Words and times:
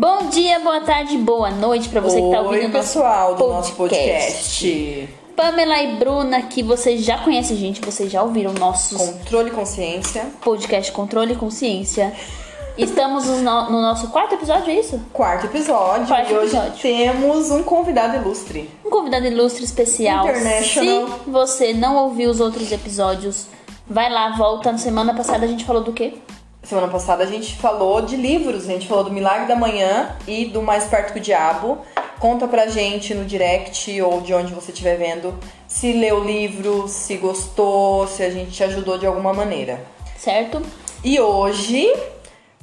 Bom 0.00 0.28
dia, 0.28 0.60
boa 0.60 0.80
tarde, 0.80 1.18
boa 1.18 1.50
noite 1.50 1.88
para 1.88 2.00
você 2.00 2.22
que 2.22 2.30
tá 2.30 2.40
ouvindo 2.40 2.60
Oi, 2.60 2.66
o 2.68 2.70
pessoal 2.70 3.34
do 3.34 3.40
nosso 3.40 3.52
nosso 3.52 3.72
podcast. 3.74 5.08
Pamela 5.34 5.82
e 5.82 5.96
Bruna, 5.96 6.42
que 6.42 6.62
vocês 6.62 7.04
já 7.04 7.18
conhecem, 7.18 7.56
gente, 7.56 7.80
vocês 7.80 8.08
já 8.08 8.22
ouviram 8.22 8.52
nossos 8.52 8.96
Controle 8.96 9.48
e 9.48 9.52
consciência. 9.52 10.26
podcast 10.40 10.92
Controle 10.92 11.32
e 11.32 11.36
Consciência. 11.36 12.12
Estamos 12.76 13.26
no, 13.26 13.42
no 13.42 13.82
nosso 13.82 14.06
quarto 14.10 14.36
episódio, 14.36 14.70
é 14.70 14.78
isso? 14.78 15.00
Quarto 15.12 15.46
episódio. 15.46 16.06
Quarto 16.06 16.30
e 16.30 16.36
hoje 16.36 16.56
episódio. 16.56 16.80
temos 16.80 17.50
um 17.50 17.64
convidado 17.64 18.18
ilustre. 18.18 18.70
Um 18.86 18.90
convidado 18.90 19.26
ilustre 19.26 19.64
especial. 19.64 20.28
International. 20.28 21.08
Se 21.08 21.28
você 21.28 21.72
não 21.72 21.96
ouviu 21.96 22.30
os 22.30 22.38
outros 22.38 22.70
episódios, 22.70 23.48
vai 23.84 24.08
lá, 24.08 24.36
volta. 24.36 24.70
Na 24.70 24.78
semana 24.78 25.12
passada 25.12 25.44
a 25.44 25.48
gente 25.48 25.64
falou 25.64 25.82
do 25.82 25.92
quê? 25.92 26.14
Semana 26.68 26.88
passada 26.88 27.24
a 27.24 27.26
gente 27.26 27.56
falou 27.56 28.02
de 28.02 28.14
livros, 28.14 28.68
a 28.68 28.72
gente 28.72 28.86
falou 28.86 29.02
do 29.02 29.10
Milagre 29.10 29.48
da 29.48 29.56
Manhã 29.56 30.14
e 30.26 30.44
do 30.44 30.60
Mais 30.60 30.84
Perto 30.84 31.14
que 31.14 31.18
o 31.18 31.22
Diabo. 31.22 31.78
Conta 32.18 32.46
pra 32.46 32.66
gente 32.66 33.14
no 33.14 33.24
direct 33.24 34.02
ou 34.02 34.20
de 34.20 34.34
onde 34.34 34.52
você 34.52 34.70
estiver 34.70 34.98
vendo 34.98 35.32
se 35.66 35.94
leu 35.94 36.16
o 36.16 36.24
livro, 36.24 36.86
se 36.86 37.16
gostou, 37.16 38.06
se 38.06 38.22
a 38.22 38.28
gente 38.28 38.50
te 38.50 38.62
ajudou 38.64 38.98
de 38.98 39.06
alguma 39.06 39.32
maneira. 39.32 39.82
Certo? 40.18 40.60
E 41.02 41.18
hoje 41.18 41.90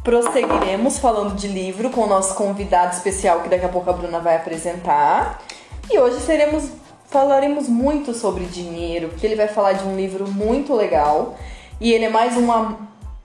prosseguiremos 0.04 1.00
falando 1.00 1.34
de 1.34 1.48
livro 1.48 1.90
com 1.90 2.02
o 2.02 2.08
nosso 2.08 2.36
convidado 2.36 2.94
especial 2.94 3.42
que 3.42 3.50
daqui 3.50 3.66
a 3.66 3.70
pouco 3.70 3.90
a 3.90 3.94
Bruna 3.94 4.20
vai 4.20 4.36
apresentar. 4.36 5.42
E 5.90 5.98
hoje 5.98 6.20
seremos 6.20 6.70
falaremos 7.08 7.68
muito 7.68 8.14
sobre 8.14 8.46
dinheiro, 8.46 9.08
porque 9.08 9.26
ele 9.26 9.36
vai 9.36 9.48
falar 9.48 9.74
de 9.74 9.84
um 9.84 9.96
livro 9.96 10.30
muito 10.30 10.76
legal 10.76 11.36
e 11.82 11.92
ele 11.92 12.06
é 12.06 12.10
mais 12.10 12.38
um 12.38 12.52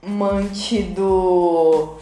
amante 0.05 0.81
do 0.83 1.95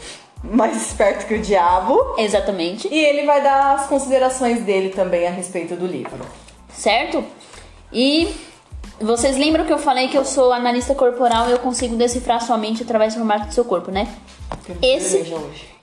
mais 0.43 0.75
esperto 0.75 1.27
que 1.27 1.35
o 1.35 1.41
diabo. 1.41 2.15
Exatamente. 2.17 2.87
E 2.87 2.97
ele 2.97 3.25
vai 3.25 3.41
dar 3.41 3.75
as 3.75 3.87
considerações 3.87 4.63
dele 4.63 4.89
também 4.89 5.27
a 5.27 5.31
respeito 5.31 5.75
do 5.75 5.85
livro. 5.85 6.25
certo? 6.73 7.23
E 7.91 8.33
vocês 9.01 9.37
lembram 9.37 9.65
que 9.65 9.73
eu 9.73 9.77
falei 9.79 10.07
que 10.07 10.17
eu 10.17 10.25
sou 10.25 10.51
analista 10.51 10.93
corporal 10.93 11.49
e 11.49 11.51
eu 11.51 11.59
consigo 11.59 11.95
decifrar 11.95 12.41
sua 12.41 12.57
mente 12.57 12.83
através 12.83 13.13
do 13.13 13.17
formato 13.17 13.47
do 13.47 13.53
seu 13.53 13.65
corpo, 13.65 13.91
né? 13.91 14.07
Esse-. 14.81 15.33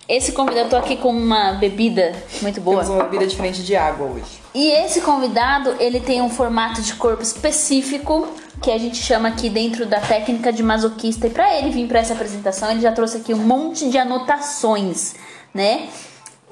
Esse 0.08 0.30
convidado, 0.30 0.66
eu 0.66 0.70
tô 0.70 0.76
aqui 0.76 0.96
com 0.96 1.10
uma 1.10 1.54
bebida 1.54 2.14
muito 2.40 2.60
boa. 2.60 2.80
Temos 2.80 2.94
uma 2.94 3.04
bebida 3.04 3.26
diferente 3.26 3.62
de 3.64 3.74
água 3.74 4.06
hoje. 4.06 4.40
E 4.54 4.70
esse 4.70 5.00
convidado, 5.00 5.74
ele 5.80 5.98
tem 5.98 6.22
um 6.22 6.30
formato 6.30 6.80
de 6.80 6.94
corpo 6.94 7.22
específico 7.22 8.28
que 8.62 8.70
a 8.70 8.78
gente 8.78 8.98
chama 9.02 9.28
aqui 9.28 9.50
dentro 9.50 9.84
da 9.84 10.00
técnica 10.00 10.52
de 10.52 10.62
masoquista. 10.62 11.26
E 11.26 11.30
pra 11.30 11.52
ele 11.58 11.70
vir 11.70 11.88
pra 11.88 11.98
essa 11.98 12.12
apresentação, 12.12 12.70
ele 12.70 12.80
já 12.80 12.92
trouxe 12.92 13.16
aqui 13.16 13.34
um 13.34 13.38
monte 13.38 13.90
de 13.90 13.98
anotações, 13.98 15.14
né? 15.52 15.88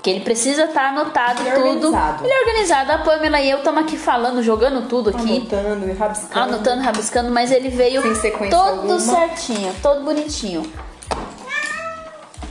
Que 0.03 0.11
ele 0.11 0.21
precisa 0.21 0.65
estar 0.65 0.89
anotado 0.89 1.41
Ele 1.41 1.49
é 1.49 1.55
tudo. 1.55 1.87
organizado. 1.87 2.25
Ele 2.25 2.33
é 2.33 2.41
organizado. 2.41 2.93
A 2.93 2.99
Pamela 2.99 3.41
e 3.41 3.51
eu 3.51 3.59
estamos 3.59 3.83
aqui 3.85 3.97
falando, 3.97 4.43
jogando 4.43 4.87
tudo 4.89 5.11
aqui. 5.11 5.37
Anotando 5.39 5.89
e 5.89 5.93
rabiscando. 5.93 6.41
Anotando, 6.41 6.83
rabiscando, 6.83 7.31
mas 7.31 7.51
ele 7.53 7.69
veio 7.71 8.03
todo 8.51 8.81
alguma. 8.81 8.99
certinho, 9.01 9.73
todo 9.81 10.05
bonitinho. 10.05 10.71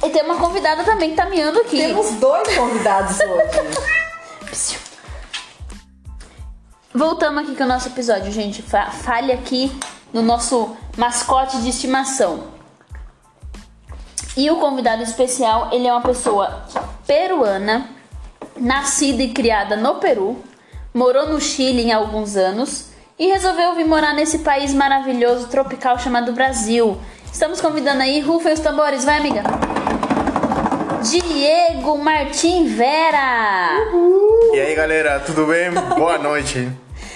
E 0.05 0.09
tem 0.09 0.23
uma 0.23 0.35
convidada 0.37 0.83
também 0.83 1.11
que 1.11 1.15
tá 1.15 1.25
miando 1.25 1.59
aqui. 1.59 1.77
Temos 1.77 2.11
dois 2.15 2.55
convidados 2.55 3.17
hoje. 3.19 4.77
Voltamos 6.93 7.43
aqui 7.43 7.55
com 7.55 7.63
o 7.63 7.67
nosso 7.67 7.87
episódio, 7.87 8.31
gente. 8.31 8.61
Fa- 8.61 8.91
Fale 8.91 9.31
aqui 9.31 9.71
no 10.11 10.21
nosso 10.21 10.75
mascote 10.97 11.57
de 11.61 11.69
estimação. 11.69 12.51
E 14.35 14.49
o 14.51 14.57
convidado 14.57 15.01
especial, 15.03 15.69
ele 15.71 15.87
é 15.87 15.91
uma 15.91 16.01
pessoa 16.01 16.65
peruana, 17.07 17.89
nascida 18.57 19.23
e 19.23 19.31
criada 19.31 19.75
no 19.75 19.95
Peru, 19.95 20.43
morou 20.93 21.27
no 21.27 21.39
Chile 21.39 21.83
em 21.83 21.91
alguns 21.93 22.35
anos 22.35 22.87
e 23.17 23.27
resolveu 23.27 23.75
vir 23.75 23.85
morar 23.85 24.13
nesse 24.13 24.39
país 24.39 24.73
maravilhoso, 24.73 25.47
tropical 25.47 25.97
chamado 25.99 26.33
Brasil. 26.33 26.99
Estamos 27.31 27.61
convidando 27.61 28.01
aí, 28.03 28.19
rufem 28.21 28.53
os 28.53 28.59
tambores, 28.59 29.03
vai 29.05 29.17
amiga. 29.17 29.43
Diego 31.03 31.97
Martim 31.97 32.65
Vera. 32.65 33.77
E 34.53 34.59
aí 34.59 34.73
galera, 34.73 35.19
tudo 35.19 35.45
bem? 35.47 35.69
Boa 35.97 36.17
noite. 36.17 36.69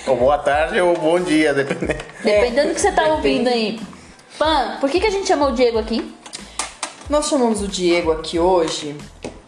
Ou 0.05 0.17
boa 0.17 0.37
tarde 0.37 0.81
ou 0.81 0.93
bom 0.93 1.17
dia, 1.21 1.53
dependendo. 1.53 2.03
Dependendo 2.21 2.67
do 2.69 2.75
que 2.75 2.81
você 2.81 2.91
tá 2.91 3.03
depende. 3.03 3.15
ouvindo 3.15 3.47
aí. 3.47 3.79
Pan, 4.37 4.77
por 4.81 4.89
que, 4.89 4.99
que 4.99 5.07
a 5.07 5.09
gente 5.09 5.25
chamou 5.25 5.49
o 5.49 5.51
Diego 5.53 5.79
aqui? 5.79 6.13
Nós 7.09 7.29
chamamos 7.29 7.61
o 7.61 7.67
Diego 7.67 8.11
aqui 8.11 8.37
hoje 8.37 8.93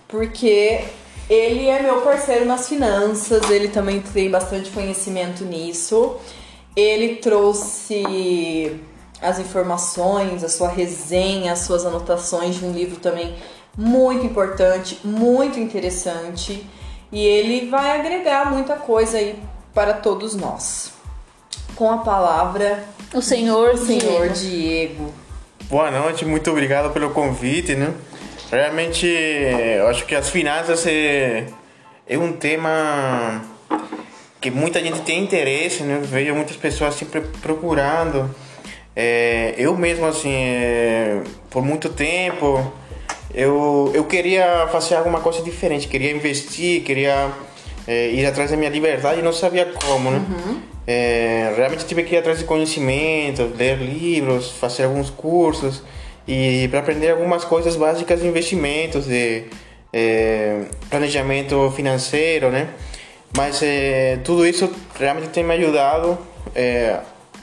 porque 0.08 0.86
ele 1.30 1.68
é 1.68 1.82
meu 1.82 2.00
parceiro 2.00 2.46
nas 2.46 2.70
finanças, 2.70 3.50
ele 3.50 3.68
também 3.68 4.00
tem 4.00 4.32
bastante 4.32 4.70
conhecimento 4.72 5.44
nisso. 5.44 6.16
Ele 6.78 7.16
trouxe 7.16 8.80
as 9.22 9.38
informações, 9.38 10.46
a 10.46 10.50
sua 10.50 10.70
resenha, 10.70 11.52
as 11.52 11.60
suas 11.60 11.86
anotações 11.86 12.56
de 12.56 12.64
um 12.64 12.72
livro 12.72 13.02
também 13.02 13.36
muito 13.78 14.25
importante, 14.25 15.00
muito 15.03 15.59
interessante. 15.59 16.66
E 17.12 17.25
ele 17.25 17.69
vai 17.69 18.00
agregar 18.00 18.52
muita 18.52 18.75
coisa 18.75 19.18
aí 19.18 19.40
para 19.74 19.94
todos 19.94 20.35
nós. 20.35 20.94
Com 21.75 21.91
a 21.91 21.97
palavra, 22.00 22.84
O 23.13 23.22
senhor, 23.22 23.74
o 23.74 23.78
senhor 23.78 24.29
Diego. 24.29 24.34
Diego. 24.34 25.13
Boa 25.69 25.90
noite, 25.90 26.25
muito 26.25 26.52
obrigado 26.52 26.91
pelo 26.91 27.09
convite, 27.12 27.74
né? 27.75 27.94
Realmente, 28.52 29.08
eu 29.08 29.88
acho 29.88 30.06
que 30.06 30.16
as 30.16 30.29
finanças 30.29 30.85
é, 30.85 31.46
é 32.08 32.18
um 32.18 32.34
tema 32.34 33.41
que 34.41 34.50
muita 34.50 34.79
gente 34.79 35.02
tem 35.02 35.24
interesse, 35.24 35.84
né? 35.84 36.00
Vejo 36.03 36.34
muitas 36.35 36.56
pessoas 36.56 36.96
sempre 36.96 37.22
procurando. 37.41 38.34
É, 38.96 39.53
eu 39.58 39.78
mesmo, 39.78 40.06
assim, 40.06 40.34
é, 40.34 41.22
por 41.50 41.63
muito 41.63 41.90
tempo, 41.90 42.72
eu, 43.34 43.91
eu 43.94 44.06
queria 44.06 44.67
fazer 44.72 44.95
alguma 44.95 45.19
coisa 45.19 45.41
diferente, 45.44 45.88
queria 45.88 46.12
investir, 46.12 46.81
queria 46.84 47.31
é, 47.88 48.09
ir 48.12 48.25
atrás 48.25 48.51
da 48.51 48.57
minha 48.57 48.69
liberdade 48.69 49.19
e 49.19 49.23
não 49.23 49.34
sabia 49.34 49.66
como, 49.66 50.09
né? 50.12 50.22
É, 50.88 51.53
realmente 51.56 51.85
tive 51.85 52.03
que 52.03 52.16
ir 52.16 52.17
atrás 52.17 52.40
de 52.40 52.45
conhecimento, 52.45 53.51
ler 53.56 53.78
livros, 53.78 54.51
fazer 54.51 54.85
alguns 54.85 55.12
cursos 55.12 55.84
e 56.28 56.67
para 56.69 56.79
aprender 56.79 57.12
algumas 57.12 57.45
coisas 57.45 57.75
básicas 57.75 58.22
de 58.22 58.28
investimentos, 58.28 59.06
de 59.06 59.44
é, 59.94 60.63
planejamento 60.90 61.72
financeiro, 61.75 62.50
né? 62.50 62.69
Mas 63.38 63.61
tudo 64.23 64.46
isso 64.46 64.72
realmente 65.00 65.29
tem 65.29 65.44
me 65.44 65.53
ajudado 65.53 66.17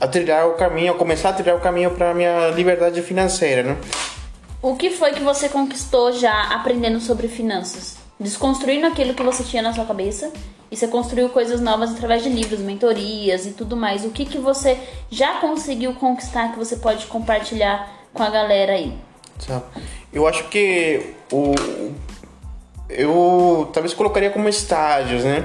a 0.01 0.09
trilhar 0.09 0.49
o 0.49 0.55
caminho, 0.55 0.93
a 0.93 0.97
começar 0.97 1.29
a 1.29 1.33
trilhar 1.33 1.57
o 1.57 1.61
caminho 1.61 1.93
para 1.93 2.13
minha 2.13 2.49
liberdade 2.49 3.01
financeira, 3.03 3.63
né? 3.63 3.77
O 4.63 4.75
que 4.75 4.91
foi 4.91 5.13
que 5.13 5.23
você 5.23 5.49
conquistou 5.49 6.13
já 6.13 6.55
aprendendo 6.55 7.01
sobre 7.01 7.29
finanças? 7.29 7.97
Desconstruindo 8.19 8.87
aquilo 8.87 9.15
que 9.15 9.23
você 9.23 9.45
tinha 9.45 9.63
na 9.63 9.73
sua 9.73 9.85
cabeça 9.85 10.33
e 10.71 10.77
você 10.77 10.89
construiu 10.89 11.29
coisas 11.29 11.61
novas 11.61 11.93
através 11.93 12.23
de 12.23 12.29
livros, 12.29 12.61
mentorias 12.61 13.47
e 13.47 13.51
tudo 13.51 13.77
mais. 13.77 14.05
O 14.05 14.11
que, 14.11 14.25
que 14.25 14.39
você 14.39 14.79
já 15.11 15.35
conseguiu 15.35 15.95
conquistar 15.95 16.53
que 16.53 16.59
você 16.59 16.77
pode 16.77 17.07
compartilhar 17.07 17.93
com 18.13 18.23
a 18.23 18.31
galera 18.31 18.73
aí? 18.73 18.97
Eu 20.13 20.27
acho 20.27 20.49
que 20.49 21.15
o 21.31 21.55
eu 22.89 23.69
talvez 23.73 23.93
colocaria 23.93 24.31
como 24.31 24.49
estágios, 24.49 25.25
né? 25.25 25.45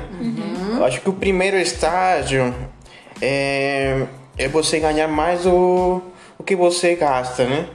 Eu 0.78 0.86
acho 0.86 1.02
que 1.02 1.10
o 1.10 1.14
primeiro 1.14 1.58
estágio 1.58 2.54
é, 3.22 4.06
é 4.38 4.48
você 4.48 4.80
ganhar 4.80 5.08
mais 5.08 5.46
o, 5.46 6.02
o 6.38 6.44
que 6.44 6.56
você 6.56 6.96
gasta, 6.96 7.46
né? 7.46 7.68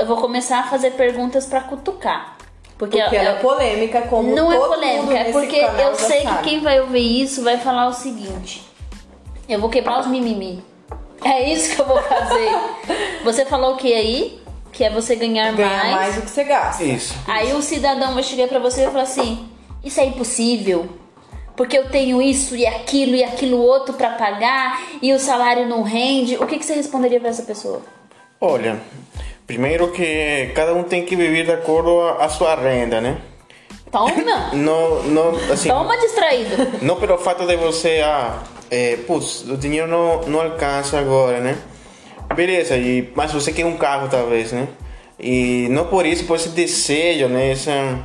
Eu 0.00 0.06
vou 0.06 0.16
começar 0.18 0.60
a 0.60 0.62
fazer 0.64 0.92
perguntas 0.92 1.46
pra 1.46 1.60
cutucar. 1.60 2.36
Porque, 2.78 3.00
Porque 3.00 3.16
ela 3.16 3.30
é 3.30 3.34
polêmica, 3.40 4.02
como 4.02 4.34
Não 4.34 4.50
é 4.52 4.56
todo 4.56 4.68
mundo 4.70 4.74
polêmica, 4.74 5.14
é 5.18 5.32
porque 5.32 5.56
eu 5.56 5.94
sei 5.94 6.20
que 6.22 6.28
sabe. 6.28 6.42
quem 6.42 6.60
vai 6.60 6.80
ouvir 6.80 7.22
isso 7.22 7.44
vai 7.44 7.56
falar 7.58 7.86
o 7.88 7.92
seguinte: 7.92 8.62
eu 9.48 9.60
vou 9.60 9.70
quebrar 9.70 10.00
os 10.00 10.06
mimimi. 10.06 10.64
É 11.24 11.48
isso 11.52 11.76
que 11.76 11.80
eu 11.80 11.86
vou 11.86 12.02
fazer. 12.02 12.50
você 13.22 13.44
falou 13.44 13.74
o 13.74 13.76
que 13.76 13.92
aí? 13.94 14.42
Que 14.72 14.84
é 14.84 14.90
você 14.90 15.14
ganhar, 15.14 15.52
Ganhar 15.52 15.84
mais. 15.84 15.94
mais 15.94 16.14
do 16.16 16.22
que 16.22 16.30
você 16.30 16.44
gasta. 16.44 16.82
Isso. 16.82 17.14
Aí 17.28 17.52
o 17.52 17.62
cidadão 17.62 18.14
vai 18.14 18.22
chegar 18.22 18.48
pra 18.48 18.58
você 18.58 18.82
e 18.84 18.90
falar 18.90 19.02
assim: 19.04 19.48
Isso 19.84 20.00
é 20.00 20.06
impossível. 20.06 20.88
Porque 21.54 21.76
eu 21.78 21.88
tenho 21.90 22.20
isso 22.22 22.56
e 22.56 22.66
aquilo 22.66 23.14
e 23.14 23.22
aquilo 23.22 23.58
outro 23.58 23.92
pra 23.94 24.10
pagar 24.10 24.80
e 25.02 25.12
o 25.12 25.18
salário 25.20 25.68
não 25.68 25.82
rende. 25.82 26.36
O 26.38 26.46
que, 26.46 26.58
que 26.58 26.64
você 26.64 26.72
responderia 26.72 27.20
pra 27.20 27.28
essa 27.28 27.42
pessoa? 27.42 27.82
Olha, 28.40 28.80
primeiro 29.52 29.88
que 29.92 30.50
cada 30.54 30.72
um 30.72 30.82
tem 30.82 31.04
que 31.04 31.14
viver 31.14 31.44
de 31.44 31.52
acordo 31.52 32.00
à 32.00 32.24
à 32.24 32.28
sua 32.28 32.54
renda, 32.54 33.00
né? 33.00 33.18
Toma! 33.90 34.50
Não, 34.54 35.02
não, 35.02 35.36
assim, 35.52 35.68
Toma 35.68 35.96
distraído. 35.98 36.56
não 36.80 36.96
pelo 36.96 37.18
fato 37.18 37.46
de 37.46 37.56
você, 37.56 38.00
ah, 38.02 38.38
é, 38.70 38.96
putz, 39.06 39.42
o 39.46 39.56
dinheiro 39.56 39.86
não, 39.86 40.22
não 40.22 40.40
alcança 40.40 40.98
agora, 40.98 41.40
né? 41.40 41.58
Beleza, 42.34 42.74
e, 42.78 43.12
mas 43.14 43.30
você 43.32 43.52
quer 43.52 43.66
um 43.66 43.76
carro 43.76 44.08
talvez, 44.08 44.50
né? 44.52 44.66
E 45.20 45.66
não 45.70 45.84
por 45.86 46.06
isso, 46.06 46.24
por 46.24 46.36
esse 46.36 46.48
desejo, 46.48 47.28
né? 47.28 47.50
Essa, 47.50 47.98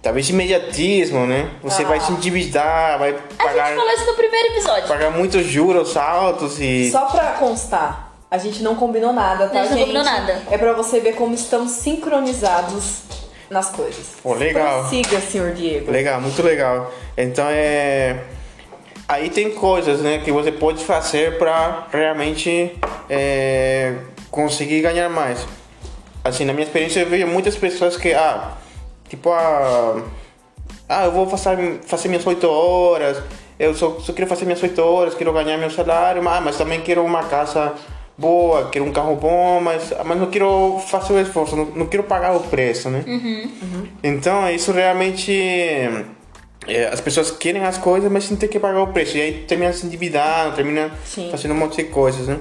talvez 0.00 0.30
imediatismo, 0.30 1.26
né? 1.26 1.50
Você 1.64 1.84
vai 1.84 1.98
se 1.98 2.12
endividar, 2.12 2.96
vai 3.00 3.10
A 3.10 3.44
pagar, 3.44 3.66
gente 3.66 3.78
falou 3.78 3.92
isso 3.94 4.06
no 4.06 4.14
primeiro 4.14 4.46
episódio. 4.52 4.86
pagar 4.86 5.10
muitos 5.10 5.44
juros 5.44 5.96
altos 5.96 6.60
e. 6.60 6.88
Só 6.92 7.06
pra 7.06 7.32
constar, 7.32 8.05
a 8.36 8.38
gente 8.38 8.62
não 8.62 8.74
combinou 8.74 9.12
nada, 9.12 9.48
tá, 9.48 9.60
A 9.60 9.62
gente 9.62 9.70
não 9.70 9.78
gente? 9.78 9.86
combinou 9.86 10.04
nada. 10.04 10.42
É 10.50 10.58
pra 10.58 10.72
você 10.74 11.00
ver 11.00 11.14
como 11.14 11.34
estamos 11.34 11.72
sincronizados 11.72 13.00
nas 13.50 13.70
coisas. 13.70 14.14
Pô, 14.22 14.34
legal. 14.34 14.80
Prossiga, 14.80 15.20
senhor 15.20 15.52
Diego. 15.52 15.90
Legal, 15.90 16.20
muito 16.20 16.42
legal. 16.42 16.92
Então 17.16 17.46
é. 17.48 18.20
Aí 19.08 19.30
tem 19.30 19.52
coisas 19.52 20.00
né, 20.00 20.18
que 20.18 20.32
você 20.32 20.50
pode 20.50 20.84
fazer 20.84 21.38
para 21.38 21.86
realmente 21.92 22.76
é, 23.08 23.94
conseguir 24.30 24.82
ganhar 24.82 25.08
mais. 25.08 25.46
Assim, 26.24 26.44
na 26.44 26.52
minha 26.52 26.66
experiência 26.66 27.00
eu 27.00 27.06
vejo 27.06 27.24
muitas 27.24 27.54
pessoas 27.54 27.96
que, 27.96 28.12
ah, 28.12 28.54
tipo, 29.08 29.30
ah, 29.30 30.02
ah 30.88 31.04
eu 31.04 31.12
vou 31.12 31.28
fazer, 31.28 31.78
fazer 31.86 32.08
minhas 32.08 32.26
8 32.26 32.50
horas, 32.50 33.22
eu 33.60 33.72
só, 33.76 33.96
só 34.00 34.12
quero 34.12 34.26
fazer 34.26 34.44
minhas 34.44 34.60
8 34.60 34.82
horas, 34.82 35.14
quero 35.14 35.32
ganhar 35.32 35.56
meu 35.56 35.70
salário, 35.70 36.20
ah, 36.28 36.40
mas 36.40 36.58
também 36.58 36.80
quero 36.80 37.04
uma 37.04 37.22
casa 37.22 37.74
boa, 38.18 38.68
quero 38.70 38.84
um 38.84 38.92
carro 38.92 39.16
bom, 39.16 39.60
mas, 39.60 39.92
mas 40.04 40.18
não 40.18 40.26
quero 40.30 40.80
fazer 40.86 41.12
o 41.12 41.20
esforço, 41.20 41.54
não, 41.56 41.64
não 41.66 41.86
quero 41.86 42.02
pagar 42.04 42.34
o 42.36 42.40
preço, 42.40 42.88
né? 42.90 43.04
Então, 44.02 44.48
isso 44.50 44.72
realmente. 44.72 45.32
é, 46.66 46.88
as 46.92 47.00
pessoas 47.00 47.30
querem 47.30 47.62
as 47.64 47.78
coisas, 47.78 48.10
mas 48.10 48.24
sem 48.24 48.36
ter 48.36 48.48
que 48.48 48.58
pagar 48.58 48.82
o 48.82 48.88
preço. 48.88 49.16
E 49.16 49.20
aí 49.20 49.32
termina 49.46 49.72
se 49.72 49.86
endividando, 49.86 50.54
termina 50.56 50.90
Sim. 51.04 51.28
fazendo 51.30 51.52
um 51.54 51.58
monte 51.58 51.76
de 51.76 51.84
coisas, 51.84 52.26
né? 52.26 52.38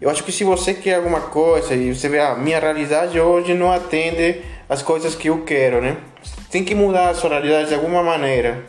Eu 0.00 0.10
acho 0.10 0.22
que 0.24 0.32
se 0.32 0.44
você 0.44 0.74
quer 0.74 0.96
alguma 0.96 1.20
coisa 1.20 1.74
e 1.74 1.94
você 1.94 2.08
vê, 2.08 2.18
a 2.20 2.34
minha 2.34 2.58
realidade 2.60 3.18
hoje 3.18 3.54
não 3.54 3.70
atende 3.72 4.42
as 4.68 4.82
coisas 4.82 5.14
que 5.14 5.28
eu 5.28 5.42
quero, 5.44 5.80
né? 5.80 5.96
Tem 6.50 6.64
que 6.64 6.74
mudar 6.74 7.10
a 7.10 7.14
sua 7.14 7.30
realidade 7.30 7.68
de 7.68 7.74
alguma 7.74 8.02
maneira. 8.02 8.64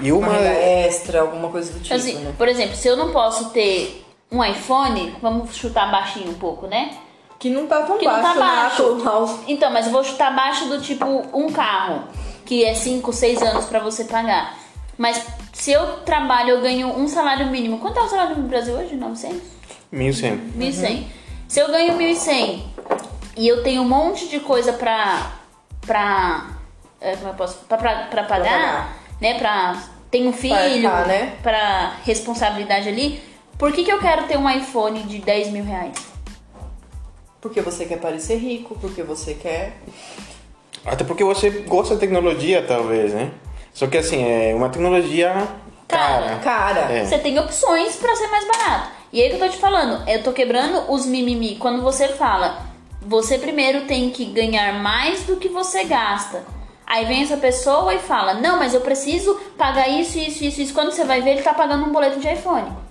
E 0.00 0.10
Uma 0.12 0.28
uma. 0.28 0.36
renda 0.38 0.50
extra, 0.54 1.20
alguma 1.20 1.48
coisa 1.48 1.72
do 1.72 1.80
tipo, 1.80 1.94
Assim, 1.94 2.14
né? 2.20 2.32
por 2.38 2.48
exemplo, 2.48 2.74
se 2.76 2.88
eu 2.88 2.96
não 2.96 3.12
posso 3.12 3.50
ter 3.50 4.02
um 4.30 4.42
iPhone, 4.44 5.16
vamos 5.20 5.54
chutar 5.56 5.90
baixinho 5.90 6.30
um 6.30 6.34
pouco, 6.34 6.66
né? 6.66 6.90
Que 7.38 7.48
não 7.48 7.66
tá 7.66 7.82
tão 7.82 7.96
Que 7.98 8.04
não 8.06 8.20
baixo, 8.20 8.38
tá 8.38 8.40
baixo. 8.46 8.94
né? 8.94 9.00
Atual. 9.00 9.38
Então, 9.48 9.70
mas 9.72 9.86
eu 9.86 9.92
vou 9.92 10.04
chutar 10.04 10.34
baixo 10.34 10.66
do 10.66 10.80
tipo 10.80 11.06
um 11.32 11.50
carro, 11.50 12.04
que 12.44 12.64
é 12.64 12.74
5, 12.74 13.12
6 13.12 13.42
anos 13.42 13.64
pra 13.66 13.78
você 13.80 14.04
pagar. 14.04 14.56
Mas 14.98 15.24
se 15.52 15.72
eu 15.72 16.00
trabalho, 16.00 16.50
eu 16.50 16.60
ganho 16.60 16.88
um 16.88 17.08
salário 17.08 17.46
mínimo. 17.46 17.78
Quanto 17.78 17.98
é 17.98 18.02
o 18.02 18.08
salário 18.08 18.30
mínimo 18.30 18.44
no 18.44 18.48
Brasil 18.50 18.74
hoje? 18.74 18.94
900? 18.94 19.40
1100. 19.90 20.36
1.100. 20.58 21.04
Se 21.48 21.60
eu 21.60 21.68
ganho 21.68 21.96
1.100 21.96 22.62
e 23.36 23.48
eu 23.48 23.62
tenho 23.62 23.82
um 23.82 23.88
monte 23.88 24.28
de 24.28 24.38
coisa 24.40 24.74
pra. 24.74 25.32
pra. 25.86 26.46
é, 27.00 27.16
como 27.16 27.30
eu 27.30 27.34
posso. 27.34 27.56
pra, 27.66 27.78
pra, 27.78 27.94
pra 28.04 28.22
pagar, 28.24 28.44
pagar. 28.44 28.96
né? 29.20 29.38
Pra. 29.38 29.76
Tenho 30.10 30.28
um 30.28 30.32
filho, 30.32 30.54
arcar, 30.88 31.06
né? 31.06 31.36
pra 31.42 31.92
responsabilidade 32.04 32.88
ali. 32.88 33.22
Por 33.60 33.72
que, 33.72 33.84
que 33.84 33.92
eu 33.92 33.98
quero 33.98 34.26
ter 34.26 34.38
um 34.38 34.48
iPhone 34.48 35.02
de 35.02 35.18
10 35.18 35.50
mil 35.50 35.62
reais? 35.62 35.92
Porque 37.42 37.60
você 37.60 37.84
quer 37.84 38.00
parecer 38.00 38.38
rico, 38.38 38.74
porque 38.80 39.02
você 39.02 39.34
quer. 39.34 39.76
Até 40.82 41.04
porque 41.04 41.22
você 41.22 41.50
gosta 41.50 41.92
de 41.92 42.00
tecnologia, 42.00 42.64
talvez, 42.66 43.12
né? 43.12 43.30
Só 43.74 43.86
que 43.86 43.98
assim, 43.98 44.24
é 44.24 44.54
uma 44.54 44.70
tecnologia 44.70 45.46
cara. 45.86 46.36
Cara, 46.36 46.80
É. 46.90 47.04
Você 47.04 47.18
tem 47.18 47.38
opções 47.38 47.96
pra 47.96 48.16
ser 48.16 48.28
mais 48.28 48.46
barato. 48.46 48.92
E 49.12 49.20
aí 49.20 49.28
que 49.28 49.34
eu 49.34 49.40
tô 49.40 49.48
te 49.48 49.58
falando, 49.58 50.08
eu 50.08 50.22
tô 50.22 50.32
quebrando 50.32 50.90
os 50.90 51.04
mimimi. 51.04 51.56
Quando 51.56 51.82
você 51.82 52.08
fala, 52.08 52.62
você 53.02 53.36
primeiro 53.36 53.82
tem 53.84 54.08
que 54.08 54.24
ganhar 54.24 54.72
mais 54.80 55.24
do 55.24 55.36
que 55.36 55.50
você 55.50 55.84
gasta. 55.84 56.46
Aí 56.86 57.04
vem 57.04 57.24
essa 57.24 57.36
pessoa 57.36 57.92
e 57.94 57.98
fala, 57.98 58.32
não, 58.32 58.58
mas 58.58 58.72
eu 58.72 58.80
preciso 58.80 59.34
pagar 59.58 59.86
isso, 59.86 60.18
isso, 60.18 60.42
isso, 60.44 60.62
isso. 60.62 60.72
Quando 60.72 60.92
você 60.92 61.04
vai 61.04 61.20
ver, 61.20 61.32
ele 61.32 61.42
tá 61.42 61.52
pagando 61.52 61.84
um 61.84 61.92
boleto 61.92 62.18
de 62.18 62.26
iPhone. 62.26 62.88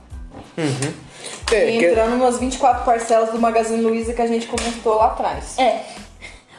É, 1.52 1.70
e 1.72 1.80
que- 1.80 1.86
entrando 1.86 2.18
nas 2.18 2.40
24 2.40 2.86
parcelas 2.86 3.32
do 3.32 3.40
Magazine 3.40 3.82
Luiza 3.82 4.14
que 4.14 4.22
a 4.22 4.28
gente 4.28 4.48
comentou 4.48 4.96
lá 4.96 5.08
atrás. 5.08 5.58
É. 5.58 5.84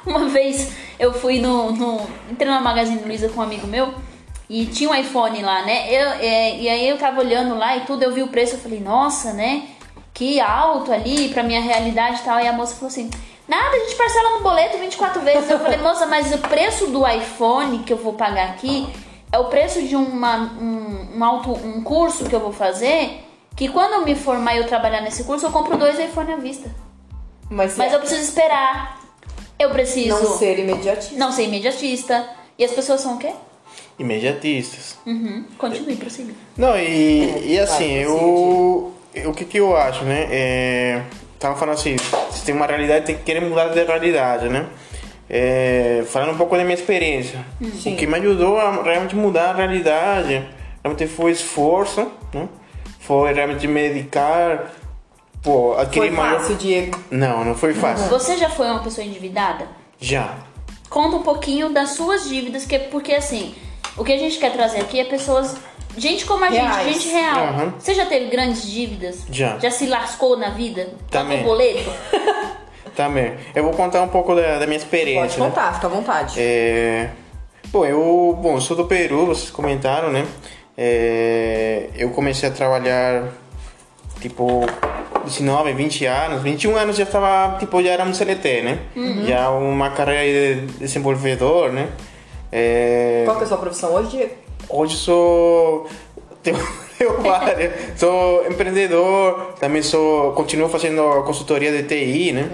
Uma 0.06 0.29
vez 0.29 0.73
eu 0.99 1.12
fui 1.12 1.41
no, 1.41 1.73
no. 1.73 2.00
Entrei 2.31 2.50
na 2.50 2.61
Magazine 2.61 3.02
Luiza 3.02 3.29
com 3.29 3.41
um 3.41 3.43
amigo 3.43 3.67
meu 3.67 3.93
e 4.49 4.67
tinha 4.67 4.91
um 4.91 4.94
iPhone 4.94 5.43
lá, 5.43 5.62
né? 5.62 5.87
Eu, 5.88 6.08
é, 6.20 6.56
e 6.56 6.69
aí 6.69 6.88
eu 6.88 6.99
tava 6.99 7.20
olhando 7.20 7.56
lá 7.56 7.76
e 7.76 7.81
tudo, 7.82 8.02
eu 8.02 8.12
vi 8.12 8.23
o 8.23 8.29
preço, 8.29 8.55
eu 8.56 8.58
falei, 8.58 8.81
nossa, 8.81 9.32
né? 9.32 9.69
Que 10.12 10.41
alto 10.41 10.93
ali 10.93 11.29
pra 11.29 11.43
minha 11.43 11.61
realidade 11.61 12.20
e 12.20 12.25
tal. 12.25 12.41
E 12.41 12.49
a 12.49 12.53
moça 12.53 12.75
falou 12.75 12.88
assim: 12.88 13.11
nada, 13.46 13.76
a 13.76 13.79
gente 13.81 13.94
parcela 13.94 14.31
no 14.31 14.41
boleto 14.41 14.79
24 14.79 15.23
vezes. 15.23 15.50
Eu 15.50 15.61
falei, 15.61 15.79
moça, 15.79 16.06
mas 16.06 16.32
o 16.32 16.38
preço 16.38 16.87
do 16.88 17.06
iPhone 17.06 17.81
que 17.81 17.93
eu 17.93 17.96
vou 17.99 18.14
pagar 18.14 18.49
aqui 18.49 18.88
é 19.31 19.38
o 19.38 19.44
preço 19.44 19.82
de 19.82 19.94
uma, 19.94 20.37
um, 20.61 21.17
um, 21.19 21.25
auto, 21.25 21.53
um 21.53 21.82
curso 21.82 22.25
que 22.25 22.35
eu 22.35 22.41
vou 22.41 22.53
fazer. 22.53 23.25
Que 23.60 23.68
quando 23.68 23.92
eu 23.92 24.04
me 24.06 24.14
formar 24.14 24.54
e 24.54 24.56
eu 24.56 24.66
trabalhar 24.66 25.02
nesse 25.02 25.22
curso, 25.22 25.44
eu 25.44 25.50
compro 25.50 25.76
dois 25.76 25.98
iPhone 25.98 26.32
à 26.32 26.36
vista. 26.36 26.74
Mas, 27.50 27.76
Mas 27.76 27.92
é, 27.92 27.96
eu 27.96 28.00
preciso 28.00 28.22
esperar. 28.22 28.98
Eu 29.58 29.68
preciso 29.68 30.08
não 30.18 30.38
ser 30.38 30.58
imediatista. 30.58 31.16
não 31.18 31.30
ser 31.30 31.42
imediatista. 31.42 32.26
E 32.58 32.64
as 32.64 32.70
pessoas 32.70 33.02
são 33.02 33.16
o 33.16 33.18
quê? 33.18 33.30
Imediatistas. 33.98 34.96
Uhum. 35.04 35.44
Continue, 35.58 35.94
prossiga. 35.96 36.32
Não, 36.56 36.74
e, 36.78 37.52
e 37.52 37.60
assim, 37.60 37.92
eu, 37.96 38.94
o 39.26 39.32
que 39.34 39.44
que 39.44 39.58
eu 39.58 39.76
acho, 39.76 40.06
né? 40.06 40.26
É, 40.30 41.02
tava 41.38 41.54
falando 41.54 41.74
assim, 41.74 41.96
você 42.30 42.46
tem 42.46 42.54
uma 42.54 42.64
realidade, 42.64 43.04
tem 43.04 43.16
que 43.18 43.24
querer 43.24 43.40
mudar 43.42 43.68
de 43.68 43.84
realidade, 43.84 44.48
né? 44.48 44.70
É, 45.28 46.02
falando 46.06 46.32
um 46.32 46.38
pouco 46.38 46.56
da 46.56 46.64
minha 46.64 46.76
experiência. 46.76 47.44
Sim. 47.78 47.92
O 47.92 47.96
que 47.98 48.06
me 48.06 48.16
ajudou 48.16 48.58
a 48.58 48.82
realmente 48.82 49.14
mudar 49.14 49.50
a 49.50 49.52
realidade, 49.52 50.48
realmente 50.82 51.06
foi 51.06 51.32
esforço, 51.32 52.10
né? 52.32 52.48
Foi 53.10 53.32
realmente 53.32 53.66
me 53.66 53.88
dedicar, 53.88 54.70
pô, 55.42 55.72
Foi 55.74 55.82
adquirir 55.82 56.12
maior... 56.12 56.38
fácil, 56.38 56.54
Diego. 56.54 56.96
Não, 57.10 57.44
não 57.44 57.56
foi 57.56 57.74
fácil. 57.74 58.08
Você 58.08 58.36
já 58.36 58.48
foi 58.48 58.68
uma 58.68 58.78
pessoa 58.84 59.04
endividada? 59.04 59.66
Já. 59.98 60.36
Conta 60.88 61.16
um 61.16 61.22
pouquinho 61.24 61.70
das 61.70 61.90
suas 61.90 62.28
dívidas, 62.28 62.64
que 62.64 62.78
porque 62.78 63.12
assim, 63.12 63.52
o 63.96 64.04
que 64.04 64.12
a 64.12 64.16
gente 64.16 64.38
quer 64.38 64.52
trazer 64.52 64.78
aqui 64.82 65.00
é 65.00 65.04
pessoas. 65.04 65.56
Gente 65.98 66.24
como 66.24 66.44
a 66.44 66.48
Reais. 66.50 66.86
gente, 66.86 67.00
gente 67.00 67.08
real. 67.08 67.36
Aham. 67.36 67.74
Você 67.80 67.94
já 67.94 68.06
teve 68.06 68.26
grandes 68.26 68.70
dívidas? 68.70 69.24
Já. 69.28 69.58
Já 69.58 69.72
se 69.72 69.86
lascou 69.86 70.36
na 70.36 70.50
vida? 70.50 70.90
Também. 71.10 71.38
Pagou 71.38 71.56
boleto? 71.56 71.90
Também. 72.94 73.34
Eu 73.56 73.64
vou 73.64 73.72
contar 73.72 74.02
um 74.02 74.08
pouco 74.08 74.36
da, 74.36 74.60
da 74.60 74.67
minha 74.69 74.79
experiência. 74.79 75.36
Pode 75.36 75.40
né? 75.40 75.46
contar, 75.48 75.74
fica 75.74 75.88
à 75.88 75.90
vontade. 75.90 76.34
É... 76.38 77.10
Bom, 77.72 77.84
eu, 77.84 78.38
bom, 78.40 78.55
eu 78.55 78.60
sou 78.60 78.76
do 78.76 78.84
Peru, 78.84 79.26
vocês 79.26 79.50
comentaram, 79.50 80.12
né? 80.12 80.24
É... 80.82 81.91
Eu 81.94 82.08
comecei 82.08 82.49
a 82.49 82.53
trabalhar, 82.53 83.25
tipo, 84.19 84.65
19, 85.27 85.75
20 85.75 86.06
anos. 86.06 86.43
21 86.43 86.75
anos 86.75 86.96
já 86.96 87.03
estava, 87.03 87.58
tipo, 87.58 87.82
já 87.82 87.91
era 87.91 88.05
um 88.05 88.15
CLT, 88.15 88.63
né? 88.63 88.79
Já 89.27 89.51
uma 89.51 89.91
carreira 89.91 90.63
de 90.63 90.79
desenvolvedor, 90.79 91.70
né? 91.70 91.91
É... 92.51 93.25
Qual 93.27 93.37
que 93.37 93.43
é 93.43 93.44
a 93.44 93.49
sua 93.49 93.58
profissão 93.58 93.93
hoje, 93.93 94.08
Diego? 94.08 94.34
Hoje 94.70 94.96
sou... 94.96 95.87
Tenho, 96.43 96.56
tenho 96.96 97.20
várias. 97.20 97.99
Sou 98.01 98.46
empreendedor, 98.46 99.53
também 99.60 99.82
sou... 99.82 100.32
Continuo 100.32 100.70
fazendo 100.70 101.22
consultoria 101.25 101.70
de 101.70 101.82
TI, 101.82 102.32
né? 102.32 102.49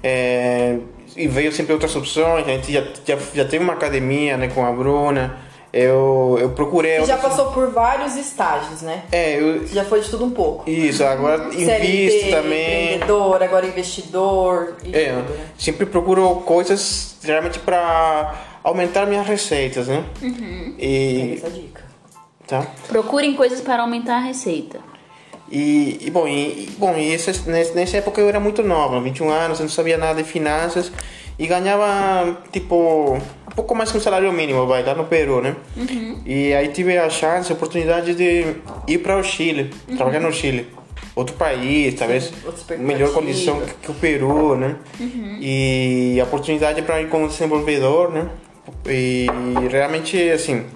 É, 0.00 0.76
e 1.16 1.26
veio 1.26 1.50
sempre 1.50 1.72
outras 1.72 1.96
opções. 1.96 2.46
A 2.46 2.50
gente 2.50 2.72
já, 2.72 2.84
já, 3.04 3.18
já 3.34 3.44
tem 3.44 3.58
uma 3.58 3.72
academia 3.72 4.36
né, 4.36 4.46
com 4.46 4.64
a 4.64 4.70
Bruna. 4.70 5.45
Eu, 5.78 6.38
eu 6.40 6.50
procurei... 6.50 6.98
Você 7.00 7.06
já 7.06 7.18
passou 7.18 7.52
por 7.52 7.70
vários 7.70 8.16
estágios, 8.16 8.80
né? 8.82 9.02
É, 9.12 9.38
eu... 9.38 9.60
Você 9.66 9.74
já 9.74 9.84
foi 9.84 10.00
de 10.00 10.08
tudo 10.08 10.24
um 10.24 10.30
pouco. 10.30 10.68
Isso, 10.68 11.04
agora 11.04 11.44
invisto 11.46 11.64
CLT, 11.66 12.30
também. 12.30 12.84
empreendedor, 12.94 13.42
agora 13.42 13.66
investidor 13.66 14.76
e 14.84 14.96
É, 14.96 15.12
tudo, 15.12 15.34
né? 15.34 15.46
sempre 15.58 15.84
procuro 15.86 16.36
coisas 16.46 17.16
realmente 17.22 17.58
para 17.58 18.34
aumentar 18.64 19.06
minhas 19.06 19.26
receitas, 19.26 19.86
né? 19.88 20.04
Pega 20.20 20.34
E, 20.78 21.34
essa 21.36 21.50
dica. 21.50 21.82
tá? 22.46 22.66
Procurem 22.88 23.34
coisas 23.34 23.60
para 23.60 23.82
aumentar 23.82 24.16
a 24.16 24.20
receita. 24.20 24.78
E, 25.50 25.98
e, 26.00 26.10
bom, 26.10 26.26
e, 26.26 26.64
e, 26.64 26.74
bom, 26.78 26.96
e 26.96 27.14
essa, 27.14 27.32
nessa, 27.50 27.74
nessa 27.74 27.98
época 27.98 28.20
eu 28.20 28.28
era 28.28 28.40
muito 28.40 28.62
nova, 28.62 29.00
21 29.00 29.28
anos, 29.30 29.60
eu 29.60 29.64
não 29.64 29.70
sabia 29.70 29.96
nada 29.96 30.20
de 30.22 30.28
finanças 30.28 30.90
e 31.38 31.46
ganhava 31.46 32.36
tipo 32.50 33.20
pouco 33.56 33.74
mais 33.74 33.90
que 33.90 33.96
um 33.96 34.00
salário 34.00 34.30
mínimo, 34.32 34.66
vai, 34.66 34.84
lá 34.84 34.94
no 34.94 35.04
Peru, 35.04 35.40
né? 35.40 35.56
E 36.26 36.52
aí 36.52 36.68
tive 36.68 36.96
a 36.98 37.08
chance, 37.08 37.50
a 37.50 37.54
oportunidade 37.54 38.14
de 38.14 38.56
ir 38.86 38.98
para 38.98 39.16
o 39.16 39.22
Chile, 39.22 39.70
trabalhar 39.96 40.20
no 40.20 40.30
Chile. 40.32 40.68
Outro 41.14 41.34
país, 41.36 41.94
talvez 41.94 42.30
melhor 42.78 43.12
condição 43.14 43.58
que, 43.62 43.72
que 43.74 43.90
o 43.90 43.94
Peru, 43.94 44.54
né? 44.54 44.76
E 45.40 46.18
a 46.20 46.24
oportunidade 46.24 46.82
para 46.82 47.00
ir 47.00 47.08
como 47.08 47.26
desenvolvedor, 47.26 48.12
né? 48.12 48.28
E 48.86 49.26
realmente, 49.70 50.30
assim, 50.30 50.66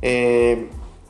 é, 0.00 0.56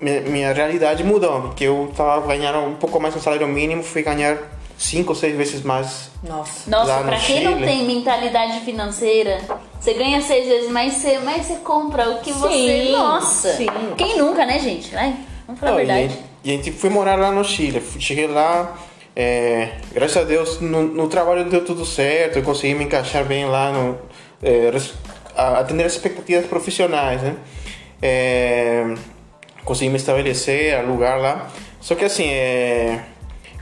minha, 0.00 0.52
realidade 0.52 1.04
mudou, 1.04 1.42
porque 1.42 1.64
eu 1.64 1.90
tava 1.96 2.26
ganhando 2.26 2.58
um 2.58 2.74
pouco 2.74 3.00
mais 3.00 3.14
um 3.14 3.20
salário 3.20 3.46
mínimo, 3.46 3.82
fui 3.82 4.02
ganhar 4.02 4.38
cinco 4.78 5.10
ou 5.10 5.14
seis 5.14 5.36
vezes 5.36 5.62
mais. 5.62 6.10
Nossa. 6.22 6.68
Nossa, 6.70 6.98
pra 7.02 7.18
quem 7.18 7.42
não 7.44 7.54
Chile. 7.54 7.66
tem 7.66 7.84
mentalidade 7.84 8.60
financeira, 8.60 9.40
Você 9.80 9.94
ganha 9.94 10.20
seis 10.20 10.46
vezes 10.48 10.70
mais, 10.70 10.94
você, 10.94 11.18
mas 11.18 11.46
você 11.46 11.56
compra 11.56 12.08
o 12.10 12.20
que 12.20 12.32
você. 12.32 12.84
Sim, 12.86 12.92
Nossa! 12.92 13.52
sim. 13.54 13.66
Quem 13.96 14.18
nunca, 14.18 14.44
né, 14.44 14.58
gente? 14.58 14.92
Vai, 14.92 15.14
vamos 15.46 15.60
falar 15.60 15.72
a 15.72 15.74
Não, 15.74 15.82
e, 15.82 15.86
verdade. 15.86 16.18
e 16.44 16.50
a 16.50 16.52
gente 16.54 16.72
foi 16.72 16.90
morar 16.90 17.16
lá 17.16 17.30
no 17.30 17.44
Chile. 17.44 17.82
Cheguei 18.00 18.26
lá, 18.26 18.76
é, 19.14 19.72
graças 19.92 20.16
a 20.16 20.24
Deus 20.24 20.60
no, 20.60 20.82
no 20.82 21.08
trabalho 21.08 21.44
deu 21.48 21.64
tudo 21.64 21.84
certo, 21.86 22.36
eu 22.38 22.42
consegui 22.42 22.74
me 22.74 22.84
encaixar 22.84 23.24
bem 23.24 23.44
lá, 23.46 23.70
no, 23.70 23.98
é, 24.42 24.70
res- 24.72 24.92
a- 25.36 25.58
atender 25.60 25.84
as 25.84 25.92
expectativas 25.92 26.46
profissionais, 26.46 27.22
né? 27.22 27.36
É, 28.02 28.94
consegui 29.64 29.90
me 29.90 29.96
estabelecer, 29.96 30.74
alugar 30.76 31.18
lá. 31.18 31.48
Só 31.80 31.94
que 31.94 32.04
assim, 32.04 32.28
é, 32.28 33.00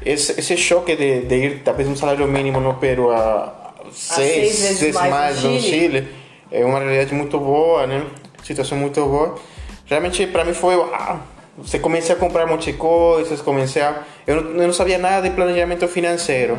esse, 0.04 0.38
esse 0.38 0.56
choque 0.56 0.94
de, 0.96 1.23
de 1.23 1.34
ir 1.34 1.62
talvez 1.64 1.88
um 1.88 1.96
salário 1.96 2.26
mínimo 2.26 2.61
no 2.61 2.75
Peru 2.75 3.11
a 3.11 3.73
seis, 3.92 4.26
seis 4.26 4.61
vezes 4.61 4.80
vezes 4.80 4.94
mais 4.94 5.11
mais, 5.11 5.42
no 5.42 5.50
no 5.52 5.61
Chile. 5.61 6.08
É 6.50 6.64
uma 6.64 6.78
realidade 6.78 7.14
muito 7.14 7.38
boa, 7.38 7.87
né? 7.87 8.04
Situação 8.42 8.78
muito 8.78 9.04
boa. 9.04 9.34
Realmente 9.87 10.26
para 10.26 10.44
mim 10.44 10.54
foi 10.54 10.75
ah, 10.75 11.20
você 11.56 11.78
comecei 11.78 12.14
a 12.14 12.18
comprar 12.18 12.46
um 12.46 12.49
monte 12.49 12.73
de 12.73 12.78
coisas, 12.78 13.40
comecei 13.40 13.82
a 13.82 14.02
eu 14.26 14.42
não, 14.42 14.50
eu 14.62 14.66
não 14.66 14.73
sabia 14.73 14.99
nada 14.99 15.28
de 15.28 15.34
planejamento 15.34 15.87
financeiro. 15.87 16.56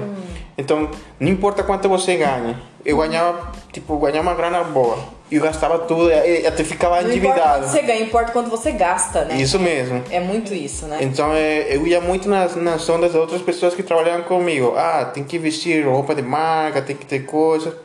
Então, 0.58 0.90
não 1.20 1.30
importa 1.30 1.64
quanto 1.64 1.90
você 1.90 2.16
ganha. 2.16 2.62
Eu 2.86 2.98
ganhava, 2.98 3.52
tipo, 3.74 3.98
ganhava 3.98 4.22
uma 4.22 4.34
grana 4.36 4.64
boa. 4.64 4.98
E 5.30 5.36
eu 5.36 5.42
gastava 5.42 5.80
tudo, 5.80 6.12
e 6.12 6.46
até 6.46 6.64
ficava 6.64 7.02
Não 7.02 7.12
importa 7.12 7.18
endividado. 7.18 7.60
quanto 7.62 7.72
você 7.72 7.82
ganha, 7.82 8.02
importa 8.02 8.32
quanto 8.32 8.50
você 8.50 8.72
gasta, 8.72 9.26
né? 9.26 9.38
Isso 9.38 9.60
mesmo. 9.60 10.04
É 10.12 10.20
muito 10.20 10.54
isso, 10.54 10.86
né? 10.86 11.00
Então 11.02 11.34
é, 11.34 11.76
eu 11.76 11.88
ia 11.88 12.00
muito 12.00 12.30
nas, 12.30 12.56
nas 12.56 12.88
ondas 12.88 13.14
das 13.14 13.22
outras 13.22 13.42
pessoas 13.42 13.74
que 13.74 13.82
trabalhavam 13.82 14.24
comigo. 14.24 14.76
Ah, 14.78 15.06
tem 15.06 15.24
que 15.24 15.40
vestir 15.40 15.84
roupa 15.88 16.14
de 16.14 16.22
marca, 16.22 16.80
tem 16.82 16.96
que 16.96 17.08
ter 17.08 17.26
coisa. 17.26 17.76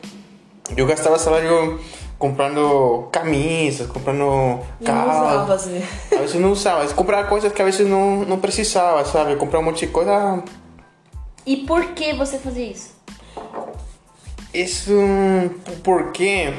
Eu 0.77 0.87
gastava 0.87 1.19
salário 1.19 1.81
comprando 2.19 3.09
camisas, 3.11 3.87
comprando 3.87 4.19
não 4.19 4.61
usava, 4.79 5.47
carros. 5.47 5.67
Às 6.13 6.21
vezes 6.21 6.35
não 6.35 6.53
usava, 6.53 6.83
mas 6.83 6.93
comprar 6.93 7.25
coisas 7.27 7.51
que 7.51 7.63
às 7.63 7.75
vezes 7.75 7.91
não, 7.91 8.17
não 8.27 8.39
precisava, 8.39 9.03
sabe? 9.07 9.37
Comprar 9.37 9.61
um 9.61 9.63
monte 9.63 9.87
de 9.87 9.93
coisa. 9.93 10.45
E 11.47 11.57
por 11.57 11.87
que 11.95 12.13
você 12.13 12.39
fazia 12.39 12.71
isso? 12.71 12.95
Isso, 14.53 14.93
por 15.83 16.13
quê? 16.13 16.53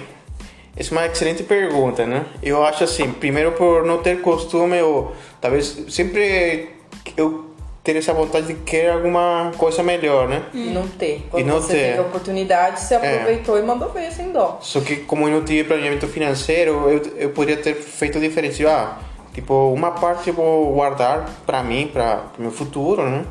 Essa 0.81 0.95
é 0.95 0.97
uma 0.97 1.05
excelente 1.05 1.43
pergunta, 1.43 2.07
né? 2.07 2.25
Eu 2.41 2.65
acho 2.65 2.83
assim, 2.83 3.11
primeiro 3.11 3.51
por 3.51 3.85
não 3.85 3.99
ter 3.99 4.19
costume 4.21 4.81
ou 4.81 5.13
talvez 5.39 5.85
sempre 5.89 6.69
eu 7.15 7.51
ter 7.83 7.95
essa 7.97 8.11
vontade 8.11 8.47
de 8.47 8.55
querer 8.55 8.89
alguma 8.89 9.51
coisa 9.59 9.83
melhor, 9.83 10.27
né? 10.27 10.41
E 10.51 10.71
não 10.71 10.87
ter. 10.87 11.27
Quando 11.29 11.43
E 11.43 11.45
não 11.45 11.61
você 11.61 11.73
ter. 11.73 11.77
É. 11.77 11.87
teve 11.89 11.99
a 11.99 12.01
oportunidade, 12.01 12.79
você 12.79 12.95
aproveitou 12.95 13.59
e 13.59 13.61
mandou 13.61 13.89
ver 13.89 14.11
sem 14.11 14.31
dó. 14.31 14.57
Só 14.59 14.81
que 14.81 14.97
como 14.97 15.27
eu 15.27 15.37
não 15.37 15.45
tive 15.45 15.65
planejamento 15.65 16.07
financeiro, 16.07 16.89
eu, 16.89 17.01
eu 17.15 17.29
poderia 17.29 17.61
ter 17.61 17.75
feito 17.75 18.19
diferente. 18.19 18.65
Ah, 18.65 18.97
tipo, 19.35 19.53
uma 19.71 19.91
parte 19.91 20.29
eu 20.29 20.33
vou 20.33 20.73
guardar 20.73 21.29
para 21.45 21.61
mim, 21.61 21.91
para 21.93 22.23
meu 22.39 22.51
futuro, 22.51 23.07
né? 23.07 23.23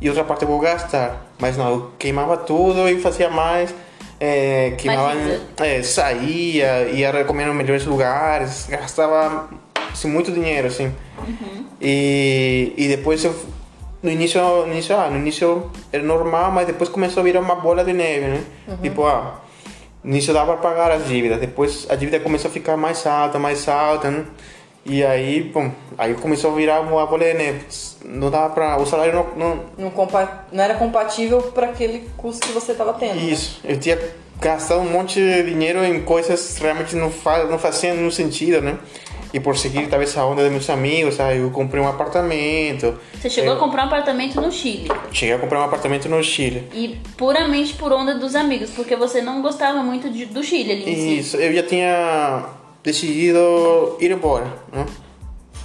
E 0.00 0.08
outra 0.08 0.22
parte 0.22 0.42
eu 0.42 0.48
vou 0.48 0.60
gastar. 0.60 1.26
Mas 1.40 1.56
não, 1.56 1.68
eu 1.68 1.90
queimava 1.98 2.36
tudo 2.36 2.88
e 2.88 3.00
fazia 3.00 3.28
mais. 3.28 3.74
É, 4.24 4.74
queimava, 4.78 5.16
Mais 5.16 5.40
é, 5.58 5.82
saía, 5.82 6.88
ia 6.90 7.24
comer 7.24 7.44
nos 7.44 7.56
melhores 7.56 7.84
lugares, 7.84 8.68
gastava 8.70 9.50
assim, 9.92 10.08
muito 10.08 10.30
dinheiro, 10.30 10.68
assim. 10.68 10.94
E, 11.80 12.72
e 12.76 12.86
depois 12.86 13.24
eu 13.24 13.34
no 14.00 14.08
início, 14.08 14.40
no 14.40 14.72
início, 14.72 14.96
ah, 14.96 15.10
no 15.10 15.16
início 15.16 15.68
era 15.92 16.04
normal, 16.04 16.52
mas 16.52 16.68
depois 16.68 16.88
começou 16.88 17.20
a 17.20 17.24
virar 17.24 17.40
uma 17.40 17.56
bola 17.56 17.84
de 17.84 17.92
neve, 17.92 18.26
né? 18.26 18.44
Tipo, 18.80 19.04
ah, 19.06 19.40
no 20.04 20.10
início 20.12 20.32
dava 20.32 20.56
para 20.56 20.70
pagar 20.70 20.92
as 20.92 21.08
dívidas, 21.08 21.40
depois 21.40 21.88
a 21.90 21.96
dívida 21.96 22.20
começou 22.20 22.48
a 22.48 22.52
ficar 22.52 22.76
mais 22.76 23.04
alta, 23.04 23.40
mais 23.40 23.68
alta, 23.68 24.08
né? 24.08 24.24
E 24.84 25.04
aí, 25.04 25.44
bom, 25.44 25.70
aí 25.96 26.12
começou 26.14 26.50
a 26.52 26.54
virar 26.56 26.80
uma 26.80 27.06
de 27.18 27.34
neve. 27.34 27.64
Não 28.04 28.30
dava 28.30 28.52
para 28.52 28.80
o 28.82 28.86
salário 28.86 29.14
não, 29.14 29.26
não 29.36 29.60
Não, 29.78 29.90
compa- 29.90 30.46
não 30.50 30.64
era 30.64 30.74
compatível 30.74 31.40
para 31.40 31.68
aquele 31.68 32.08
custo 32.16 32.44
que 32.46 32.52
você 32.52 32.72
estava 32.72 32.92
tendo. 32.94 33.14
né? 33.14 33.22
isso, 33.22 33.60
eu 33.64 33.78
tinha 33.78 33.96
gastado 34.40 34.80
um 34.80 34.90
monte 34.90 35.20
de 35.20 35.44
dinheiro 35.44 35.84
em 35.84 36.02
coisas 36.02 36.54
que 36.58 36.62
realmente 36.64 36.96
não, 36.96 37.10
fa 37.12 37.44
não 37.44 37.58
faziam 37.60 37.94
nenhum 37.94 38.10
sentido, 38.10 38.60
né? 38.60 38.76
E 39.32 39.38
por 39.40 39.56
seguir 39.56 39.86
talvez 39.88 40.14
a 40.18 40.26
onda 40.26 40.42
dos 40.42 40.50
meus 40.50 40.68
amigos, 40.68 41.18
aí 41.20 41.38
eu 41.38 41.50
comprei 41.50 41.80
um 41.80 41.88
apartamento. 41.88 42.98
Você 43.14 43.30
chegou 43.30 43.52
eu 43.52 43.56
a 43.56 43.60
comprar 43.60 43.84
um 43.84 43.86
apartamento 43.86 44.38
no 44.40 44.50
Chile. 44.52 44.90
Cheguei 45.10 45.34
a 45.34 45.38
comprar 45.38 45.60
um 45.60 45.64
apartamento 45.64 46.06
no 46.08 46.22
Chile. 46.22 46.68
E 46.74 46.98
puramente 47.16 47.72
por 47.74 47.92
onda 47.92 48.14
dos 48.16 48.34
amigos, 48.34 48.70
porque 48.70 48.94
você 48.96 49.22
não 49.22 49.40
gostava 49.40 49.82
muito 49.82 50.10
de- 50.10 50.26
do 50.26 50.42
Chile 50.42 50.72
ali 50.72 50.90
em 50.90 50.96
si. 50.96 51.18
Isso, 51.18 51.36
eu 51.38 51.50
já 51.54 51.62
tinha 51.62 52.44
decidido 52.82 53.96
ir 54.00 54.10
embora, 54.10 54.46
né? 54.72 54.86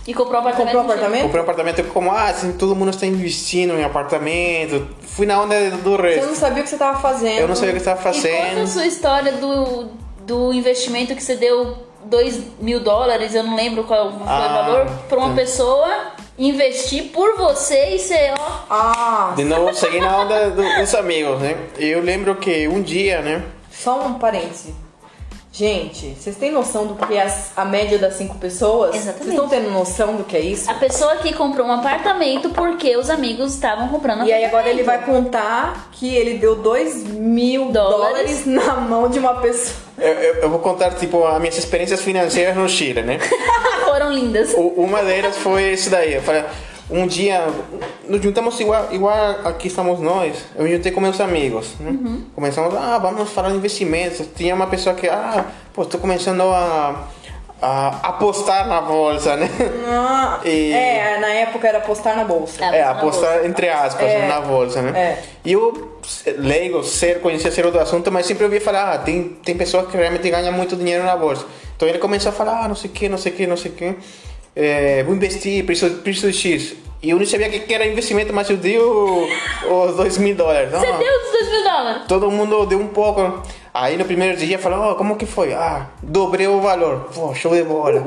E 0.08 0.14
comprou 0.14 0.36
um 0.36 0.40
apartamento 0.40 0.66
Comprou 0.74 0.82
um 0.84 0.86
apartamento? 0.86 1.22
Comprei 1.24 1.40
um 1.42 1.44
apartamento 1.44 1.84
como, 1.92 2.12
ah, 2.12 2.26
assim, 2.30 2.54
todo 2.54 2.74
mundo 2.76 2.92
está 2.92 3.06
investindo 3.06 3.74
em 3.74 3.84
apartamento. 3.84 4.88
Fui 5.02 5.26
na 5.26 5.42
onda 5.42 5.70
do 5.72 5.98
Você 5.98 6.02
resto. 6.02 6.28
não 6.28 6.36
sabia 6.36 6.62
o 6.62 6.64
que 6.64 6.70
você 6.70 6.76
estava 6.76 6.98
fazendo. 7.00 7.40
Eu 7.40 7.48
não 7.48 7.56
sabia 7.56 7.72
o 7.72 7.74
que 7.74 7.80
estava 7.80 8.00
E 8.00 8.04
conta 8.04 8.10
a 8.10 8.14
fazendo. 8.22 8.68
sua 8.68 8.86
história 8.86 9.34
do, 9.34 9.90
do 10.26 10.54
investimento 10.54 11.14
que 11.14 11.22
você 11.22 11.36
deu 11.36 11.76
2 12.06 12.42
mil 12.62 12.80
dólares, 12.80 13.36
eu 13.36 13.44
não 13.44 13.54
lembro 13.58 13.84
qual 13.84 14.10
foi 14.14 14.22
Ah, 14.26 14.48
o 14.50 14.66
valor, 14.66 14.86
pra 15.10 15.18
uma 15.18 15.30
tá. 15.30 15.36
pessoa 15.36 16.12
investir 16.40 17.12
por 17.12 17.36
você 17.36 17.96
e 17.96 18.00
você, 18.00 18.32
ó. 18.40 18.52
Ah, 18.70 19.34
De 19.36 19.44
novo, 19.44 19.74
segui 19.74 20.00
na 20.00 20.22
onda 20.22 20.50
do- 20.52 20.76
dos 20.80 20.96
amigos, 20.96 21.38
né? 21.42 21.58
Eu 21.78 22.02
lembro 22.02 22.34
que 22.36 22.66
um 22.70 22.82
dia, 22.82 23.22
né? 23.22 23.44
só 23.70 24.06
um 24.08 24.14
parêntese. 24.14 24.74
Gente, 25.58 26.16
vocês 26.20 26.36
têm 26.36 26.52
noção 26.52 26.86
do 26.86 26.94
que 26.94 27.16
é 27.18 27.28
a 27.56 27.66
média 27.66 27.98
das 27.98 28.14
cinco 28.14 28.36
pessoas? 28.38 28.96
Exatamente. 28.96 29.24
Vocês 29.24 29.34
estão 29.34 29.50
tendo 29.50 29.72
noção 29.72 30.16
do 30.16 30.24
que 30.24 30.38
é 30.38 30.40
isso? 30.40 30.70
A 30.70 30.76
pessoa 30.76 31.16
que 31.16 31.34
comprou 31.34 31.66
um 31.66 31.72
apartamento 31.72 32.50
porque 32.52 32.96
os 32.96 33.10
amigos 33.10 33.56
estavam 33.56 33.88
comprando 33.88 34.24
E 34.28 34.32
aí 34.32 34.46
agora 34.46 34.70
ele 34.70 34.84
vai 34.84 35.04
contar 35.04 35.90
que 35.94 36.16
ele 36.16 36.38
deu 36.38 36.58
dois 36.58 37.04
mil 37.06 37.72
Dólares. 37.72 38.44
dólares 38.44 38.46
na 38.46 38.76
mão 38.76 39.10
de 39.10 39.18
uma 39.18 39.34
pessoa. 39.42 39.76
Eu, 39.98 40.14
eu, 40.14 40.36
eu 40.44 40.50
vou 40.52 40.60
contar, 40.60 40.92
tipo, 40.92 41.26
as 41.26 41.40
minhas 41.40 41.58
experiências 41.58 42.02
financeiras 42.02 42.56
no 42.56 42.70
Chile, 42.70 43.02
né? 43.02 43.18
Foram 43.84 44.14
lindas. 44.14 44.54
U- 44.54 44.76
Uma 44.78 45.02
delas 45.02 45.38
foi 45.38 45.74
isso 45.74 45.90
daí. 45.90 46.14
Eu 46.14 46.22
falei, 46.22 46.44
um 46.90 47.06
dia, 47.06 47.46
nos 48.08 48.22
juntamos 48.22 48.60
igual, 48.60 48.88
igual 48.92 49.16
aqui 49.46 49.68
estamos 49.68 50.00
nós. 50.00 50.38
Eu 50.56 50.64
me 50.64 50.72
juntei 50.76 50.92
com 50.92 51.02
meus 51.02 51.20
amigos. 51.20 51.76
Né? 51.80 52.20
Começamos, 52.34 52.74
ah, 52.76 52.98
vamos 52.98 53.30
falar 53.32 53.50
de 53.50 53.58
investimentos. 53.58 54.26
Tinha 54.36 54.56
uma 54.56 54.68
pessoa 54.68 54.96
que, 54.96 55.08
ah, 55.10 55.46
pô, 55.74 55.82
estou 55.84 56.00
começando 56.00 56.42
a, 56.44 57.08
a 57.62 57.88
apostar 58.10 58.68
na 58.68 58.80
bolsa, 58.82 59.36
né? 59.36 59.50
Ah, 59.88 60.40
E- 60.46 60.72
É, 60.72 61.18
na 61.20 61.28
época 61.28 61.68
era 61.68 61.80
apostar 61.80 62.16
na 62.16 62.24
bolsa. 62.24 62.64
É, 62.64 62.84
apostar 62.84 63.34
bolsa. 63.34 63.48
entre 63.48 63.68
aspas 63.70 64.08
É. 64.10 64.28
na 64.28 64.40
bolsa, 64.42 64.82
né? 64.82 64.98
É. 64.98 65.24
E 65.44 65.52
eu, 65.54 66.00
leigo, 66.38 66.84
ser, 66.84 67.20
conhecia 67.20 67.52
ser 67.52 67.70
do 67.70 67.80
assunto, 67.80 68.10
mas 68.12 68.26
sempre 68.26 68.46
ouvi 68.46 68.60
falar, 68.62 68.94
ah, 68.94 68.98
tem, 68.98 69.24
tem 69.44 69.58
pessoas 69.58 69.88
que 69.90 69.98
realmente 69.98 70.30
ganham 70.30 70.54
muito 70.54 70.76
dinheiro 70.76 71.04
na 71.04 71.18
bolsa. 71.18 71.46
Então 71.76 71.88
ele 71.88 71.98
começou 72.00 72.30
a 72.30 72.34
falar, 72.34 72.64
ah, 72.64 72.68
não 72.68 72.76
sei 72.76 72.90
o 72.90 72.94
que, 72.94 73.10
não 73.10 73.18
sei 73.18 73.32
o 73.32 73.36
que, 73.36 73.46
não 73.48 73.58
sei 73.58 73.72
o 73.72 73.74
que. 73.76 73.96
É, 74.60 75.04
vou 75.04 75.14
investir, 75.14 75.64
preciso, 75.66 75.98
preciso 75.98 76.32
de 76.32 76.38
X. 76.38 76.76
E 77.04 77.12
eu 77.12 77.18
nem 77.18 77.28
sabia 77.28 77.48
o 77.48 77.52
que 77.52 77.72
era 77.72 77.86
investimento, 77.86 78.34
mas 78.34 78.50
eu 78.50 78.58
dei 78.58 78.80
o- 78.80 79.28
os 79.70 79.96
dois 79.96 80.18
mil 80.18 80.34
dólares. 80.36 80.72
Você 80.72 80.86
Ah, 80.88 80.98
deu 80.98 81.14
os 81.26 81.32
2 81.32 81.52
mil 81.52 81.64
dólares. 81.64 82.02
Todo 82.08 82.32
mundo 82.32 82.66
deu 82.66 82.80
um 82.80 82.88
pouco. 82.88 83.44
Aí 83.72 83.96
no 83.98 84.06
primeiro 84.06 84.36
dia 84.36 84.58
falou, 84.58 84.92
oh, 84.92 84.96
como 84.96 85.16
que 85.16 85.28
foi? 85.28 85.54
Ah, 85.54 85.86
dobrei 86.02 86.48
o 86.48 86.60
valor. 86.60 87.08
Pô, 87.14 87.36
show 87.36 87.54
de 87.54 87.62
bola. 87.62 88.04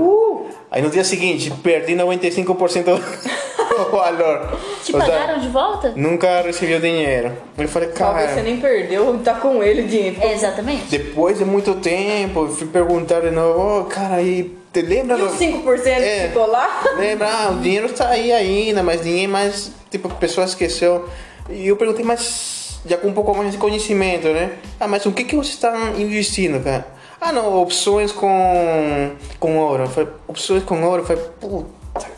Aí 0.72 0.82
no 0.82 0.90
dia 0.90 1.04
seguinte, 1.04 1.52
perdi 1.62 1.94
95% 1.94 2.84
do 3.78 3.90
valor. 3.92 4.58
Te 4.84 4.92
Ou 4.92 5.00
seja, 5.00 5.12
pagaram 5.12 5.38
de 5.38 5.48
volta? 5.48 5.92
Nunca 5.94 6.42
recebi 6.42 6.74
o 6.74 6.80
dinheiro. 6.80 7.30
Eu 7.56 7.68
falei, 7.68 7.90
Talvez 7.90 8.30
você 8.30 8.36
cara, 8.36 8.42
nem 8.48 8.56
perdeu, 8.56 9.20
tá 9.22 9.34
com 9.34 9.62
ele 9.62 9.82
o 9.82 9.86
dinheiro. 9.86 10.16
É, 10.20 10.32
exatamente. 10.32 10.86
depois 10.90 11.38
de 11.38 11.44
muito 11.44 11.74
tempo, 11.76 12.48
fui 12.48 12.66
perguntar 12.66 13.20
de 13.20 13.30
novo, 13.30 13.82
oh, 13.82 13.84
cara, 13.84 14.16
aí, 14.16 14.56
te 14.72 14.82
lembra? 14.82 15.18
E 15.18 15.22
os 15.22 15.32
5% 15.38 15.86
É. 15.86 16.22
que 16.22 16.28
ficou 16.28 16.46
lá? 16.46 16.82
Lembra, 16.96 17.28
ah, 17.28 17.50
o 17.50 17.60
dinheiro 17.60 17.86
está 17.86 18.08
aí 18.08 18.32
ainda, 18.32 18.82
mas 18.82 19.04
ninguém 19.04 19.26
mais, 19.26 19.72
tipo, 19.90 20.08
a 20.08 20.14
pessoa 20.14 20.44
esqueceu. 20.46 21.08
E 21.48 21.66
eu 21.68 21.76
perguntei, 21.76 22.04
mas 22.04 22.80
já 22.86 22.96
com 22.96 23.08
um 23.08 23.12
pouco 23.12 23.34
mais 23.34 23.52
de 23.52 23.58
conhecimento, 23.58 24.28
né? 24.28 24.52
Ah, 24.78 24.86
mas 24.88 25.04
o 25.06 25.12
que 25.12 25.24
que 25.24 25.36
você 25.36 25.50
está 25.50 25.76
investindo, 25.98 26.62
cara? 26.62 26.86
Ah, 27.20 27.32
não, 27.32 27.60
opções 27.60 28.12
com, 28.12 29.10
com 29.38 29.58
ouro. 29.58 29.88
Falei, 29.88 30.08
opções 30.26 30.62
com 30.62 30.82
ouro? 30.82 31.04
Falei, 31.04 31.22
puta. 31.40 32.08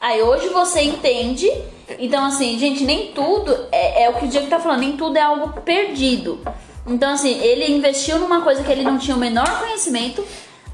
Aí 0.00 0.22
hoje 0.22 0.48
você 0.48 0.82
entende. 0.82 1.50
Então, 1.98 2.24
assim, 2.24 2.58
gente, 2.58 2.84
nem 2.84 3.08
tudo 3.12 3.66
é, 3.72 4.04
é 4.04 4.10
o 4.10 4.14
que 4.14 4.24
o 4.26 4.28
Diego 4.28 4.46
tá 4.46 4.60
falando, 4.60 4.80
nem 4.80 4.96
tudo 4.96 5.16
é 5.16 5.20
algo 5.20 5.60
perdido. 5.62 6.40
Então, 6.86 7.12
assim, 7.12 7.38
ele 7.42 7.72
investiu 7.72 8.18
numa 8.18 8.40
coisa 8.42 8.62
que 8.62 8.70
ele 8.70 8.82
não 8.82 8.98
tinha 8.98 9.16
o 9.16 9.20
menor 9.20 9.58
conhecimento. 9.58 10.24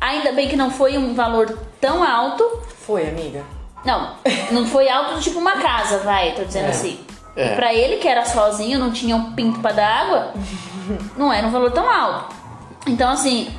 Ainda 0.00 0.32
bem 0.32 0.48
que 0.48 0.56
não 0.56 0.70
foi 0.70 0.96
um 0.98 1.14
valor 1.14 1.58
tão 1.80 2.02
alto. 2.02 2.44
Foi, 2.86 3.08
amiga. 3.08 3.44
Não, 3.84 4.14
não 4.50 4.66
foi 4.66 4.88
alto 4.88 5.20
tipo 5.20 5.38
uma 5.38 5.52
casa, 5.52 5.98
vai, 5.98 6.32
tô 6.34 6.44
dizendo 6.44 6.66
É. 6.66 6.70
assim. 6.70 7.00
É. 7.36 7.54
Pra 7.54 7.74
ele 7.74 7.96
que 7.96 8.08
era 8.08 8.24
sozinho, 8.24 8.78
não 8.78 8.90
tinha 8.90 9.14
um 9.14 9.32
pinto 9.32 9.60
pra 9.60 9.72
dar 9.72 9.86
água, 9.86 10.32
não 11.16 11.32
era 11.32 11.46
um 11.46 11.50
valor 11.50 11.70
tão 11.70 11.88
alto. 11.88 12.34
Então, 12.86 13.10
assim, 13.10 13.52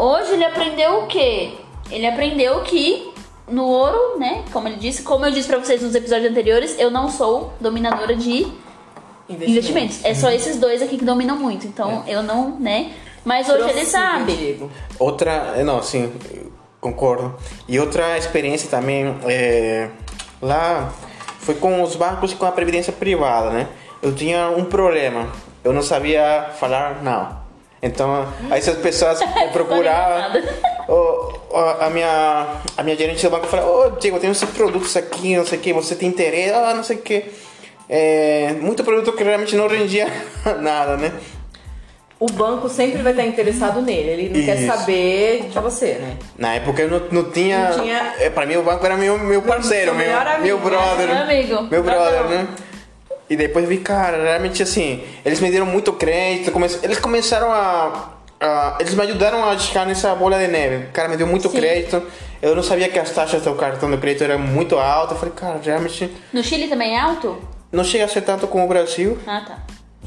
Hoje 0.00 0.32
ele 0.32 0.46
aprendeu 0.46 1.02
o 1.02 1.06
quê? 1.08 1.52
Ele 1.90 2.06
aprendeu 2.06 2.62
que 2.62 3.12
no 3.46 3.66
ouro, 3.66 4.18
né? 4.18 4.44
Como 4.50 4.66
ele 4.66 4.76
disse, 4.76 5.02
como 5.02 5.26
eu 5.26 5.30
disse 5.30 5.46
pra 5.46 5.58
vocês 5.58 5.82
nos 5.82 5.94
episódios 5.94 6.30
anteriores, 6.30 6.74
eu 6.78 6.90
não 6.90 7.10
sou 7.10 7.52
dominadora 7.60 8.16
de 8.16 8.50
investimentos. 9.28 10.02
É 10.02 10.14
só 10.14 10.30
esses 10.30 10.56
dois 10.58 10.80
aqui 10.80 10.96
que 10.96 11.04
dominam 11.04 11.36
muito. 11.36 11.66
Então 11.66 12.02
eu 12.06 12.22
não, 12.22 12.58
né? 12.58 12.92
Mas 13.24 13.48
hoje 13.48 13.68
ele 13.70 13.84
sabe. 13.84 14.34
Diego. 14.34 14.70
Outra, 14.98 15.54
eh, 15.56 15.62
não, 15.62 15.82
sim, 15.82 16.12
concordo. 16.80 17.34
E 17.68 17.78
outra 17.78 18.16
experiência 18.16 18.68
também 18.70 19.14
é, 19.26 19.88
lá 20.40 20.90
foi 21.40 21.54
com 21.54 21.82
os 21.82 21.96
bancos 21.96 22.32
e 22.32 22.36
com 22.36 22.46
a 22.46 22.52
previdência 22.52 22.92
privada, 22.92 23.50
né? 23.50 23.66
Eu 24.02 24.14
tinha 24.14 24.48
um 24.50 24.64
problema, 24.64 25.28
eu 25.62 25.72
não 25.72 25.82
sabia 25.82 26.46
falar 26.58 27.02
não. 27.02 27.38
Então, 27.82 28.26
aí 28.50 28.58
essas 28.58 28.76
pessoas 28.78 29.20
procuravam. 29.52 30.40
o- 30.88 31.40
a 31.80 31.90
minha 31.90 32.46
a 32.76 32.82
minha 32.82 32.96
gerente 32.96 33.22
do 33.22 33.30
banco 33.30 33.46
falou: 33.46 33.86
Ô, 33.86 33.90
Diego, 33.90 34.16
eu 34.16 34.20
tenho 34.20 34.32
esses 34.32 34.48
produtos 34.50 34.96
aqui, 34.96 35.36
não 35.36 35.44
sei 35.46 35.58
o 35.58 35.60
que, 35.62 35.72
você 35.72 35.94
tem 35.94 36.08
interesse, 36.08 36.52
ah, 36.54 36.72
não 36.74 36.82
sei 36.84 36.96
o 36.96 37.00
que. 37.02 37.24
É, 37.88 38.52
muito 38.60 38.84
produto 38.84 39.12
que 39.16 39.24
realmente 39.24 39.56
não 39.56 39.66
rendia 39.66 40.06
nada, 40.60 40.96
né? 40.96 41.12
O 42.20 42.26
banco 42.30 42.68
sempre 42.68 43.00
vai 43.02 43.12
estar 43.12 43.24
interessado 43.24 43.80
nele, 43.80 44.10
ele 44.10 44.38
não 44.38 44.44
quer 44.44 44.58
Isso. 44.58 44.66
saber 44.66 45.46
de 45.50 45.58
você, 45.58 45.94
né? 45.94 46.16
Na 46.38 46.52
época 46.54 46.82
eu 46.82 46.90
não, 46.90 47.00
não 47.10 47.30
tinha. 47.30 47.70
Não 47.70 47.80
tinha- 47.82 48.14
é, 48.20 48.28
Pra 48.28 48.44
mim 48.44 48.56
o 48.56 48.62
banco 48.62 48.84
era 48.84 48.94
meu, 48.94 49.18
meu 49.18 49.40
parceiro, 49.40 49.94
meu, 49.94 50.06
melhor 50.06 50.26
amigo, 50.26 50.42
meu 50.44 50.58
né? 50.58 50.64
brother. 50.64 51.06
Meu 51.08 51.22
amigo. 51.22 51.62
Meu 51.70 51.82
brother, 51.82 52.24
né? 52.24 52.48
E 53.30 53.36
depois 53.36 53.66
vi, 53.66 53.78
cara, 53.78 54.22
realmente 54.22 54.62
assim, 54.62 55.02
eles 55.24 55.40
me 55.40 55.50
deram 55.50 55.64
muito 55.64 55.92
crédito, 55.94 56.52
come- 56.52 56.68
eles 56.82 56.98
começaram 56.98 57.50
a, 57.50 58.10
a- 58.38 58.76
Eles 58.80 58.92
me 58.94 59.02
ajudaram 59.02 59.42
a 59.48 59.56
chegar 59.58 59.86
nessa 59.86 60.14
bola 60.14 60.38
de 60.38 60.46
neve. 60.48 60.86
O 60.86 60.90
cara 60.92 61.08
me 61.08 61.16
deu 61.16 61.26
muito 61.26 61.48
Sim. 61.48 61.56
crédito. 61.58 62.02
Eu 62.42 62.54
não 62.54 62.62
sabia 62.62 62.88
que 62.90 62.98
as 62.98 63.10
taxas 63.10 63.40
do 63.42 63.54
cartão 63.54 63.90
de 63.90 63.96
crédito 63.96 64.24
eram 64.24 64.38
muito 64.38 64.78
altas. 64.78 65.12
Eu 65.12 65.18
falei, 65.18 65.34
cara, 65.34 65.58
realmente 65.62 66.10
No 66.34 66.42
Chile 66.44 66.68
também 66.68 66.96
é 66.96 67.00
alto? 67.00 67.38
não 67.72 67.84
chega 67.84 68.04
a 68.04 68.08
ser 68.08 68.20
tanto 68.22 68.46
como 68.46 68.64
o 68.64 68.68
Brasil. 68.68 69.16
Ah, 69.26 69.42
tá. 69.46 69.58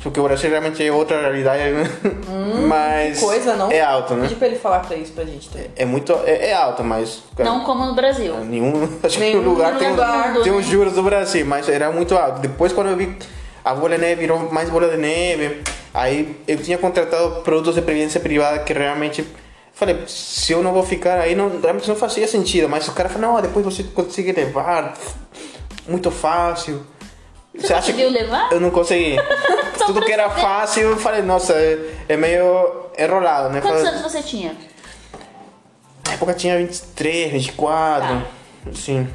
Porque 0.02 0.20
o 0.20 0.24
Brasil 0.24 0.50
realmente 0.50 0.86
é 0.86 0.92
outra 0.92 1.22
realidade, 1.22 1.72
né? 1.72 1.84
mas 2.68 3.22
Hum, 3.22 3.26
Coisa, 3.28 3.56
não? 3.56 3.72
é 3.72 3.80
alto, 3.82 4.16
né? 4.16 4.24
Pedi 4.24 4.36
pra 4.36 4.48
ele 4.48 4.58
falar 4.58 4.80
pra 4.80 4.98
isso 4.98 5.14
pra 5.14 5.24
gente 5.24 5.50
também. 5.50 5.70
É 5.76 5.86
muito, 5.86 6.12
é, 6.26 6.50
é 6.50 6.54
alto, 6.54 6.84
mas 6.84 7.24
cara, 7.38 7.50
Não 7.50 7.64
como 7.64 7.86
no 7.86 7.94
Brasil. 7.94 8.36
Nenhum, 8.44 8.90
acho 9.04 9.18
que 9.18 9.24
Nenhum 9.24 9.42
no 9.42 9.52
lugar 9.52 9.78
tem, 9.78 9.90
lugar. 9.92 10.34
tem 10.42 10.52
os 10.52 10.66
juros 10.66 10.94
do 10.94 11.04
Brasil, 11.04 11.46
mas 11.46 11.70
era 11.70 11.92
muito 11.92 12.18
alto. 12.18 12.40
Depois 12.42 12.74
quando 12.74 12.90
eu 12.90 12.98
vi 12.98 13.16
a 13.64 13.74
bola 13.74 13.96
de 13.96 14.02
neve 14.02 14.22
virou 14.22 14.52
mais 14.52 14.70
bola 14.70 14.90
de 14.90 14.98
neve, 14.98 15.62
aí 15.94 16.38
eu 16.48 16.58
tinha 16.58 16.78
contratado 16.78 17.42
produtos 17.42 17.76
de 17.76 17.82
previdência 17.82 18.20
privada 18.20 18.60
que 18.60 18.74
realmente 18.74 19.26
falei, 19.74 20.04
se 20.08 20.52
eu 20.52 20.62
não 20.62 20.74
vou 20.74 20.84
ficar 20.84 21.20
aí, 21.20 21.34
não, 21.36 21.50
realmente 21.62 21.88
não 21.88 21.96
fazia 21.96 22.28
sentido. 22.28 22.68
Mas 22.68 22.88
o 22.88 22.92
cara 22.94 23.10
falou, 23.10 23.34
não, 23.34 23.42
depois 23.42 23.64
você 23.64 23.84
consegue 23.84 24.32
levar, 24.32 24.94
muito 25.88 26.10
fácil. 26.12 26.82
Você 27.56 27.74
conseguiu 27.74 28.10
levar? 28.10 28.52
Eu 28.52 28.60
não 28.60 28.72
consegui. 28.72 29.16
Tudo 29.86 30.02
que 30.02 30.12
era 30.12 30.30
fácil, 30.30 30.84
eu 30.90 30.98
falei, 30.98 31.22
nossa, 31.22 31.54
é, 31.54 31.78
é 32.10 32.18
meio 32.18 32.88
enrolado, 32.98 33.50
né? 33.50 33.60
Quantos 33.62 33.82
Falei- 33.84 34.00
anos 34.00 34.12
você 34.12 34.22
tinha? 34.24 34.56
na 36.08 36.14
época 36.14 36.34
tinha 36.34 36.58
23, 36.58 37.32
24, 37.32 38.08
Tá. 38.08 38.24
assim. 38.72 39.08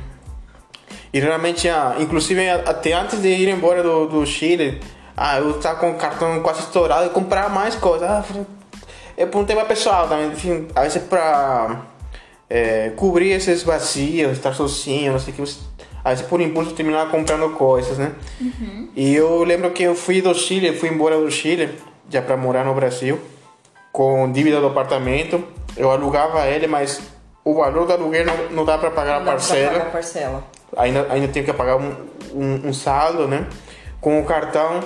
E 1.12 1.20
realmente, 1.20 1.68
ah, 1.68 1.96
inclusive 1.98 2.48
até 2.50 2.92
antes 2.92 3.20
de 3.22 3.28
ir 3.28 3.48
embora 3.48 3.82
do, 3.82 4.06
do 4.06 4.26
Chile, 4.26 4.80
ah, 5.16 5.38
eu 5.38 5.58
tava 5.60 5.78
com 5.80 5.90
o 5.92 5.94
cartão 5.96 6.40
quase 6.42 6.60
estourado 6.60 7.06
e 7.06 7.10
comprar 7.10 7.48
mais 7.50 7.74
coisas. 7.74 8.08
Ah, 8.08 8.24
é 9.16 9.24
por 9.26 9.40
um 9.40 9.44
tema 9.44 9.64
pessoal 9.64 10.06
também, 10.08 10.28
enfim, 10.28 10.68
às 10.74 10.94
vezes 10.94 11.08
pra 11.08 11.82
é, 12.50 12.90
cobrir 12.96 13.30
esses 13.32 13.62
vazios, 13.62 14.32
estar 14.32 14.54
sozinho, 14.54 15.12
não 15.12 15.18
sei 15.20 15.32
o 15.32 15.36
que, 15.36 15.40
você- 15.42 15.60
vezes 16.04 16.24
por 16.26 16.40
impulso 16.40 16.72
terminava 16.72 17.10
comprando 17.10 17.50
coisas, 17.54 17.98
né? 17.98 18.12
E 18.96 19.14
eu 19.14 19.42
lembro 19.44 19.70
que 19.70 19.82
eu 19.82 19.94
fui 19.94 20.20
do 20.22 20.34
Chile, 20.34 20.72
fui 20.76 20.88
embora 20.88 21.16
do 21.18 21.30
Chile, 21.30 21.70
já 22.08 22.22
pra 22.22 22.36
morar 22.36 22.64
no 22.64 22.74
Brasil, 22.74 23.20
com 23.92 24.30
dívida 24.32 24.60
do 24.60 24.66
apartamento. 24.68 25.42
Eu 25.76 25.90
alugava 25.90 26.46
ele, 26.46 26.66
mas 26.66 27.00
o 27.44 27.54
valor 27.54 27.86
do 27.86 27.92
aluguel 27.92 28.24
não, 28.26 28.36
não 28.50 28.64
dá 28.64 28.78
pra 28.78 28.90
pagar 28.90 29.14
a 29.14 29.18
Não 29.18 29.24
pra 29.24 29.32
parcela. 29.32 29.72
pagar 29.72 29.86
a 29.86 29.90
parcela. 29.90 30.44
Ainda, 30.76 31.06
ainda 31.10 31.28
tenho 31.28 31.44
que 31.44 31.52
pagar 31.52 31.76
um, 31.76 31.94
um, 32.34 32.68
um 32.68 32.72
saldo, 32.72 33.26
né? 33.28 33.46
Com 34.00 34.20
o 34.20 34.24
cartão 34.24 34.80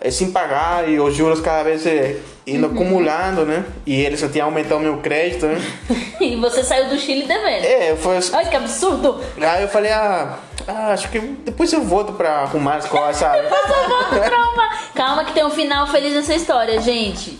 é, 0.00 0.10
sem 0.10 0.30
pagar 0.30 0.88
e 0.88 0.98
os 1.00 1.14
juros 1.14 1.40
cada 1.40 1.62
vez 1.64 1.86
é, 1.86 2.16
indo 2.46 2.66
acumulando, 2.66 3.44
né? 3.44 3.64
E 3.84 4.00
eles 4.00 4.20
só 4.20 4.28
tinham 4.28 4.46
aumentado 4.46 4.78
o 4.78 4.80
meu 4.80 4.98
crédito, 4.98 5.46
né? 5.46 5.60
E 6.20 6.34
você 6.34 6.64
saiu 6.64 6.88
do 6.88 6.98
Chile 6.98 7.28
devendo. 7.28 7.64
É, 7.64 7.94
foi 7.94 8.16
assim. 8.16 8.34
Ai, 8.34 8.48
que 8.50 8.56
absurdo! 8.56 9.20
Aí 9.40 9.62
eu 9.62 9.68
falei, 9.68 9.92
ah, 9.92 10.36
ah, 10.68 10.92
acho 10.92 11.10
que 11.10 11.18
depois 11.18 11.72
eu 11.72 11.82
volto 11.82 12.12
pra 12.12 12.40
arrumar 12.40 12.76
as 12.76 12.86
coisas, 12.86 13.16
sabe? 13.16 13.48
Calma, 14.28 14.70
calma 14.94 15.24
que 15.24 15.32
tem 15.32 15.44
um 15.44 15.50
final 15.50 15.86
feliz 15.86 16.12
nessa 16.12 16.34
história, 16.34 16.78
gente. 16.80 17.38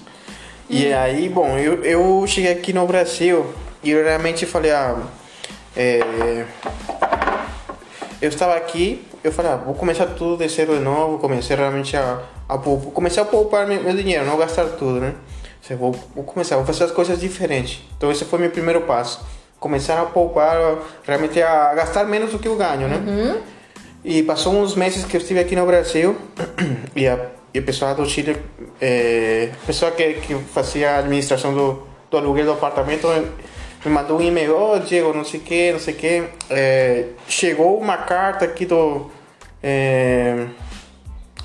E 0.68 0.92
aí, 0.92 1.28
bom, 1.28 1.58
eu, 1.58 1.84
eu 1.84 2.26
cheguei 2.26 2.52
aqui 2.52 2.72
no 2.72 2.86
Brasil 2.86 3.52
e 3.82 3.90
eu 3.90 4.02
realmente 4.02 4.46
falei, 4.46 4.70
ah, 4.70 4.96
é, 5.76 6.44
eu 8.20 8.28
estava 8.28 8.56
aqui, 8.56 9.06
eu 9.22 9.30
falei, 9.30 9.52
ah, 9.52 9.56
vou 9.56 9.74
começar 9.74 10.06
tudo 10.06 10.36
de 10.36 10.48
zero 10.48 10.76
de 10.76 10.80
novo, 10.80 11.18
comecei 11.18 11.54
realmente 11.54 11.96
a, 11.96 12.20
a 12.48 12.56
poupar, 12.56 12.92
comecei 12.92 13.22
a 13.22 13.26
poupar 13.26 13.66
meu, 13.66 13.82
meu 13.82 13.94
dinheiro, 13.94 14.24
não 14.24 14.38
gastar 14.38 14.64
tudo, 14.70 15.00
né? 15.00 15.14
Eu 15.68 15.76
vou, 15.76 15.92
vou 16.14 16.24
começar, 16.24 16.56
vou 16.56 16.64
fazer 16.64 16.84
as 16.84 16.90
coisas 16.90 17.20
diferentes. 17.20 17.82
Então 17.96 18.10
esse 18.10 18.24
foi 18.24 18.38
meu 18.38 18.50
primeiro 18.50 18.80
passo. 18.82 19.20
Começar 19.58 20.00
a 20.00 20.06
poupar, 20.06 20.56
realmente 21.04 21.42
a 21.42 21.74
gastar 21.74 22.04
menos 22.04 22.30
do 22.32 22.38
que 22.38 22.46
eu 22.46 22.56
ganho, 22.56 22.86
né? 22.86 22.96
E 24.04 24.22
passou 24.22 24.54
uns 24.54 24.74
meses 24.76 25.04
que 25.04 25.16
eu 25.16 25.20
estive 25.20 25.40
aqui 25.40 25.56
no 25.56 25.66
Brasil 25.66 26.16
e 26.94 27.06
a, 27.06 27.18
e 27.52 27.58
a 27.58 27.62
pessoa 27.62 27.94
do 27.94 28.06
Chile, 28.06 28.36
é, 28.80 29.50
a 29.62 29.66
pessoa 29.66 29.90
que, 29.90 30.14
que 30.14 30.34
fazia 30.52 30.92
a 30.92 30.98
administração 30.98 31.52
do, 31.52 31.86
do 32.10 32.16
aluguel 32.16 32.46
do 32.46 32.52
apartamento 32.52 33.08
me 33.84 33.92
mandou 33.92 34.18
um 34.18 34.22
e-mail, 34.22 34.56
ô 34.56 34.78
Diego, 34.78 35.12
não 35.12 35.24
sei 35.24 35.40
o 35.40 35.42
que, 35.42 35.72
não 35.72 35.78
sei 35.78 35.94
o 35.94 35.96
que, 35.96 36.24
é, 36.50 37.06
chegou 37.28 37.78
uma 37.78 37.96
carta 37.96 38.44
aqui 38.44 38.66
do, 38.66 39.10
é, 39.62 40.46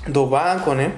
do 0.06 0.26
banco, 0.26 0.74
né? 0.74 0.92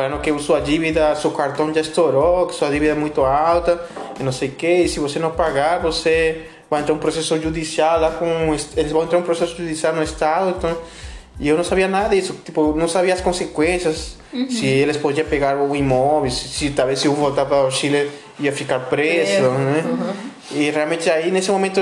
Falando 0.00 0.18
que 0.22 0.38
sua 0.38 0.60
dívida, 0.60 1.14
seu 1.14 1.30
cartão 1.30 1.74
já 1.74 1.82
estourou, 1.82 2.46
que 2.46 2.54
sua 2.54 2.70
dívida 2.70 2.92
é 2.92 2.94
muito 2.94 3.20
alta, 3.20 3.78
e 4.18 4.22
não 4.22 4.32
sei 4.32 4.48
o 4.48 4.52
que, 4.52 4.66
e 4.66 4.88
se 4.88 4.98
você 4.98 5.18
não 5.18 5.30
pagar, 5.30 5.78
você 5.80 6.46
vai 6.70 6.80
entrar 6.80 6.94
um 6.94 6.98
processo 6.98 7.38
judicial 7.38 8.00
lá 8.00 8.10
com. 8.12 8.24
Eles 8.78 8.92
vão 8.92 9.02
entrar 9.02 9.18
um 9.18 9.22
processo 9.22 9.54
judicial 9.54 9.94
no 9.94 10.02
estado, 10.02 10.54
então. 10.56 10.74
E 11.38 11.46
eu 11.46 11.54
não 11.54 11.62
sabia 11.62 11.86
nada 11.86 12.16
disso, 12.16 12.34
tipo, 12.42 12.74
não 12.74 12.88
sabia 12.88 13.12
as 13.12 13.20
consequências, 13.20 14.16
se 14.48 14.64
eles 14.64 14.96
podiam 14.96 15.26
pegar 15.26 15.58
o 15.58 15.76
imóvel, 15.76 16.30
se, 16.30 16.48
se 16.48 16.70
talvez 16.70 16.98
se 16.98 17.06
eu 17.06 17.12
voltar 17.12 17.44
para 17.44 17.66
o 17.66 17.70
Chile 17.70 18.10
ia 18.38 18.52
ficar 18.52 18.80
preso, 18.80 19.32
Preso, 19.32 19.50
né? 19.50 19.84
E 20.52 20.70
realmente 20.70 21.10
aí 21.10 21.30
nesse 21.30 21.50
momento 21.50 21.78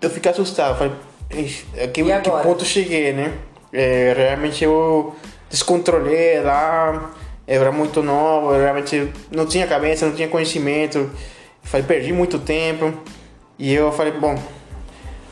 eu, 0.00 0.08
fiquei 0.08 0.30
assustado, 0.30 0.78
falei, 0.78 0.92
"Ixi, 1.30 1.66
a 1.74 1.88
que, 1.88 2.02
que 2.02 2.30
ponto 2.42 2.64
cheguei, 2.64 3.12
né? 3.12 3.34
É, 3.70 4.14
realmente 4.16 4.64
eu 4.64 5.14
descontrolei 5.50 6.40
lá, 6.40 7.10
eu 7.50 7.60
era 7.60 7.72
muito 7.72 8.00
novo, 8.00 8.54
eu 8.54 8.62
realmente 8.62 9.12
não 9.28 9.44
tinha 9.44 9.66
cabeça, 9.66 10.06
não 10.06 10.14
tinha 10.14 10.28
conhecimento, 10.28 11.10
falei, 11.64 11.84
perdi 11.84 12.12
muito 12.12 12.38
tempo. 12.38 12.94
E 13.58 13.74
eu 13.74 13.90
falei, 13.90 14.12
bom, 14.12 14.38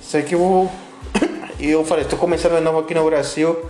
sei 0.03 0.23
que 0.23 0.35
eu 0.35 0.41
vou. 0.41 0.71
E 1.61 1.71
eu 1.71 1.85
falei, 1.85 2.05
estou 2.05 2.17
começando 2.17 2.55
de 2.55 2.61
novo 2.61 2.79
aqui 2.79 2.95
no 2.95 3.05
Brasil, 3.05 3.67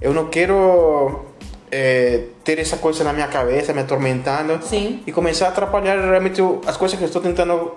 eu 0.00 0.14
não 0.14 0.26
quero 0.26 1.26
é, 1.72 2.26
ter 2.44 2.56
essa 2.60 2.76
coisa 2.76 3.02
na 3.02 3.12
minha 3.12 3.26
cabeça 3.26 3.72
me 3.72 3.80
atormentando 3.80 4.60
Sim. 4.62 5.02
e 5.04 5.10
começar 5.10 5.46
a 5.46 5.48
atrapalhar 5.48 6.00
realmente 6.00 6.40
as 6.66 6.76
coisas 6.76 6.96
que 6.96 7.02
eu 7.02 7.08
estou 7.08 7.20
tentando 7.20 7.72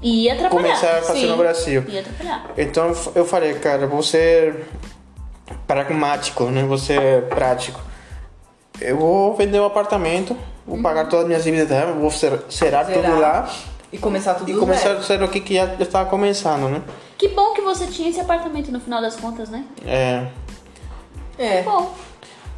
E 0.00 0.30
atrapalhar. 0.30 0.62
começar 0.62 0.98
a 0.98 1.02
fazer 1.02 1.20
sim. 1.22 1.28
no 1.28 1.36
Brasil. 1.36 1.84
Ia 1.88 2.00
atrapalhar. 2.00 2.50
Então 2.56 2.92
eu 3.16 3.24
falei, 3.24 3.54
cara, 3.54 3.88
vou 3.88 4.02
ser 4.02 4.64
pragmático, 5.66 6.44
né? 6.44 6.62
Vou 6.62 6.78
ser 6.78 7.24
prático. 7.24 7.89
Eu 8.80 8.96
vou 8.98 9.34
vender 9.36 9.58
o 9.60 9.64
apartamento, 9.64 10.36
vou 10.66 10.80
pagar 10.82 11.04
todas 11.08 11.22
as 11.24 11.28
minhas 11.28 11.44
dívidas, 11.44 11.68
dela, 11.68 11.92
vou 11.92 12.10
ser, 12.10 12.40
zerar 12.50 12.86
tudo 12.86 13.18
lá 13.20 13.48
E 13.92 13.98
começar 13.98 14.34
tudo 14.34 14.50
e 14.50 14.54
começar 14.54 14.88
zero. 14.88 14.98
a 15.00 15.02
ser 15.02 15.22
o 15.22 15.28
que, 15.28 15.40
que 15.40 15.54
já 15.54 15.64
estava 15.78 16.08
começando, 16.08 16.68
né? 16.70 16.80
Que 17.18 17.28
bom 17.28 17.52
que 17.54 17.60
você 17.60 17.86
tinha 17.86 18.08
esse 18.08 18.20
apartamento 18.20 18.70
no 18.72 18.80
final 18.80 19.02
das 19.02 19.16
contas, 19.16 19.48
né? 19.50 19.64
É, 19.86 20.26
É. 21.38 21.62
Bom. 21.62 21.92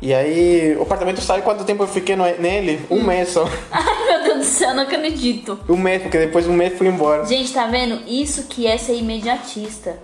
e 0.00 0.12
aí, 0.14 0.76
o 0.76 0.82
apartamento 0.82 1.20
sabe 1.20 1.42
quanto 1.42 1.64
tempo 1.64 1.82
eu 1.82 1.88
fiquei 1.88 2.14
no- 2.16 2.24
nele? 2.38 2.84
Um 2.90 3.02
mês 3.02 3.30
só. 3.30 3.44
Ai, 3.72 4.06
meu 4.06 4.22
Deus 4.24 4.38
do 4.38 4.44
céu, 4.44 4.70
eu 4.70 4.74
não 4.76 4.82
acredito. 4.84 5.58
Um 5.68 5.76
mês, 5.76 6.02
porque 6.02 6.18
depois 6.18 6.44
de 6.44 6.50
um 6.50 6.54
mês 6.54 6.76
fui 6.76 6.86
embora. 6.88 7.24
Gente, 7.24 7.52
tá 7.52 7.66
vendo? 7.66 8.00
Isso 8.06 8.44
que 8.44 8.66
é 8.66 8.76
ser 8.76 8.94
imediatista. 8.96 9.98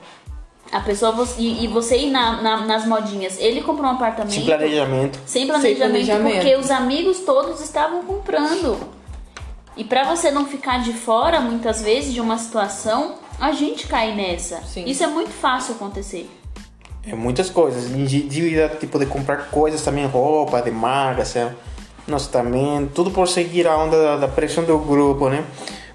A 0.70 0.80
pessoa, 0.80 1.12
vo- 1.12 1.26
e, 1.38 1.64
e 1.64 1.66
você 1.68 1.96
ir 1.96 2.10
na- 2.10 2.42
na- 2.42 2.66
nas 2.66 2.86
modinhas. 2.86 3.38
Ele 3.38 3.62
comprou 3.62 3.86
um 3.90 3.94
apartamento. 3.94 4.34
Sem 4.34 4.44
planejamento. 4.44 5.18
Sem 5.26 5.46
planejamento, 5.46 5.78
planejamento. 5.90 6.34
porque 6.36 6.56
os 6.56 6.70
amigos 6.70 7.20
todos 7.20 7.60
estavam 7.60 8.02
comprando. 8.02 8.78
E 9.76 9.84
pra 9.84 10.04
você 10.04 10.30
não 10.30 10.44
ficar 10.44 10.82
de 10.82 10.92
fora, 10.92 11.40
muitas 11.40 11.80
vezes, 11.82 12.12
de 12.12 12.20
uma 12.20 12.36
situação, 12.36 13.14
a 13.40 13.52
gente 13.52 13.86
cai 13.86 14.14
nessa. 14.14 14.60
Sim. 14.62 14.84
Isso 14.86 15.02
é 15.04 15.06
muito 15.06 15.30
fácil 15.30 15.74
acontecer. 15.76 16.28
É 17.06 17.14
muitas 17.14 17.48
coisas. 17.48 17.88
Dívida, 17.88 18.68
tipo, 18.80 18.98
de 18.98 19.06
comprar 19.06 19.48
coisas 19.50 19.80
também, 19.82 20.04
roupa, 20.06 20.60
de 20.60 20.70
marca, 20.70 21.22
assim, 21.22 21.48
nossa, 22.06 22.28
também, 22.30 22.86
tudo 22.94 23.10
por 23.10 23.26
seguir 23.28 23.66
a 23.66 23.76
onda 23.78 24.02
da, 24.02 24.16
da 24.16 24.28
pressão 24.28 24.64
do 24.64 24.76
grupo, 24.78 25.28
né? 25.30 25.44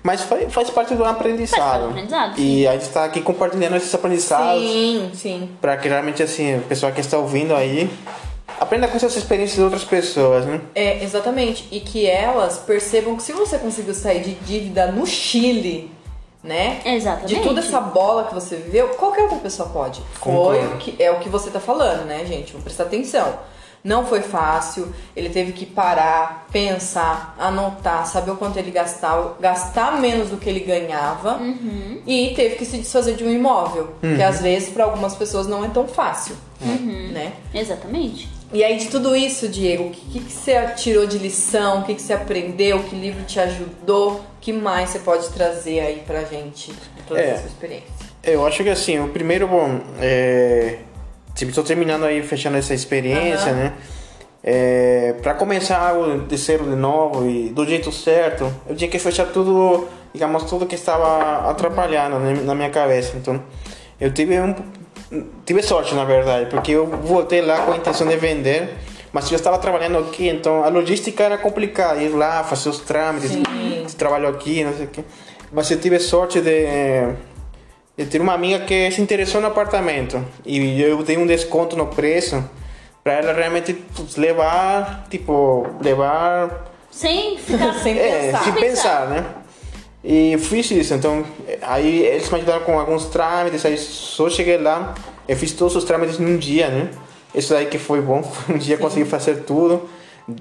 Mas 0.04 0.22
faz, 0.22 0.54
faz 0.54 0.70
parte 0.70 0.94
do 0.96 1.06
aprendizado. 1.06 1.60
Faz 1.60 1.72
parte 1.72 1.82
do 1.82 1.90
aprendizado, 1.90 2.40
E 2.40 2.68
a 2.68 2.74
gente 2.74 2.82
está 2.82 3.06
aqui 3.06 3.22
compartilhando 3.22 3.76
esses 3.78 3.94
aprendizados 3.96 4.62
Sim, 4.62 5.12
sim. 5.14 5.50
para 5.62 5.78
que 5.78 5.88
realmente, 5.88 6.22
assim, 6.22 6.58
o 6.58 6.62
pessoal 6.62 6.92
que 6.92 7.00
está 7.00 7.18
ouvindo 7.18 7.56
aí 7.56 7.90
aprenda 8.60 8.88
com 8.88 8.98
essas 8.98 9.16
experiências 9.16 9.58
de 9.58 9.64
outras 9.64 9.84
pessoas, 9.84 10.46
né? 10.46 10.62
É, 10.76 11.04
exatamente. 11.04 11.68
E 11.72 11.80
que 11.80 12.06
elas 12.06 12.58
percebam 12.60 13.16
que 13.16 13.24
se 13.24 13.32
você 13.32 13.58
conseguiu 13.58 13.94
sair 13.94 14.22
de 14.22 14.36
dívida 14.36 14.88
no 14.92 15.06
Chile, 15.08 15.90
né? 16.44 16.82
Exatamente. 16.86 17.36
De 17.36 17.42
toda 17.42 17.62
essa 17.62 17.80
bola 17.80 18.26
que 18.26 18.34
você 18.34 18.58
viveu, 18.58 18.90
qualquer 18.90 19.24
outra 19.24 19.38
pessoa 19.38 19.70
pode. 19.70 20.02
Foi 20.14 20.34
Concordo. 20.34 20.76
o 20.76 20.78
que 20.78 21.02
é 21.02 21.10
o 21.12 21.20
que 21.20 21.30
você 21.30 21.50
tá 21.50 21.60
falando, 21.60 22.06
né, 22.06 22.26
gente? 22.26 22.52
Vamos 22.52 22.66
prestar 22.66 22.84
atenção. 22.84 23.40
Não 23.84 24.06
foi 24.06 24.22
fácil, 24.22 24.94
ele 25.16 25.28
teve 25.30 25.52
que 25.52 25.66
parar, 25.66 26.48
pensar, 26.54 27.36
anotar, 27.38 28.06
saber 28.08 28.32
o 28.32 28.38
quanto 28.38 28.58
ele 28.58 28.72
gastava, 28.72 29.36
gastar 29.42 30.00
menos 30.00 30.30
do 30.30 30.38
que 30.38 30.50
ele 30.50 30.62
ganhava 30.62 31.34
Uhum. 31.38 32.00
e 32.08 32.34
teve 32.36 32.56
que 32.56 32.66
se 32.66 32.78
desfazer 32.78 33.16
de 33.16 33.26
um 33.26 33.30
imóvel, 33.30 33.94
que 34.00 34.22
às 34.24 34.42
vezes 34.42 34.70
para 34.70 34.86
algumas 34.86 35.16
pessoas 35.16 35.48
não 35.48 35.66
é 35.66 35.68
tão 35.68 35.86
fácil, 35.88 36.36
Uhum. 36.62 37.10
né? 37.12 37.34
Exatamente. 37.54 38.30
E 38.54 38.64
aí, 38.64 38.78
de 38.78 38.88
tudo 38.88 39.16
isso, 39.16 39.48
Diego, 39.50 39.86
o 39.86 39.90
que, 39.90 40.20
que, 40.20 40.32
você 40.32 40.62
tirou 40.78 41.08
de 41.08 41.18
lição? 41.18 41.80
O 41.80 41.84
que, 41.86 41.96
que 41.96 42.02
você 42.02 42.14
aprendeu? 42.14 42.84
Que 42.84 42.96
livro 42.96 43.24
te 43.24 43.40
ajudou? 43.40 44.12
O 44.18 44.22
que 44.40 44.54
mais 44.54 44.92
você 44.92 45.00
pode 45.00 45.28
trazer 45.32 45.80
aí 45.80 46.04
pra 46.06 46.24
gente 46.24 46.72
de 46.72 47.02
toda 47.08 47.20
É. 47.20 47.30
essa 47.32 47.40
sua 47.42 47.48
experiência? 47.48 47.90
Eu 48.24 48.46
acho 48.46 48.64
que 48.64 48.70
assim, 48.70 49.00
o 49.00 49.08
primeiro, 49.10 49.48
bom, 49.48 49.80
é. 50.00 50.78
Tipo, 51.36 51.50
estou 51.50 51.64
terminando 51.64 52.04
aí, 52.06 52.22
fechando 52.22 52.58
essa 52.58 52.74
experiência, 52.74 53.52
Aham. 53.52 53.60
né? 53.60 53.74
É, 54.46 55.16
para 55.22 55.34
começar 55.34 55.78
algo 55.78 56.28
de 56.28 56.36
zero 56.36 56.66
de 56.66 56.76
novo 56.76 57.30
e 57.30 57.50
do 57.50 57.66
jeito 57.66 57.92
certo, 57.94 58.54
eu 58.68 58.76
tinha 58.76 58.90
que 58.90 59.00
fechar 59.00 59.28
tudo, 59.28 59.88
digamos, 60.14 60.44
tudo 60.44 60.66
que 60.66 60.76
estava 60.76 61.50
atrapalhando 61.50 62.20
né, 62.20 62.34
na 62.44 62.54
minha 62.54 62.70
cabeça. 62.70 63.16
Então, 63.16 63.42
eu 64.02 64.12
tive 64.12 64.38
um, 64.40 64.54
tive 65.46 65.64
sorte, 65.64 65.96
na 65.96 66.04
verdade, 66.04 66.50
porque 66.50 66.74
eu 66.74 66.86
voltei 66.86 67.42
lá 67.42 67.60
com 67.60 67.72
a 67.72 67.78
intenção 67.78 68.06
de 68.06 68.18
vender, 68.18 68.76
mas 69.14 69.32
eu 69.32 69.36
estava 69.38 69.58
trabalhando 69.58 70.00
aqui, 70.00 70.28
então 70.28 70.64
a 70.64 70.68
logística 70.68 71.24
era 71.24 71.38
complicada, 71.38 72.02
ir 72.02 72.10
lá, 72.10 72.44
fazer 72.44 72.68
os 72.68 72.80
trâmites, 72.80 73.32
trabalho 73.98 74.28
aqui, 74.28 74.64
não 74.64 74.74
sei 74.74 74.86
o 74.86 74.90
quê. 74.90 75.04
Mas 75.54 75.72
eu 75.72 75.80
tive 75.80 76.00
sorte 76.00 76.42
de 76.42 76.66
eu 77.98 78.08
tenho 78.08 78.24
uma 78.24 78.34
amiga 78.34 78.66
que 78.66 78.90
se 78.92 79.02
interessou 79.02 79.40
no 79.42 79.48
apartamento 79.48 80.24
e 80.46 80.82
eu 80.82 81.04
dei 81.04 81.18
um 81.18 81.28
desconto 81.28 81.76
no 81.76 81.88
preço 81.88 82.44
para 83.04 83.14
ela 83.14 83.34
realmente 83.34 83.78
levar, 84.18 85.06
tipo, 85.10 85.68
levar 85.82 86.72
Sem 86.90 87.38
ficar 87.38 87.74
Sem 87.84 87.98
é, 88.00 88.32
pensar. 88.32 88.44
sem 88.44 88.54
pensar, 88.54 89.08
né? 89.10 89.26
E 90.04 90.38
fiz 90.38 90.70
isso, 90.72 90.94
então 90.94 91.24
aí 91.62 92.02
eles 92.04 92.30
me 92.30 92.38
ajudaram 92.38 92.62
com 92.66 92.78
alguns 92.80 93.06
trâmites, 93.06 93.66
aí 93.66 93.78
só 93.78 94.30
cheguei 94.30 94.58
lá, 94.58 94.94
eu 95.28 95.36
fiz 95.38 95.54
todos 95.54 95.76
os 95.78 95.84
trâmites 95.86 96.20
num 96.20 96.38
dia, 96.38 96.68
né? 96.70 96.90
Isso 97.34 97.56
aí 97.56 97.66
que 97.68 97.78
foi 97.78 98.02
bom, 98.02 98.22
um 98.50 98.58
dia 98.58 98.78
consegui 98.78 99.06
fazer 99.06 99.44
tudo. 99.44 99.88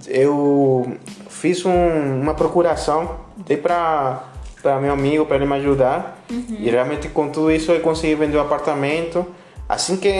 Eu 0.07 0.97
fiz 1.29 1.65
um- 1.65 2.21
uma 2.21 2.35
procuração, 2.35 3.21
dei 3.37 3.57
pra, 3.57 4.25
pra 4.63 4.81
meu 4.81 4.93
amigo, 4.93 5.27
para 5.27 5.37
ele 5.37 5.47
me 5.47 5.57
ajudar. 5.57 6.25
E 6.31 6.71
realmente 6.71 7.09
com 7.09 7.29
tudo 7.29 7.51
isso 7.51 7.73
eu 7.73 7.81
consegui 7.81 8.15
vender 8.15 8.37
o 8.37 8.41
apartamento. 8.41 9.27
Assim 9.69 9.97
que 9.97 10.11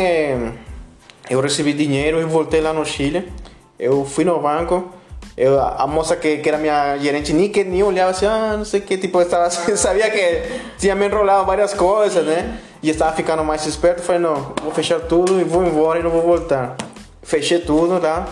eu 1.31 1.41
recebi 1.41 1.73
dinheiro 1.73 2.21
e 2.21 2.25
voltei 2.25 2.61
lá 2.61 2.73
no 2.73 2.85
Chile, 2.85 3.31
eu 3.79 4.05
fui 4.05 4.25
no 4.25 4.41
banco, 4.41 4.91
eu, 5.37 5.59
a 5.61 5.87
moça 5.87 6.15
que, 6.15 6.39
que 6.39 6.49
era 6.49 6.59
minha 6.59 6.99
gerente 6.99 7.33
nem, 7.33 7.49
que, 7.49 7.65
nem 7.65 7.83
olhava 7.83 8.11
assim, 8.11 8.27
ah, 8.27 8.55
não 8.57 8.65
sei 8.65 8.81
o 8.81 8.83
que, 8.83 8.99
tipo, 8.99 9.21
estava, 9.21 9.49
sabia 9.77 10.11
que 10.11 10.61
tinha 10.79 10.95
me 10.95 11.07
enrolado 11.07 11.47
várias 11.47 11.73
coisas, 11.73 12.25
né? 12.25 12.59
E 12.83 12.91
estava 12.91 13.15
ficando 13.15 13.45
mais 13.45 13.67
esperto, 13.67 14.03
falei, 14.03 14.21
não, 14.21 14.53
vou 14.63 14.73
fechar 14.73 15.01
tudo 15.01 15.41
e 15.41 15.45
vou 15.45 15.65
embora 15.65 16.01
e 16.01 16.03
não 16.03 16.11
vou 16.11 16.23
voltar. 16.23 16.77
Fechei 17.23 17.61
tudo 17.61 17.99
lá, 17.99 18.29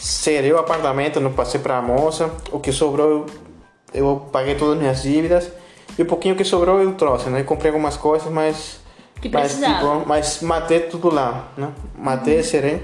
serei 0.00 0.52
o 0.52 0.58
apartamento, 0.58 1.20
não 1.20 1.32
passei 1.32 1.60
para 1.60 1.78
a 1.78 1.82
moça, 1.82 2.30
o 2.50 2.58
que 2.58 2.72
sobrou 2.72 3.08
eu, 3.08 3.26
eu 3.94 4.26
paguei 4.32 4.54
todas 4.54 4.74
as 4.74 4.80
minhas 4.80 5.02
dívidas 5.02 5.50
e 5.98 6.02
o 6.02 6.06
pouquinho 6.06 6.34
que 6.36 6.44
sobrou 6.44 6.80
eu 6.80 6.92
trouxe, 6.94 7.28
né? 7.28 7.42
Comprei 7.42 7.70
algumas 7.70 7.96
coisas, 7.96 8.30
mas 8.32 8.80
Que 9.20 9.28
mas, 9.28 9.52
tipo, 9.74 10.04
mas 10.06 10.40
matei 10.42 10.80
tudo 10.80 11.12
lá, 11.14 11.48
né? 11.56 11.68
Matei, 11.96 12.42
serei. 12.42 12.82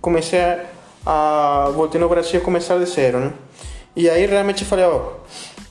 Comecei 0.00 0.40
a, 0.40 0.64
a- 1.06 1.70
Voltei 1.74 2.00
no 2.00 2.08
Brasil 2.08 2.40
a 2.40 2.42
começar 2.42 2.78
de 2.78 2.86
zero, 2.86 3.18
né? 3.20 3.32
E 3.94 4.08
aí 4.10 4.26
realmente 4.26 4.62
eu 4.62 4.68
falei, 4.68 4.84
ó... 4.84 5.00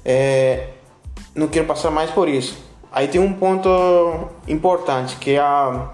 é, 0.04 0.69
não 1.34 1.48
quero 1.48 1.65
passar 1.65 1.91
mais 1.91 2.10
por 2.12 2.28
isso. 2.30 2.58
Aí 2.91 3.08
tem 3.08 3.19
um 3.19 3.34
ponto 3.34 3.69
importante, 4.48 5.17
que 5.17 5.32
é 5.32 5.39
a... 5.39 5.89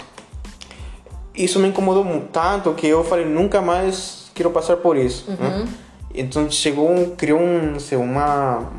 Isso 1.34 1.60
me 1.60 1.68
incomodou 1.70 2.06
tanto 2.32 2.74
que 2.74 2.86
eu 2.88 3.04
falei, 3.04 3.26
nunca 3.26 3.62
mais 3.62 4.30
quero 4.36 4.52
passar 4.52 4.78
por 4.78 4.98
isso, 4.98 5.32
né? 5.32 5.68
Então 6.16 6.50
chegou. 6.50 7.16
Criou 7.18 7.40
um, 7.40 7.80
sei, 7.80 7.98
uma... 7.98 8.70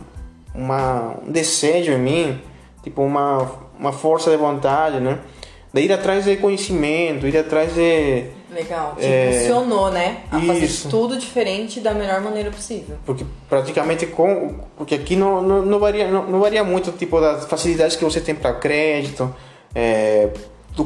Uma, 0.54 1.16
um 1.26 1.32
desejo 1.32 1.92
em 1.92 1.98
mim, 1.98 2.38
tipo 2.84 3.00
uma, 3.02 3.50
uma 3.80 3.90
força 3.90 4.30
de 4.30 4.36
vontade, 4.36 5.00
né? 5.00 5.18
De 5.72 5.80
ir 5.80 5.90
atrás 5.90 6.26
de 6.26 6.36
conhecimento, 6.36 7.26
ir 7.26 7.38
atrás 7.38 7.74
de... 7.74 8.24
Legal. 8.52 8.94
Te 8.98 9.06
É, 9.06 9.30
impulsionou, 9.30 9.90
né? 9.90 10.18
A 10.30 10.38
fazer 10.38 10.66
isso. 10.66 10.90
tudo 10.90 11.16
diferente 11.16 11.80
da 11.80 11.94
melhor 11.94 12.20
maneira 12.20 12.50
possível. 12.50 12.98
Porque 13.06 13.24
praticamente 13.48 14.04
com... 14.08 14.56
Porque 14.76 14.94
aqui 14.94 15.16
não, 15.16 15.40
não, 15.40 15.62
não, 15.64 15.78
varia, 15.78 16.06
não, 16.06 16.26
não 16.26 16.38
varia 16.38 16.62
muito 16.62 16.92
tipo 16.92 17.18
das 17.18 17.46
facilidades 17.46 17.96
que 17.96 18.04
você 18.04 18.20
tem 18.20 18.34
para 18.34 18.52
crédito, 18.52 19.34
é, 19.74 20.28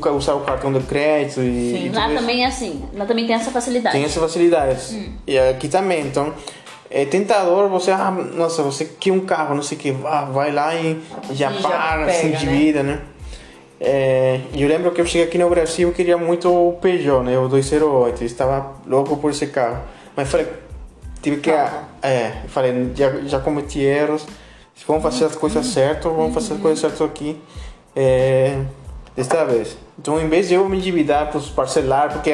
ca- 0.00 0.10
usar 0.12 0.34
o 0.34 0.40
cartão 0.40 0.72
de 0.72 0.80
crédito 0.80 1.40
e, 1.40 1.72
Sim, 1.72 1.86
e 1.86 1.88
Lá 1.90 2.06
isso. 2.06 2.16
também 2.18 2.42
é 2.44 2.46
assim. 2.46 2.84
Lá 2.94 3.06
também 3.06 3.26
tem 3.26 3.34
essa 3.34 3.50
facilidade. 3.50 3.94
Tem 3.96 4.04
essas 4.04 4.22
facilidades. 4.22 4.96
E 5.26 5.38
aqui 5.38 5.68
também, 5.68 6.06
então... 6.06 6.32
É 6.88 7.04
tentador 7.04 7.68
você, 7.68 7.90
ah, 7.90 8.12
nossa, 8.12 8.62
você 8.62 8.84
quer 8.84 9.10
um 9.10 9.18
carro, 9.18 9.56
não 9.56 9.62
sei 9.62 9.76
o 9.76 9.80
que, 9.80 9.96
ah, 10.04 10.24
vai 10.26 10.52
lá 10.52 10.72
e 10.76 11.02
já 11.32 11.50
E 11.50 11.60
já 11.60 11.68
para, 11.68 12.08
se 12.08 12.22
pega, 12.22 12.28
né? 12.28 12.44
endivida, 12.44 12.82
né? 12.84 13.00
É, 13.80 14.40
eu 14.54 14.68
lembro 14.68 14.92
que 14.92 15.00
eu 15.00 15.04
cheguei 15.04 15.26
aqui 15.26 15.36
no 15.36 15.50
Brasil, 15.50 15.88
eu 15.88 15.92
queria 15.94 16.16
muito 16.16 16.48
o 16.48 16.74
Peugeot, 16.74 17.24
né? 17.24 17.36
O 17.38 17.48
208, 17.48 18.22
eu 18.22 18.26
estava 18.26 18.72
louco 18.86 19.16
por 19.16 19.32
esse 19.32 19.48
carro. 19.48 19.82
Mas 20.16 20.28
falei, 20.28 20.46
tive 21.20 21.38
que, 21.38 21.50
Calma. 21.50 21.88
é, 22.02 22.32
falei, 22.48 22.92
já, 22.94 23.10
já 23.26 23.40
cometi 23.40 23.80
erros, 23.80 24.24
vamos 24.86 25.02
fazer 25.02 25.24
as 25.24 25.34
coisas 25.34 25.66
certas, 25.66 26.10
vamos 26.10 26.32
fazer 26.32 26.54
as 26.54 26.60
coisas 26.60 26.78
certas 26.78 27.02
aqui, 27.02 27.36
é, 27.96 28.60
desta 29.16 29.44
vez. 29.44 29.76
Então, 29.98 30.20
em 30.20 30.28
vez 30.28 30.48
de 30.48 30.54
eu 30.54 30.68
me 30.68 30.76
endividar 30.76 31.30
para 31.30 31.40
parcelar, 31.54 32.12
porque 32.12 32.30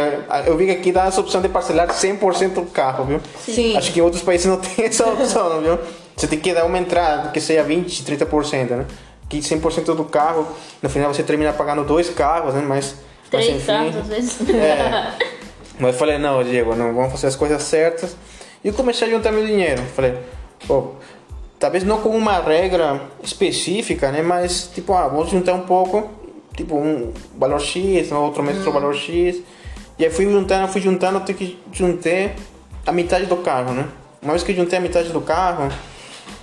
eu 0.47 0.57
vi 0.57 0.67
que 0.67 0.73
aqui 0.73 0.93
dá 0.93 1.07
essa 1.07 1.21
opção 1.21 1.41
de 1.41 1.49
parcelar 1.49 1.89
100% 1.89 2.59
o 2.59 2.67
carro, 2.67 3.05
viu? 3.05 3.21
Sim. 3.39 3.77
Acho 3.77 3.93
que 3.93 4.01
em 4.01 4.03
outros 4.03 4.23
países 4.23 4.47
não 4.47 4.57
tem 4.61 4.87
essa 4.87 5.09
opção, 5.09 5.61
viu? 5.61 5.79
Você 6.17 6.27
tem 6.27 6.39
que 6.39 6.53
dar 6.53 6.65
uma 6.65 6.79
entrada 6.79 7.31
que 7.31 7.41
seja 7.41 7.63
20, 7.63 8.03
30%, 8.03 8.71
né? 8.71 8.87
Que 9.29 9.39
100% 9.39 9.95
do 9.95 10.05
carro, 10.05 10.47
no 10.83 10.91
final 10.91 11.15
você 11.15 11.23
termina 11.23 11.53
pagando 11.53 11.85
dois 11.85 12.11
carros, 12.11 12.53
né? 12.53 12.63
Mas, 12.67 12.97
mas 13.33 13.45
Três 13.45 13.57
enfim. 13.57 13.67
carros, 13.67 13.97
às 13.97 14.09
vezes. 14.09 14.49
É. 14.51 15.13
Mas 15.79 15.95
eu 15.95 15.99
falei, 15.99 16.19
não, 16.19 16.45
Diego, 16.45 16.77
não 16.77 16.95
vamos 16.95 17.13
fazer 17.13 17.29
as 17.29 17.35
coisas 17.35 17.61
certas. 17.63 18.15
E 18.63 18.69
eu 18.69 18.75
comecei 18.75 19.09
a 19.09 19.11
juntar 19.11 19.33
meu 19.33 19.45
dinheiro. 19.45 19.83
Falei, 19.97 20.17
pô, 20.69 20.93
talvez 21.59 21.83
não 21.83 22.01
com 22.01 22.11
uma 22.11 22.39
regra 22.39 23.01
específica, 23.23 24.13
né? 24.13 24.23
Mas, 24.23 24.71
tipo, 24.73 24.93
ah, 24.93 25.09
vou 25.09 25.27
juntar 25.27 25.55
um 25.55 25.63
pouco, 25.63 26.09
tipo, 26.57 26.77
um 26.77 27.13
valor 27.39 27.61
X, 27.61 28.11
no 28.11 28.21
outro 28.23 28.43
mês 28.43 28.57
outro 28.59 28.73
valor 28.73 28.95
X. 28.95 29.41
E 29.99 30.05
aí 30.05 30.11
fui 30.11 30.25
juntando, 30.25 30.69
fui 30.69 30.81
juntando, 30.81 31.19
até 31.19 31.33
que 31.33 31.59
juntei 31.73 32.33
a 32.87 32.93
metade 32.93 33.27
do 33.27 33.37
carro, 33.37 33.73
né? 33.73 33.87
Uma 34.23 34.33
vez 34.33 34.43
que 34.43 34.53
eu 34.53 34.57
juntei 34.57 34.79
a 34.79 34.83
metade 34.83 35.11
do 35.11 35.21
carro, 35.21 35.69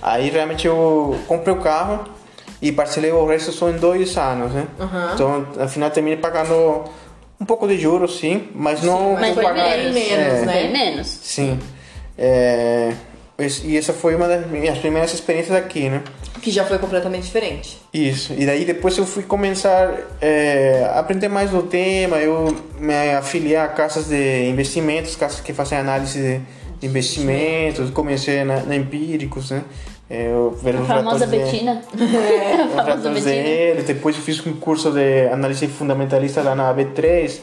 aí 0.02 0.30
realmente 0.30 0.66
eu 0.66 1.16
comprei 1.26 1.54
o 1.54 1.60
carro 1.60 2.04
e 2.62 2.70
parcelei 2.70 3.10
o 3.10 3.26
resto 3.26 3.52
só 3.52 3.70
em 3.70 3.76
dois 3.76 4.16
anos, 4.16 4.52
né? 4.52 4.66
Uhum. 4.78 5.14
Então, 5.14 5.46
afinal, 5.58 5.90
terminei 5.90 6.18
pagando 6.18 6.84
um 7.40 7.44
pouco 7.44 7.66
de 7.66 7.78
juros, 7.78 8.18
sim, 8.18 8.48
mas 8.54 8.82
não 8.82 9.14
mas 9.14 9.28
não 9.28 9.34
foi 9.34 9.44
pagar- 9.44 9.76
bem 9.76 9.92
menos, 9.92 10.10
é, 10.10 10.44
né? 10.44 10.52
Bem 10.52 10.72
menos. 10.72 11.06
Sim. 11.06 11.58
É, 12.18 12.92
esse- 13.42 13.66
e 13.66 13.76
essa 13.76 13.92
foi 13.92 14.14
uma 14.14 14.26
das 14.28 14.46
minhas 14.46 14.78
primeiras 14.78 15.12
experiências 15.14 15.56
aqui, 15.56 15.88
né? 15.88 16.02
Que 16.42 16.50
já 16.50 16.64
foi 16.64 16.78
completamente 16.78 17.24
diferente. 17.24 17.78
Isso. 17.92 18.32
E 18.36 18.46
daí 18.46 18.64
depois 18.64 18.96
eu 18.96 19.04
fui 19.04 19.22
começar 19.22 19.92
é, 20.20 20.88
a 20.94 21.00
aprender 21.00 21.28
mais 21.28 21.50
do 21.50 21.62
tema. 21.64 22.16
Eu 22.18 22.54
me 22.78 22.94
afiliei 23.14 23.56
a 23.56 23.68
casas 23.68 24.06
de 24.08 24.48
investimentos, 24.48 25.16
casas 25.16 25.40
que 25.40 25.52
fazem 25.52 25.76
análise 25.78 26.40
de 26.80 26.86
investimentos. 26.86 27.90
Comecei 27.90 28.44
na, 28.44 28.60
na 28.62 28.76
Empíricos, 28.76 29.50
né? 29.50 29.62
É, 30.08 30.26
Eu 30.28 30.56
A 30.64 30.80
os 30.80 30.86
famosa 30.88 31.26
de- 31.26 31.36
Betina. 31.38 31.82
os 31.94 32.78
A 32.78 32.84
famosa 32.84 33.10
Betina. 33.10 33.30
dele. 33.32 33.82
Depois 33.82 34.16
eu 34.16 34.22
fiz 34.22 34.44
um 34.46 34.54
curso 34.54 34.90
de 34.92 35.28
análise 35.28 35.66
fundamentalista 35.68 36.42
lá 36.42 36.54
na 36.54 36.72
B3, 36.74 37.38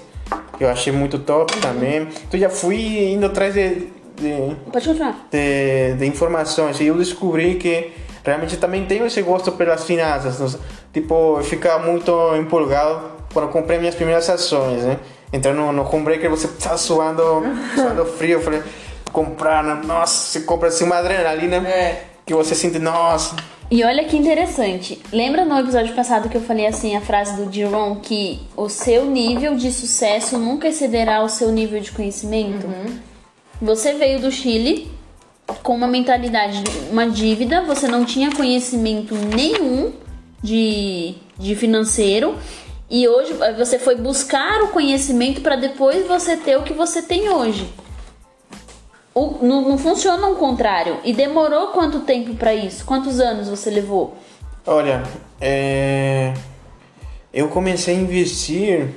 que 0.58 0.64
eu 0.64 0.70
achei 0.70 0.92
muito 0.92 1.20
top 1.20 1.56
também. 1.60 2.08
Então 2.28 2.40
já 2.40 2.50
fui 2.50 3.12
indo 3.14 3.26
atrás 3.28 3.54
de, 3.54 3.88
de, 4.20 4.56
Pode 4.72 4.88
continuar. 4.88 5.28
de, 5.32 5.94
de 5.98 6.06
informações 6.06 6.80
e 6.80 6.88
eu 6.88 6.96
descobri 6.96 7.56
que 7.56 7.92
realmente 8.26 8.58
também 8.58 8.86
tenho 8.86 9.06
esse 9.06 9.22
gosto 9.22 9.52
pelas 9.54 9.84
finanças. 9.86 10.58
Tipo, 10.94 11.38
eu 11.38 11.44
ficava 11.44 11.86
muito 11.86 12.12
empolgado 12.36 13.02
quando 13.34 13.46
eu 13.46 13.52
comprei 13.52 13.78
minhas 13.80 13.96
primeiras 13.96 14.30
ações, 14.30 14.84
né? 14.84 14.98
Entrar 15.32 15.54
no, 15.54 15.72
no 15.72 15.84
home 15.84 16.04
breaker, 16.06 16.30
você 16.30 16.48
tá 16.48 16.78
suando, 16.78 17.24
suando 17.76 18.06
frio. 18.06 18.34
Eu 18.34 18.42
falei, 18.42 18.64
comprar, 19.12 19.64
né? 19.64 19.82
nossa, 19.86 20.32
você 20.32 20.42
compra 20.42 20.70
assim 20.70 20.84
uma 20.86 20.98
adrenalina 20.98 21.58
É. 21.68 22.04
que 22.26 22.34
você 22.34 22.56
sente, 22.56 22.80
nossa. 22.80 23.36
E 23.70 23.84
olha 23.84 24.06
que 24.06 24.16
interessante. 24.16 25.02
Lembra 25.12 25.44
no 25.44 25.60
episódio 25.60 25.94
passado 25.94 26.30
que 26.30 26.38
eu 26.38 26.42
falei 26.42 26.66
assim 26.68 26.96
a 26.96 27.02
frase 27.02 27.36
do 27.36 27.46
Diron 27.50 27.98
que 28.02 28.40
o 28.56 28.70
seu 28.70 29.04
nível 29.06 29.56
de 29.56 29.72
sucesso 29.74 30.38
nunca 30.38 30.70
excederá 30.70 31.22
o 31.22 31.28
seu 31.28 31.52
nível 31.52 31.80
de 31.82 31.92
conhecimento? 31.92 32.66
Você 33.62 33.94
veio 33.94 34.20
do 34.20 34.32
Chile 34.32 34.92
com 35.64 35.74
uma 35.76 35.88
mentalidade, 35.88 36.62
de 36.64 36.70
uma 36.92 37.08
dívida, 37.10 37.64
você 37.64 37.88
não 37.88 38.06
tinha 38.06 38.32
conhecimento 38.36 39.16
nenhum 39.16 39.94
de, 40.44 41.16
de 41.38 41.56
financeiro 41.56 42.38
e 42.90 43.08
hoje 43.08 43.34
você 43.58 43.80
foi 43.80 43.96
buscar 43.96 44.62
o 44.64 44.68
conhecimento 44.70 45.42
para 45.42 45.56
depois 45.56 46.06
você 46.08 46.38
ter 46.38 46.58
o 46.58 46.64
que 46.64 46.74
você 46.74 47.02
tem 47.02 47.30
hoje. 47.30 47.68
O- 49.14 49.40
não, 49.42 49.68
não 49.68 49.78
funciona 49.78 50.28
o 50.28 50.36
contrário. 50.36 51.00
E 51.04 51.12
demorou 51.12 51.68
quanto 51.70 52.02
tempo 52.02 52.36
para 52.36 52.54
isso? 52.54 52.86
Quantos 52.86 53.20
anos 53.20 53.50
você 53.50 53.70
levou? 53.72 54.16
Olha, 54.66 55.02
é, 55.42 56.34
eu 57.34 57.48
comecei 57.48 57.96
a 57.96 58.00
investir 58.00 58.90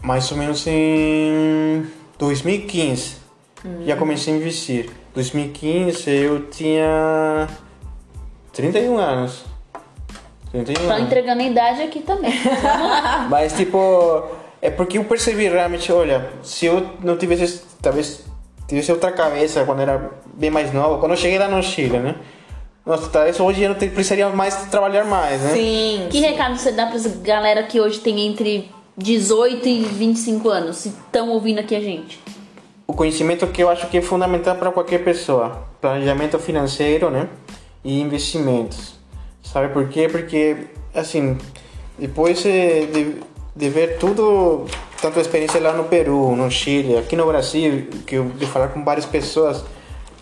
mais 0.00 0.30
ou 0.32 0.38
menos 0.38 0.66
em 0.66 1.86
2015. 2.18 3.16
Já 3.84 3.96
comecei 3.96 4.34
a 4.34 4.36
investir. 4.36 4.90
2015 5.14 6.10
eu 6.10 6.46
tinha 6.50 7.48
31 8.52 8.98
anos. 8.98 9.44
31 10.52 10.74
Tá 10.74 10.94
anos. 10.94 11.06
entregando 11.06 11.42
a 11.42 11.44
idade 11.44 11.82
aqui 11.82 12.00
também. 12.00 12.32
Mas 13.28 13.54
tipo, 13.54 14.22
é 14.62 14.70
porque 14.70 14.98
eu 14.98 15.04
percebi 15.04 15.48
realmente, 15.48 15.90
olha, 15.92 16.30
se 16.42 16.66
eu 16.66 16.90
não 17.02 17.16
tivesse, 17.16 17.62
talvez 17.82 18.24
tivesse 18.68 18.92
outra 18.92 19.12
cabeça 19.12 19.64
quando 19.64 19.80
era 19.80 20.10
bem 20.34 20.50
mais 20.50 20.72
nova, 20.72 20.98
quando 20.98 21.12
eu 21.12 21.16
cheguei 21.16 21.38
lá 21.38 21.48
no 21.48 21.62
Chile, 21.62 21.98
né? 21.98 22.14
Nossa, 22.84 23.08
talvez 23.08 23.38
hoje 23.40 23.62
eu 23.62 23.70
não 23.70 23.76
precisaria 23.76 24.28
mais 24.28 24.54
trabalhar 24.66 25.04
mais, 25.04 25.40
né? 25.40 25.54
Sim. 25.54 26.06
que 26.08 26.20
recado 26.20 26.56
você 26.56 26.70
dá 26.70 26.86
pra 26.86 26.98
galera 27.22 27.64
que 27.64 27.80
hoje 27.80 27.98
tem 27.98 28.20
entre 28.28 28.70
18 28.98 29.68
e 29.68 29.82
25 29.82 30.48
anos, 30.48 30.76
se 30.78 30.88
estão 30.88 31.28
ouvindo 31.28 31.58
aqui 31.58 31.74
a 31.76 31.80
gente? 31.80 32.18
O 32.86 32.94
conhecimento 32.94 33.46
que 33.48 33.62
eu 33.62 33.68
acho 33.68 33.88
que 33.88 33.98
é 33.98 34.02
fundamental 34.02 34.56
para 34.56 34.72
qualquer 34.72 35.04
pessoa, 35.04 35.64
planejamento 35.82 36.38
financeiro, 36.38 37.10
né? 37.10 37.28
E 37.84 38.00
investimentos. 38.00 38.94
Sabe 39.42 39.68
por 39.68 39.86
quê? 39.88 40.08
Porque, 40.08 40.68
assim, 40.94 41.36
depois 41.98 42.42
de, 42.42 43.16
de 43.54 43.68
ver 43.68 43.98
tudo, 43.98 44.64
tanto 45.00 45.18
a 45.18 45.22
experiência 45.22 45.60
lá 45.60 45.74
no 45.74 45.84
Peru, 45.84 46.34
no 46.34 46.50
Chile, 46.50 46.96
aqui 46.96 47.16
no 47.16 47.26
Brasil, 47.26 47.88
que 48.06 48.14
eu 48.14 48.30
de 48.30 48.46
falar 48.46 48.68
com 48.68 48.82
várias 48.82 49.04
pessoas, 49.04 49.62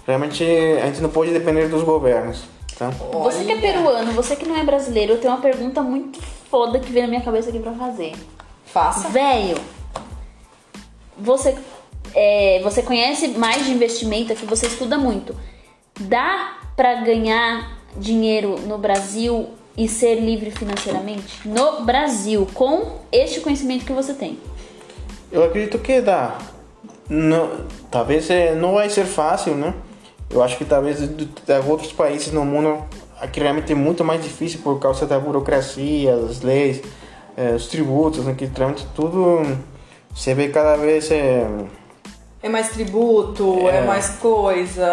realmente 0.05 0.43
a 0.83 0.87
gente 0.87 1.01
não 1.01 1.11
pode 1.11 1.31
depender 1.31 1.69
dos 1.69 1.85
governos, 1.85 2.43
tá? 2.77 2.91
Você 2.91 3.45
que 3.45 3.53
é 3.53 3.57
peruano, 3.57 4.11
você 4.13 4.35
que 4.35 4.49
não 4.49 4.57
é 4.57 4.65
brasileiro, 4.65 5.13
eu 5.13 5.19
tenho 5.19 5.33
uma 5.33 5.41
pergunta 5.41 5.81
muito 5.81 6.21
foda 6.51 6.81
que 6.81 6.91
veio 6.91 7.05
na 7.05 7.11
minha 7.11 7.23
cabeça 7.23 7.51
aqui 7.51 7.61
pra 7.61 7.73
fazer. 7.73 8.15
Faça. 8.75 9.09
Velho, 9.09 9.57
você, 11.17 11.57
é, 12.13 12.61
você 12.65 12.83
conhece 12.83 13.29
mais 13.29 13.65
de 13.65 13.71
investimento 13.71 14.33
aqui, 14.33 14.45
você 14.45 14.67
estuda 14.67 14.99
muito. 14.99 15.33
Dá 16.01 16.59
pra 16.75 16.97
ganhar 16.97 17.79
dinheiro 17.97 18.57
no 18.67 18.77
Brasil 18.77 19.51
e 19.79 19.87
ser 19.87 20.17
livre 20.17 20.51
financeiramente? 20.51 21.49
No 21.49 21.85
Brasil, 21.85 22.49
com 22.53 22.99
este 23.13 23.39
conhecimento 23.39 23.85
que 23.85 23.93
você 23.93 24.13
tem. 24.13 24.41
Eu 25.31 25.45
acredito 25.45 25.79
que 25.79 26.01
dá. 26.01 26.37
Não, 27.09 27.67
talvez 27.93 28.29
eh, 28.29 28.57
não 28.57 28.75
vai 28.75 28.91
ser 28.91 29.05
fácil, 29.05 29.55
né? 29.55 29.73
Eu 30.29 30.43
acho 30.43 30.59
que 30.59 30.65
talvez 30.65 30.99
de 30.99 31.29
outros 31.69 31.93
países 31.93 32.33
no 32.33 32.45
mundo 32.45 32.85
aqui 33.21 33.39
realmente 33.39 33.71
é 33.71 33.77
muito 33.77 34.03
mais 34.03 34.21
difícil 34.21 34.59
por 34.65 34.81
causa 34.81 35.07
da 35.07 35.17
burocracia, 35.17 36.17
das 36.17 36.41
leis, 36.41 36.83
eh, 37.37 37.53
os 37.55 37.67
tributos, 37.67 38.25
né? 38.25 38.35
Que 38.37 38.47
realmente 38.47 38.87
tudo 38.95 39.43
você 40.15 40.35
vê 40.35 40.49
cada 40.49 40.77
vez 40.77 41.11
eh, 41.11 41.47
É 42.43 42.49
mais 42.49 42.69
tributo, 42.69 43.67
é, 43.71 43.79
É. 43.79 43.81
mais 43.87 44.11
coisa. 44.21 44.87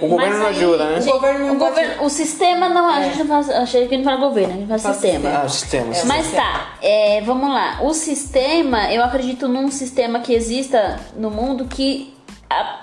O 0.00 0.06
governo 0.06 0.38
não 0.38 0.46
ajuda, 0.46 0.84
né? 0.84 0.98
O 1.00 1.12
governo 1.12 1.46
não 1.48 1.54
o, 1.56 1.58
governo- 1.58 2.04
o 2.04 2.08
sistema 2.08 2.68
não, 2.68 2.88
a 2.88 3.00
É. 3.00 3.04
gente 3.10 3.24
não 3.24 3.26
fala, 3.44 3.58
achei 3.62 3.88
que 3.88 3.96
não 3.96 4.04
fala 4.04 4.16
governo, 4.18 4.52
a 4.52 4.56
gente 4.56 4.68
fala 4.68 4.78
Fala 4.78 4.94
sistema. 4.94 5.28
ah, 5.42 5.48
sistemas. 5.48 5.98
É. 5.98 6.04
Mas 6.04 6.30
tá, 6.32 6.74
é, 6.80 7.20
vamos 7.22 7.48
lá. 7.52 7.80
O 7.82 7.92
sistema, 7.92 8.92
eu 8.92 9.02
acredito 9.02 9.48
num 9.48 9.68
sistema 9.68 10.20
que 10.20 10.32
exista 10.32 11.00
no 11.16 11.28
mundo 11.28 11.64
que 11.64 12.14
a, 12.48 12.82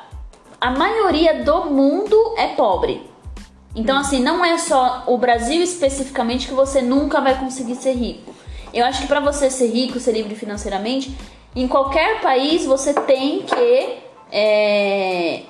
a 0.60 0.72
maioria 0.72 1.42
do 1.44 1.66
mundo 1.68 2.16
é 2.38 2.48
pobre. 2.48 3.10
Então, 3.74 3.98
assim, 4.00 4.20
não 4.22 4.44
é 4.44 4.58
só 4.58 5.04
o 5.08 5.18
Brasil 5.18 5.62
especificamente 5.64 6.48
que 6.48 6.54
você 6.54 6.82
nunca 6.82 7.22
vai 7.22 7.40
conseguir 7.40 7.76
ser 7.76 7.94
rico. 7.94 8.34
Eu 8.74 8.86
acho 8.86 9.02
que 9.02 9.08
pra 9.08 9.20
você 9.20 9.50
ser 9.50 9.68
rico, 9.68 10.00
ser 10.00 10.12
livre 10.14 10.36
financeiramente, 10.36 11.16
em 11.56 11.68
qualquer 11.68 12.22
país 12.22 12.66
você 12.66 12.94
tem 12.94 13.42
que 13.44 13.98
é, 14.32 15.42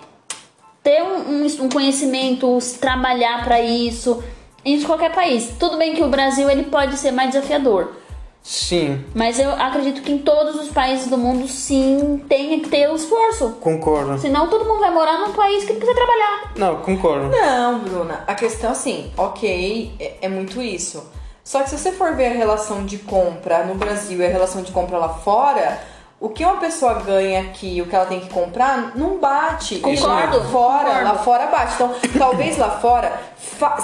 ter 0.83 1.03
um, 1.03 1.43
um- 1.43 1.65
um 1.65 1.69
conhecimento, 1.69 2.57
trabalhar 2.79 3.43
pra 3.43 3.59
isso. 3.61 4.23
Em 4.63 4.81
qualquer 4.83 5.13
país. 5.13 5.51
Tudo 5.59 5.77
bem 5.77 5.95
que 5.95 6.03
o 6.03 6.09
Brasil 6.09 6.49
ele 6.49 6.63
pode 6.63 6.97
ser 6.97 7.11
mais 7.11 7.31
desafiador. 7.31 7.93
Sim, 8.41 9.03
Mas 9.13 9.37
eu 9.37 9.51
acredito 9.51 10.01
que 10.01 10.11
em 10.11 10.17
todos 10.17 10.55
os 10.55 10.69
países 10.69 11.07
do 11.07 11.17
mundo, 11.17 11.47
sim, 11.47 12.23
tem 12.27 12.59
que 12.61 12.69
ter 12.69 12.89
o 12.89 12.95
esforço. 12.95 13.57
concordo. 13.61 14.17
Senão 14.17 14.47
todo 14.47 14.65
mundo 14.65 14.79
vai 14.79 14.91
morar 14.91 15.19
num 15.19 15.33
país 15.33 15.65
que 15.65 15.73
não 15.73 15.79
precisa 15.79 15.95
trabalhar. 15.95 16.53
Não, 16.55 16.77
concordo. 16.77 17.29
Não, 17.29 17.79
Bruna. 17.79 18.23
A 18.25 18.33
questão 18.33 18.71
assim, 18.71 19.11
ok, 19.17 19.91
é, 19.99 20.13
é 20.21 20.29
muito 20.29 20.61
isso. 20.61 21.03
Só 21.49 21.63
que 21.63 21.69
se 21.71 21.79
você 21.79 21.91
for 21.93 22.13
ver 22.15 22.27
a 22.27 22.33
relação 22.35 22.85
de 22.85 22.99
compra 22.99 23.63
no 23.63 23.73
Brasil 23.73 24.19
e 24.19 24.23
a 24.23 24.29
relação 24.29 24.61
de 24.61 24.71
compra 24.71 24.99
lá 24.99 25.09
fora, 25.09 25.79
o 26.19 26.29
que 26.29 26.45
uma 26.45 26.57
pessoa 26.57 26.93
ganha 27.01 27.41
aqui 27.41 27.81
o 27.81 27.87
que 27.87 27.95
ela 27.95 28.05
tem 28.05 28.19
que 28.19 28.29
comprar 28.29 28.95
não 28.95 29.17
bate. 29.17 29.79
Concordo, 29.79 30.37
Lá 30.37 30.43
fora, 30.51 30.85
concordo. 30.85 31.03
lá 31.05 31.15
fora 31.15 31.47
bate. 31.47 31.73
Então, 31.73 31.95
talvez 32.19 32.55
lá 32.55 32.69
fora 32.79 33.19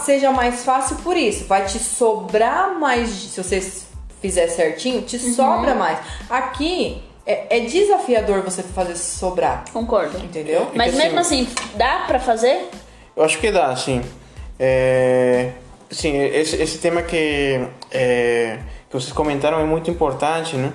seja 0.03 0.29
mais 0.31 0.63
fácil 0.63 0.97
por 0.97 1.17
isso. 1.17 1.45
Vai 1.45 1.65
te 1.65 1.79
sobrar 1.79 2.77
mais, 2.77 3.09
se 3.09 3.41
você 3.43 3.59
fizer 4.21 4.47
certinho, 4.49 5.01
te 5.01 5.15
Uhum. 5.17 5.33
sobra 5.33 5.73
mais. 5.73 5.97
Aqui 6.29 7.01
é, 7.25 7.57
é 7.57 7.59
desafiador 7.61 8.43
você 8.43 8.61
fazer 8.61 8.95
sobrar, 8.95 9.63
Concordo. 9.73 10.19
entendeu? 10.19 10.69
Mas 10.75 10.91
Porque, 10.91 11.03
mesmo 11.07 11.19
assim, 11.19 11.49
dá 11.73 12.03
pra 12.05 12.19
fazer? 12.19 12.69
Eu 13.15 13.23
acho 13.23 13.39
que 13.39 13.51
dá, 13.51 13.75
sim. 13.75 14.03
É, 14.59 15.49
sim, 15.95 16.17
esse, 16.17 16.61
esse 16.61 16.77
tema 16.77 17.01
que, 17.01 17.65
é, 17.91 18.59
que 18.89 18.93
vocês 18.93 19.13
comentaram 19.13 19.59
é 19.59 19.63
muito 19.63 19.89
importante, 19.89 20.55
né? 20.55 20.71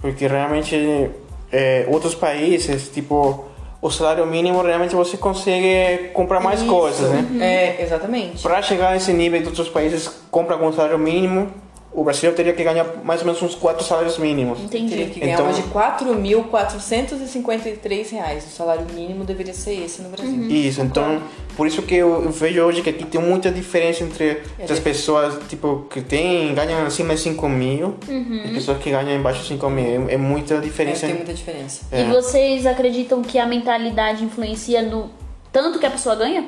Porque 0.00 0.26
realmente 0.26 1.10
é, 1.52 1.86
outros 1.88 2.14
países, 2.14 2.88
tipo, 2.88 3.44
o 3.80 3.90
salário 3.90 4.26
mínimo 4.26 4.62
realmente 4.62 4.94
você 4.94 5.16
consegue 5.16 6.08
comprar 6.08 6.40
mais 6.40 6.60
Isso. 6.60 6.70
coisas, 6.70 7.10
né? 7.10 7.26
É, 7.40 7.82
exatamente. 7.82 8.42
Para 8.42 8.62
chegar 8.62 8.92
nesse 8.92 9.12
nível 9.12 9.40
de 9.40 9.48
outros 9.48 9.68
países 9.68 10.08
compra 10.30 10.56
com 10.56 10.72
salário 10.72 10.98
mínimo, 10.98 11.50
o 11.94 12.02
Brasil 12.04 12.32
teria 12.34 12.52
que 12.54 12.64
ganhar 12.64 12.86
mais 13.04 13.20
ou 13.20 13.26
menos 13.26 13.42
uns 13.42 13.54
quatro 13.54 13.84
salários 13.84 14.16
mínimos. 14.18 14.58
Teria 14.70 14.86
Entendi. 14.86 15.10
que 15.10 15.20
ganhar 15.20 15.34
Então- 15.34 15.52
de 15.52 15.62
4.453 15.64 18.10
reais. 18.10 18.44
O 18.46 18.50
salário 18.50 18.86
mínimo 18.94 19.24
deveria 19.24 19.54
ser 19.54 19.74
esse 19.84 20.00
no 20.02 20.08
Brasil. 20.08 20.32
Uhum. 20.32 20.48
Isso, 20.48 20.80
então, 20.80 21.20
por 21.56 21.66
isso 21.66 21.82
que 21.82 21.94
eu, 21.94 22.24
eu 22.24 22.30
vejo 22.30 22.60
hoje 22.62 22.82
que 22.82 22.90
aqui 22.90 23.04
tem 23.04 23.20
muita 23.20 23.50
diferença 23.50 24.02
entre 24.04 24.40
É 24.58 24.64
as 24.70 24.78
pessoas, 24.78 25.34
tipo, 25.48 25.86
que 25.90 26.00
tem, 26.00 26.54
ganham 26.54 26.86
acima 26.86 27.14
de 27.14 27.20
5 27.20 27.48
mil 27.48 27.94
e 28.08 28.48
pessoas 28.54 28.78
que 28.78 28.90
ganham 28.90 29.16
embaixo 29.18 29.42
de 29.42 29.48
5 29.48 29.68
mil. 29.70 30.08
É, 30.08 30.14
é 30.14 30.16
muita 30.16 30.54
É, 30.54 30.60
diferença. 30.60 31.06
tem 31.06 31.16
muita 31.16 31.34
diferença. 31.34 31.82
É. 31.92 32.02
E 32.02 32.04
vocês 32.10 32.66
acreditam 32.66 33.22
que 33.22 33.38
a 33.38 33.46
mentalidade 33.46 34.24
influencia 34.24 34.82
no 34.82 35.10
tanto 35.52 35.78
que 35.78 35.84
a 35.84 35.90
pessoa 35.90 36.14
ganha? 36.14 36.46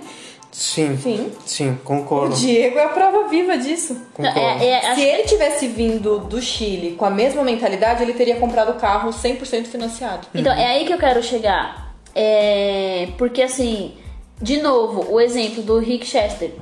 Sim, 0.56 0.96
Sim. 0.98 1.32
sim, 1.44 1.70
O 1.72 1.76
concordo. 1.78 2.36
Diego 2.36 2.78
é 2.78 2.84
a 2.84 2.88
prova 2.90 3.26
viva 3.28 3.58
disso. 3.58 4.00
concordo. 4.14 4.38
É, 4.38 4.64
é, 4.68 4.86
acho- 4.86 4.94
Se 4.94 5.00
ele 5.04 5.22
tivesse 5.24 5.66
vindo 5.66 6.20
do 6.20 6.40
Chile 6.40 6.94
com 6.96 7.04
a 7.04 7.10
mesma 7.10 7.42
mentalidade, 7.42 8.04
ele 8.04 8.12
teria 8.14 8.36
comprado 8.36 8.70
o 8.70 8.74
carro 8.74 9.12
100% 9.12 9.66
financiado. 9.66 10.28
Então, 10.32 10.52
é 10.52 10.64
aí 10.66 10.84
que 10.86 10.92
eu 10.92 10.98
quero 10.98 11.20
chegar. 11.24 11.96
É, 12.14 13.08
porque 13.18 13.42
assim, 13.42 13.94
de 14.40 14.58
novo, 14.62 15.12
o 15.12 15.20
exemplo 15.20 15.60
do 15.60 15.76
Rick 15.80 16.06
Chester. 16.06 16.52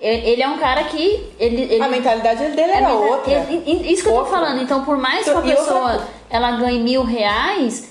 Ele 0.00 0.40
é 0.40 0.48
um 0.48 0.58
cara 0.58 0.84
que. 0.84 1.28
Ele, 1.40 1.62
ele, 1.62 1.82
A 1.82 1.88
mentalidade 1.88 2.38
dele 2.52 2.70
é, 2.70 2.76
era 2.76 2.90
é- 2.90 2.92
outra. 2.92 3.32
é- 3.32 3.62
é- 3.66 3.70
isso 3.92 4.04
que 4.04 4.08
eu 4.08 4.12
tô 4.12 4.18
Outra. 4.20 4.30
falando. 4.32 4.62
Então, 4.62 4.84
por 4.84 4.96
mais 4.96 5.24
que 5.24 5.30
Então, 5.30 5.42
a 5.42 5.44
e 5.44 5.50
outra 5.50 5.64
pessoa 5.64 5.88
coisa- 5.90 6.06
ela 6.30 6.52
ganhe 6.52 6.78
mil 6.78 7.02
reais, 7.02 7.88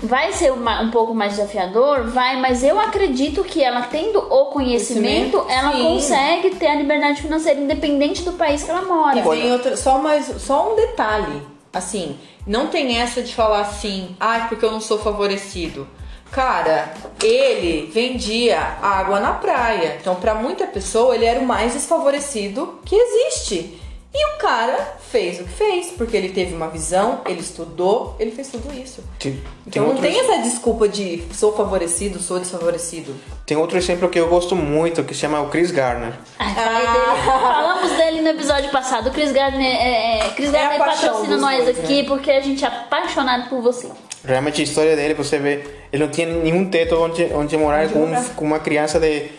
vai 0.00 0.32
ser 0.32 0.52
uma- 0.52 0.80
um 0.82 0.90
pouco 0.90 1.12
mais 1.14 1.32
desafiador, 1.36 2.04
vai, 2.04 2.40
mas 2.40 2.62
eu 2.62 2.78
acredito 2.78 3.42
que 3.42 3.62
ela 3.62 3.82
tendo 3.82 4.18
o 4.18 4.46
conhecimento, 4.46 5.38
Conhecimento, 5.38 5.46
ela 5.50 5.72
sim. 5.72 5.82
consegue 5.82 6.50
ter 6.56 6.68
a 6.68 6.74
liberdade 6.76 7.20
financeira 7.20 7.58
independente 7.60 8.22
do 8.22 8.32
país 8.32 8.62
que 8.62 8.70
ela 8.70 8.82
mora. 8.82 9.18
E 9.18 9.22
vem 9.22 9.52
outra, 9.52 9.76
só 9.76 9.98
mais, 9.98 10.26
só 10.40 10.72
um 10.72 10.76
detalhe, 10.76 11.42
assim, 11.72 12.16
não 12.46 12.68
tem 12.68 12.98
essa 13.00 13.22
de 13.22 13.34
falar 13.34 13.60
assim, 13.60 14.14
ai, 14.20 14.48
porque 14.48 14.64
eu 14.64 14.70
não 14.70 14.80
sou 14.80 14.98
favorecido. 14.98 15.86
Cara, 16.30 16.92
ele 17.22 17.90
vendia 17.90 18.60
água 18.82 19.18
na 19.18 19.32
praia. 19.32 19.96
Então, 19.98 20.14
pra 20.14 20.34
muita 20.34 20.66
pessoa, 20.66 21.14
ele 21.14 21.24
era 21.24 21.40
o 21.40 21.46
mais 21.46 21.72
desfavorecido 21.72 22.78
que 22.84 22.94
existe. 22.94 23.80
E 24.12 24.34
o 24.34 24.38
cara 24.38 24.96
fez 25.10 25.38
o 25.38 25.44
que 25.44 25.50
fez, 25.50 25.88
porque 25.96 26.16
ele 26.16 26.30
teve 26.30 26.54
uma 26.54 26.68
visão, 26.68 27.20
ele 27.26 27.40
estudou, 27.40 28.16
ele 28.18 28.30
fez 28.30 28.48
tudo 28.48 28.72
isso. 28.72 29.04
Tem, 29.18 29.32
tem 29.32 29.42
Então 29.66 29.82
não 29.82 29.90
outro, 29.90 30.02
tem 30.02 30.18
essa 30.18 30.38
desculpa 30.42 30.88
de 30.88 31.22
sou 31.34 31.54
favorecido, 31.54 32.18
sou 32.18 32.38
desfavorecido. 32.38 33.14
tem 33.44 33.56
outro 33.56 33.76
exemplo 33.76 34.08
que 34.08 34.18
eu 34.18 34.26
gosto 34.28 34.56
muito, 34.56 35.04
que 35.04 35.12
se 35.12 35.20
chama 35.20 35.40
o 35.42 35.50
Chris 35.50 35.70
Garner. 35.70 36.14
Ai, 36.38 36.54
dele. 36.54 37.22
Falamos 37.26 37.92
dele 37.92 38.20
no 38.22 38.28
episódio 38.28 38.70
passado. 38.70 39.08
O 39.08 39.12
Chris 39.12 39.30
Gardner, 39.30 39.76
é, 39.76 40.18
é, 40.20 40.30
Chris 40.30 40.54
É 40.54 40.58
a 40.58 40.68
Gardner 40.68 40.78
paixão 40.78 41.08
patrocina 41.10 41.36
nós 41.36 41.64
dois, 41.64 41.78
aqui 41.78 42.02
né? 42.02 42.08
porque 42.08 42.30
a 42.30 42.40
gente 42.40 42.64
é 42.64 42.68
apaixonado 42.68 43.50
por 43.50 43.60
você. 43.60 43.88
Realmente 44.24 44.60
a 44.60 44.64
história 44.64 44.96
dele, 44.96 45.14
você 45.14 45.38
vê, 45.38 45.64
ele 45.92 46.04
não 46.04 46.10
tinha 46.10 46.26
nenhum 46.26 46.64
teto 46.68 46.96
onde, 46.96 47.24
onde 47.34 47.56
morar 47.56 47.88
com, 47.90 48.06
morar. 48.06 48.24
com 48.34 48.44
uma 48.44 48.58
criança 48.58 48.98
de... 48.98 49.30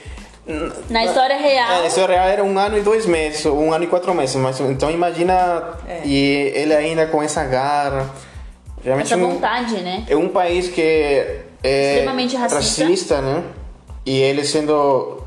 Na 0.90 1.06
história 1.06 1.38
real. 1.38 1.84
É, 1.84 1.88
isso 1.88 2.04
real 2.06 2.28
era 2.28 2.44
um 2.44 2.58
ano 2.58 2.78
e 2.78 2.82
dois 2.82 3.06
meses, 3.06 3.46
um 3.46 3.72
ano 3.72 3.84
e 3.84 3.88
quatro 3.88 4.14
meses, 4.14 4.36
mas 4.36 4.60
então 4.60 4.90
imagina 4.90 5.78
É. 5.88 6.02
e 6.06 6.52
ele 6.56 6.74
ainda 6.74 7.06
com 7.08 7.22
essa 7.22 7.44
garra, 7.44 8.10
realmente 8.84 9.14
essa 9.14 9.18
um- 9.24 9.30
vontade, 9.32 9.76
né? 9.82 10.06
é 10.10 10.16
um 10.16 10.28
país 10.30 10.68
que 10.70 10.82
é 10.82 11.42
Extremamente 11.94 12.36
racista. 12.36 13.22
né? 13.22 13.44
E 14.06 14.18
ele 14.20 14.44
sendo 14.44 15.18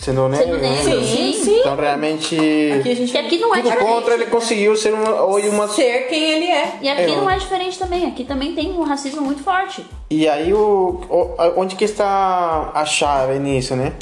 sendo 0.00 0.28
negro, 0.28 0.46
Sendo 0.46 0.58
né? 0.58 0.70
negro, 0.70 0.84
Sim, 1.04 1.32
sim. 1.32 1.44
sim. 1.44 1.58
então 1.60 1.74
realmente 1.74 2.36
Aqui 2.36 2.90
a 2.92 2.94
gente 2.94 3.10
Que 3.10 3.18
aqui 3.18 3.38
não 3.38 3.52
é 3.54 3.60
diferente. 3.62 3.84
contra 3.84 4.14
ele 4.14 4.26
conseguiu 4.26 4.76
ser 4.76 4.94
uma, 4.94 5.24
hoje 5.24 5.48
uma 5.48 5.66
ser 5.66 6.06
quem 6.08 6.22
ele 6.22 6.46
é. 6.46 6.72
E 6.80 6.88
aqui 6.88 7.02
É, 7.02 7.16
não 7.16 7.28
é 7.28 7.36
diferente 7.36 7.76
também. 7.76 8.06
Aqui 8.06 8.22
também 8.22 8.54
tem 8.54 8.70
um 8.70 8.84
racismo 8.84 9.20
muito 9.22 9.42
forte. 9.42 9.84
E 10.08 10.28
aí 10.28 10.54
o, 10.54 11.00
o- 11.10 11.34
onde 11.60 11.74
que 11.74 11.84
está 11.84 12.70
a 12.72 12.84
chave 12.84 13.40
nisso, 13.40 13.74
né? 13.74 13.92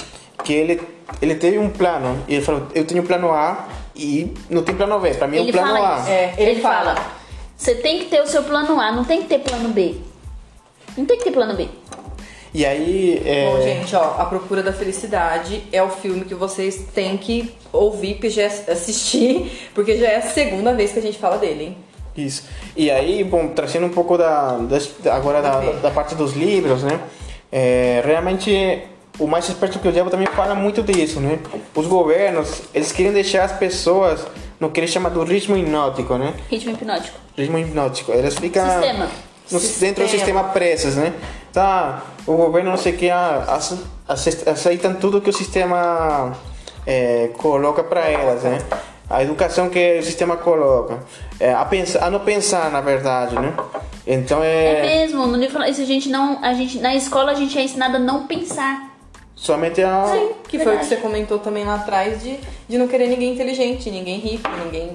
Que 0.46 0.52
ele 0.52 0.80
ele 1.20 1.34
teve 1.34 1.58
um 1.58 1.68
plano 1.70 2.22
e 2.28 2.34
ele 2.34 2.44
falou, 2.44 2.68
eu 2.74 2.84
tenho 2.84 3.02
plano 3.02 3.30
A 3.32 3.66
e 3.94 4.32
não 4.50 4.62
tem 4.62 4.74
plano 4.74 4.98
B, 5.00 5.14
para 5.14 5.26
mim 5.26 5.38
é 5.38 5.40
o 5.40 5.42
Ele 5.44 5.52
plano 5.52 5.72
fala 5.74 6.04
A. 6.04 6.10
É, 6.10 6.34
ele 6.38 6.60
fala. 6.60 6.94
Você 7.56 7.74
tem 7.76 7.98
que 8.00 8.04
ter 8.06 8.20
o 8.22 8.26
seu 8.26 8.42
plano 8.42 8.80
A, 8.80 8.92
não 8.92 9.04
tem 9.04 9.22
que 9.22 9.28
ter 9.28 9.38
plano 9.40 9.68
B. 9.70 9.96
Não 10.96 11.04
tem 11.04 11.18
que 11.18 11.24
ter 11.24 11.30
plano 11.32 11.54
B. 11.54 11.68
E 12.54 12.64
aí 12.64 13.22
é, 13.24 13.50
Bom, 13.50 13.60
gente, 13.62 13.94
ó, 13.96 14.14
A 14.20 14.24
Procura 14.26 14.62
da 14.62 14.72
Felicidade 14.72 15.62
é 15.72 15.82
o 15.82 15.88
filme 15.90 16.24
que 16.24 16.34
vocês 16.34 16.84
têm 16.94 17.16
que 17.16 17.52
ouvir, 17.72 18.14
porque 18.14 18.30
já 18.30 18.42
é- 18.42 18.46
assistir, 18.72 19.70
porque 19.74 19.96
já 19.98 20.06
é 20.08 20.16
a 20.16 20.22
segunda 20.22 20.72
vez 20.74 20.92
que 20.92 20.98
a 20.98 21.02
gente 21.02 21.18
fala 21.18 21.38
dele, 21.38 21.64
hein? 21.64 21.76
Isso. 22.16 22.44
E 22.76 22.90
aí, 22.90 23.22
bom, 23.24 23.48
trazendo 23.48 23.86
um 23.86 23.90
pouco 23.90 24.16
da, 24.16 24.56
das- 24.58 24.90
agora 25.06 25.42
da, 25.42 25.60
da 25.82 25.90
parte 25.90 26.14
dos 26.14 26.32
livros, 26.34 26.82
né? 26.82 26.98
É, 27.52 28.02
realmente, 28.04 28.82
o 29.18 29.26
mais 29.26 29.48
esperto 29.48 29.78
que 29.78 29.88
o 29.88 29.92
diabo 29.92 30.10
também 30.10 30.26
fala 30.28 30.54
muito 30.54 30.82
disso, 30.82 31.20
né? 31.20 31.38
Os 31.74 31.86
governos, 31.86 32.62
eles 32.74 32.92
querem 32.92 33.12
deixar 33.12 33.44
as 33.44 33.52
pessoas 33.52 34.26
no 34.60 34.70
que 34.70 34.80
eles 34.80 34.90
chamam 34.90 35.12
do 35.12 35.22
ritmo 35.24 35.56
hipnótico, 35.56 36.16
né? 36.16 36.34
Ritmo 36.50 36.72
hipnótico. 36.72 37.18
Ritmo 37.36 37.58
hipnótico. 37.58 38.12
Eles 38.12 38.34
ficam 38.34 38.68
Sistema. 38.68 39.08
no- 39.50 39.60
dentro 39.80 40.04
do 40.04 40.10
sistema 40.10 40.44
pressas, 40.44 40.96
né? 40.96 41.12
Tá, 41.52 42.02
o 42.26 42.34
governo 42.36 42.70
não 42.70 42.76
sei 42.76 42.92
o 42.92 42.96
que, 42.96 43.08
ace- 43.10 43.78
ace- 44.08 44.48
aceitam 44.48 44.94
tudo 44.94 45.20
que 45.20 45.30
o 45.30 45.32
sistema 45.32 46.32
é, 46.86 47.30
coloca 47.38 47.82
para 47.82 48.08
elas, 48.08 48.42
né? 48.42 48.58
A 49.08 49.22
educação 49.22 49.68
que 49.70 49.98
o 49.98 50.02
sistema 50.02 50.36
coloca. 50.36 50.98
É, 51.38 51.52
a, 51.54 51.64
pensar, 51.64 52.04
a 52.04 52.10
não 52.10 52.20
pensar, 52.20 52.70
na 52.70 52.80
verdade, 52.80 53.34
né? 53.36 53.54
Então 54.06 54.42
É, 54.42 54.94
é, 54.94 55.00
mesmo, 55.00 55.26
no 55.26 55.36
livro 55.36 55.62
isso 55.64 55.80
a 55.80 55.84
gente 55.84 56.08
não, 56.08 56.42
a 56.44 56.52
gente 56.54 56.78
na 56.78 56.94
escola 56.94 57.32
a 57.32 57.34
gente 57.34 57.56
é 57.58 57.62
ensinado 57.62 57.96
a 57.96 58.00
não 58.00 58.26
pensar. 58.26 58.95
Somente 59.36 59.82
a. 59.82 60.06
Sim, 60.06 60.30
que 60.48 60.58
foi 60.58 60.74
o 60.74 60.78
que 60.80 60.86
você 60.86 60.96
comentou 60.96 61.38
também 61.38 61.64
lá 61.64 61.76
atrás 61.76 62.22
de, 62.22 62.40
de 62.68 62.78
não 62.78 62.88
querer 62.88 63.06
ninguém 63.06 63.34
inteligente, 63.34 63.90
ninguém 63.90 64.18
rico, 64.18 64.50
ninguém. 64.64 64.92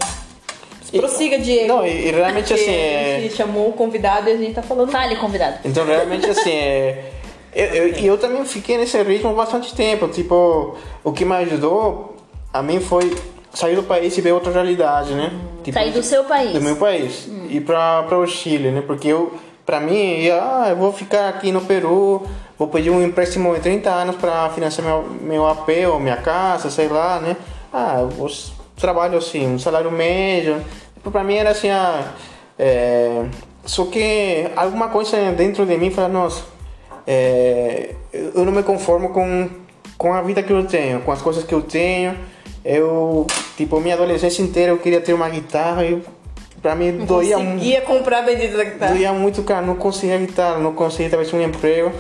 Prossiga, 0.92 1.40
Diego. 1.40 1.68
Não, 1.70 1.88
e, 1.88 2.08
e 2.08 2.12
realmente 2.12 2.54
assim, 2.54 2.70
A 2.70 2.74
é, 2.74 3.20
gente 3.22 3.36
chamou 3.36 3.70
o 3.70 3.74
convidado 3.74 4.28
e 4.28 4.34
a 4.34 4.38
gente 4.38 4.54
tá 4.54 4.62
falando. 4.62 4.92
Fale, 4.92 5.16
convidado. 5.16 5.60
Então, 5.64 5.86
realmente, 5.86 6.30
assim, 6.30 6.52
é... 6.52 7.12
Eu, 7.54 7.66
eu, 7.66 7.88
e 8.00 8.08
eu 8.08 8.18
também 8.18 8.46
fiquei 8.46 8.78
nesse 8.78 9.02
ritmo 9.04 9.34
bastante 9.36 9.76
tempo. 9.76 10.08
Tipo, 10.08 10.78
o 11.04 11.12
que 11.12 11.26
me 11.26 11.36
ajudou 11.36 12.16
a 12.54 12.64
mim 12.64 12.80
foi 12.80 13.14
sair 13.54 13.76
do 13.76 13.84
país 13.84 14.18
e 14.18 14.22
ver 14.22 14.32
outra 14.32 14.52
realidade, 14.52 15.14
né? 15.14 15.32
Tipo, 15.64 15.78
Sair 15.78 15.92
do 15.92 16.02
seu 16.02 16.24
país. 16.24 16.54
Do 16.54 16.62
meu 16.62 16.76
país. 16.76 17.28
Ir 17.50 17.62
pra, 17.62 18.04
pra 18.04 18.18
o 18.18 18.26
Chile, 18.26 18.72
né? 18.72 18.82
Porque 18.86 19.10
eu, 19.10 19.34
pra 19.66 19.80
mim, 19.80 19.94
ia, 19.94 20.36
ah, 20.36 20.68
eu 20.70 20.76
vou 20.76 20.92
ficar 20.94 21.30
aqui 21.30 21.52
no 21.52 21.62
Peru, 21.62 22.26
vou 22.62 22.68
pedir 22.68 22.92
um 22.92 23.04
empréstimo 23.04 23.56
de 23.56 23.60
30 23.60 23.90
anos 23.90 24.16
pra 24.18 24.48
financiar 24.50 24.86
meu, 24.86 25.04
meu 25.20 25.48
AP 25.48 25.68
ou 25.92 26.00
minha 26.00 26.18
casa, 26.18 26.70
sei 26.70 26.88
lá, 26.88 27.20
né? 27.20 27.36
Ah, 27.74 28.08
eu 28.20 28.28
trabalho 28.76 29.18
assim, 29.18 29.48
um 29.48 29.58
salário 29.58 29.92
médio. 29.92 30.64
Tipo, 30.94 31.10
pra 31.10 31.24
mim 31.24 31.34
era 31.38 31.50
assim, 31.50 31.72
ah, 31.72 32.14
é, 32.60 33.26
só 33.66 33.86
que 33.86 34.48
alguma 34.56 34.90
coisa 34.90 35.32
dentro 35.32 35.66
de 35.66 35.76
mim 35.76 35.90
fala, 35.90 36.08
nossa, 36.08 36.44
é, 37.08 37.96
eu 38.14 38.46
não 38.46 38.52
me 38.52 38.62
conformo 38.62 39.10
com, 39.10 39.50
com 39.98 40.14
a 40.14 40.22
vida 40.22 40.44
que 40.44 40.54
eu 40.54 40.64
tenho, 40.64 41.02
com 41.02 41.12
as 41.12 41.20
coisas 41.20 41.44
que 41.44 41.56
eu 41.56 41.64
tenho. 41.64 42.16
Eu, 42.64 43.26
tipo, 43.58 43.80
minha 43.80 43.96
adolescência 43.96 44.44
inteira 44.44 44.72
eu 44.72 44.78
queria 44.78 45.02
ter 45.02 45.14
uma 45.14 45.30
guitarra 45.30 45.84
e 45.84 46.00
pra 46.62 46.76
mim 46.76 46.92
doía 47.08 47.40
muito. 47.40 47.54
Conseguia 47.54 47.82
comprar 47.82 48.20
a 48.20 48.22
bendita 48.22 48.56
da 48.56 48.64
guitarra. 48.66 48.94
Doía 48.94 49.14
muito, 49.14 49.42
cara, 49.42 49.66
não 49.66 49.74
conseguia 49.74 50.20
guitarra, 50.20 50.60
não 50.60 50.74
conseguia 50.74 51.10
talvez 51.10 51.34
um 51.34 51.42
emprego. 51.42 51.92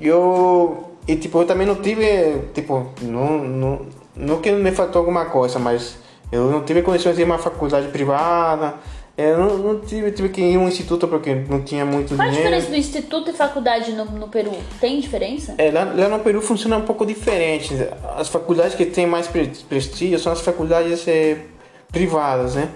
Eu, 0.00 0.84
e 1.06 1.16
tipo, 1.16 1.40
eu 1.40 1.46
também 1.46 1.66
não 1.66 1.76
tive, 1.76 2.38
tipo, 2.54 2.86
não, 3.02 3.38
não, 3.38 3.80
não 4.16 4.40
que 4.40 4.50
me 4.52 4.70
faltou 4.72 5.00
alguma 5.00 5.26
coisa, 5.26 5.58
mas 5.58 5.96
eu 6.30 6.50
não 6.50 6.62
tive 6.64 6.82
condições 6.82 7.16
de 7.16 7.22
ir 7.22 7.24
a 7.24 7.26
uma 7.26 7.38
faculdade 7.38 7.88
privada. 7.88 8.74
Eu 9.16 9.36
não, 9.36 9.58
não 9.58 9.80
tive, 9.80 10.12
tive 10.12 10.28
que 10.28 10.40
ir 10.40 10.54
a 10.54 10.60
um 10.60 10.68
instituto 10.68 11.08
porque 11.08 11.34
não 11.34 11.60
tinha 11.62 11.84
muito 11.84 12.14
Qual 12.14 12.20
a 12.20 12.30
dinheiro. 12.30 12.36
diferença 12.50 12.70
do 12.70 12.76
instituto 12.76 13.30
e 13.30 13.32
faculdade 13.32 13.90
no, 13.92 14.04
no 14.04 14.28
Peru? 14.28 14.52
Tem 14.80 15.00
diferença? 15.00 15.56
É, 15.58 15.72
lá, 15.72 15.82
lá 15.92 16.08
no 16.08 16.20
Peru 16.20 16.40
funciona 16.40 16.76
um 16.76 16.82
pouco 16.82 17.04
diferente. 17.04 17.74
As 18.16 18.28
faculdades 18.28 18.76
que 18.76 18.86
têm 18.86 19.08
mais 19.08 19.26
pre- 19.26 19.50
prestígio 19.68 20.20
são 20.20 20.30
as 20.32 20.40
faculdades 20.40 21.08
eh, 21.08 21.36
privadas, 21.90 22.54
né? 22.54 22.68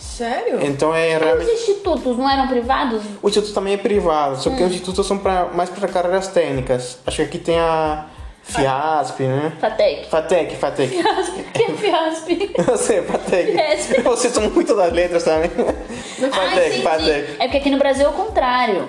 Sério? 0.00 0.58
Então 0.64 0.94
é 0.94 1.12
E 1.12 1.16
os 1.16 1.22
realmente. 1.22 1.50
institutos 1.52 2.16
não 2.16 2.28
eram 2.28 2.48
privados? 2.48 3.02
O 3.22 3.28
instituto 3.28 3.54
também 3.54 3.74
é 3.74 3.76
privado, 3.76 4.36
só 4.40 4.50
que 4.50 4.62
os 4.62 4.70
institutos 4.72 5.06
são 5.06 5.18
pra, 5.18 5.46
mais 5.54 5.68
para 5.68 5.86
carreiras 5.88 6.28
técnicas. 6.28 6.98
Acho 7.06 7.16
que 7.18 7.22
aqui 7.22 7.38
tem 7.38 7.58
a 7.58 8.06
FIASP, 8.42 9.22
né? 9.24 9.52
FATEC. 9.60 10.08
FATEC, 10.08 10.56
FATEC. 10.56 10.88
Fiasp. 11.02 11.42
Que 11.52 11.62
é 11.62 11.72
Fiasp? 11.74 12.52
Eu 12.70 12.76
sei, 12.76 13.02
FATEC. 13.02 13.52
Fiesp. 13.52 14.00
Vocês 14.02 14.32
são 14.32 14.50
muito 14.50 14.74
das 14.74 14.92
letras 14.92 15.24
também. 15.24 15.50
Ah, 15.58 16.26
FATEC, 16.32 16.66
entendi. 16.68 16.82
FATEC. 16.82 17.30
É 17.38 17.44
porque 17.44 17.56
aqui 17.58 17.70
no 17.70 17.78
Brasil 17.78 18.06
é 18.06 18.08
o 18.08 18.12
contrário. 18.12 18.88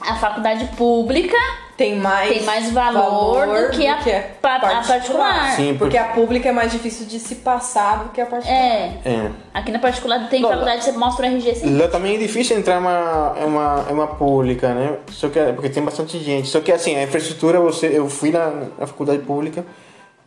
A 0.00 0.14
faculdade 0.16 0.64
pública 0.76 1.36
Tem 1.76 1.96
mais, 1.96 2.28
Tem 2.30 2.42
mais 2.42 2.70
valor 2.72 3.46
do 3.46 3.70
que 3.70 3.86
a 3.86 3.98
pa- 4.40 4.56
a 4.56 4.82
particular. 4.82 5.50
Sim, 5.56 5.76
porque 5.78 5.96
a 5.96 6.04
pública 6.04 6.48
é 6.48 6.52
mais 6.52 6.70
difícil 6.72 7.06
de 7.06 7.18
se 7.18 7.36
passar 7.36 8.04
do 8.04 8.08
que 8.10 8.20
a 8.20 8.26
particular. 8.26 8.58
é. 8.58 8.98
É. 9.04 9.30
Aqui 9.54 9.70
na 9.72 9.78
particular 9.78 10.28
tem 10.28 10.42
Não, 10.42 10.48
faculdade 10.50 10.78
que 10.78 10.84
você 10.84 10.92
mostra 10.92 11.26
o 11.26 11.30
RG 11.30 11.54
sim. 11.54 11.76
Lá 11.78 11.88
também 11.88 12.16
é 12.16 12.18
difícil 12.18 12.56
entrar 12.58 12.76
em 12.76 12.78
uma, 12.80 13.34
em 13.40 13.44
uma, 13.44 13.86
em 13.90 13.92
uma 13.94 14.06
pública, 14.06 14.74
né? 14.74 14.96
Só 15.10 15.28
que, 15.28 15.38
porque 15.54 15.68
tem 15.70 15.82
bastante 15.82 16.18
gente. 16.18 16.48
Só 16.48 16.60
que 16.60 16.70
assim, 16.72 16.96
a 16.96 17.02
infraestrutura, 17.02 17.60
você, 17.60 17.86
eu 17.96 18.08
fui 18.08 18.30
na, 18.30 18.50
na 18.78 18.86
faculdade 18.86 19.20
pública, 19.22 19.64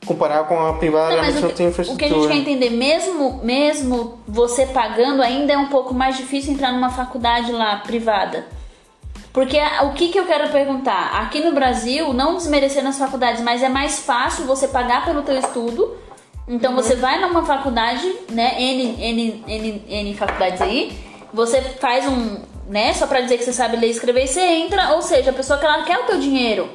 comparar 0.05 0.43
com 0.45 0.59
a 0.59 0.73
privada, 0.73 1.15
Não, 1.15 1.23
mas 1.23 1.35
não 1.35 1.49
tem 1.49 1.49
que, 1.49 1.53
o 1.53 1.55
que 1.55 1.63
a 1.63 1.69
infraestrutura. 1.69 2.09
gente 2.09 2.27
quer 2.27 2.37
entender, 2.51 2.69
mesmo, 2.71 3.39
mesmo 3.43 4.19
você 4.27 4.65
pagando, 4.65 5.21
ainda 5.21 5.53
é 5.53 5.57
um 5.57 5.67
pouco 5.67 5.93
mais 5.93 6.17
difícil 6.17 6.53
entrar 6.53 6.71
numa 6.71 6.89
faculdade 6.89 7.51
lá 7.51 7.77
privada. 7.77 8.45
Porque 9.33 9.59
o 9.81 9.93
que, 9.93 10.09
que 10.09 10.19
eu 10.19 10.25
quero 10.25 10.51
perguntar? 10.51 11.19
Aqui 11.23 11.43
no 11.43 11.53
Brasil, 11.53 12.13
não 12.13 12.35
desmerecendo 12.35 12.89
as 12.89 12.99
faculdades, 12.99 13.41
mas 13.41 13.63
é 13.63 13.67
mais 13.67 13.99
fácil 13.99 14.45
você 14.45 14.67
pagar 14.67 15.03
pelo 15.03 15.23
teu 15.23 15.39
estudo. 15.39 15.97
Então 16.47 16.75
você 16.75 16.95
vai 16.95 17.19
numa 17.19 17.43
faculdade, 17.43 18.07
né? 18.29 18.61
N, 18.61 18.95
N, 18.99 19.43
N, 19.47 19.83
N 19.89 20.13
faculdades 20.15 20.61
aí, 20.61 20.95
você 21.33 21.61
faz 21.61 22.07
um, 22.07 22.41
né? 22.67 22.93
Só 22.93 23.07
pra 23.07 23.21
dizer 23.21 23.39
que 23.39 23.43
você 23.43 23.53
sabe 23.53 23.75
ler 23.75 23.87
e 23.87 23.91
escrever 23.91 24.25
e 24.25 24.27
você 24.27 24.41
entra, 24.41 24.93
ou 24.93 25.01
seja, 25.01 25.31
a 25.31 25.33
pessoa 25.33 25.57
que 25.57 25.65
ela 25.65 25.81
quer 25.83 25.97
o 25.97 26.03
teu 26.03 26.19
dinheiro. 26.19 26.69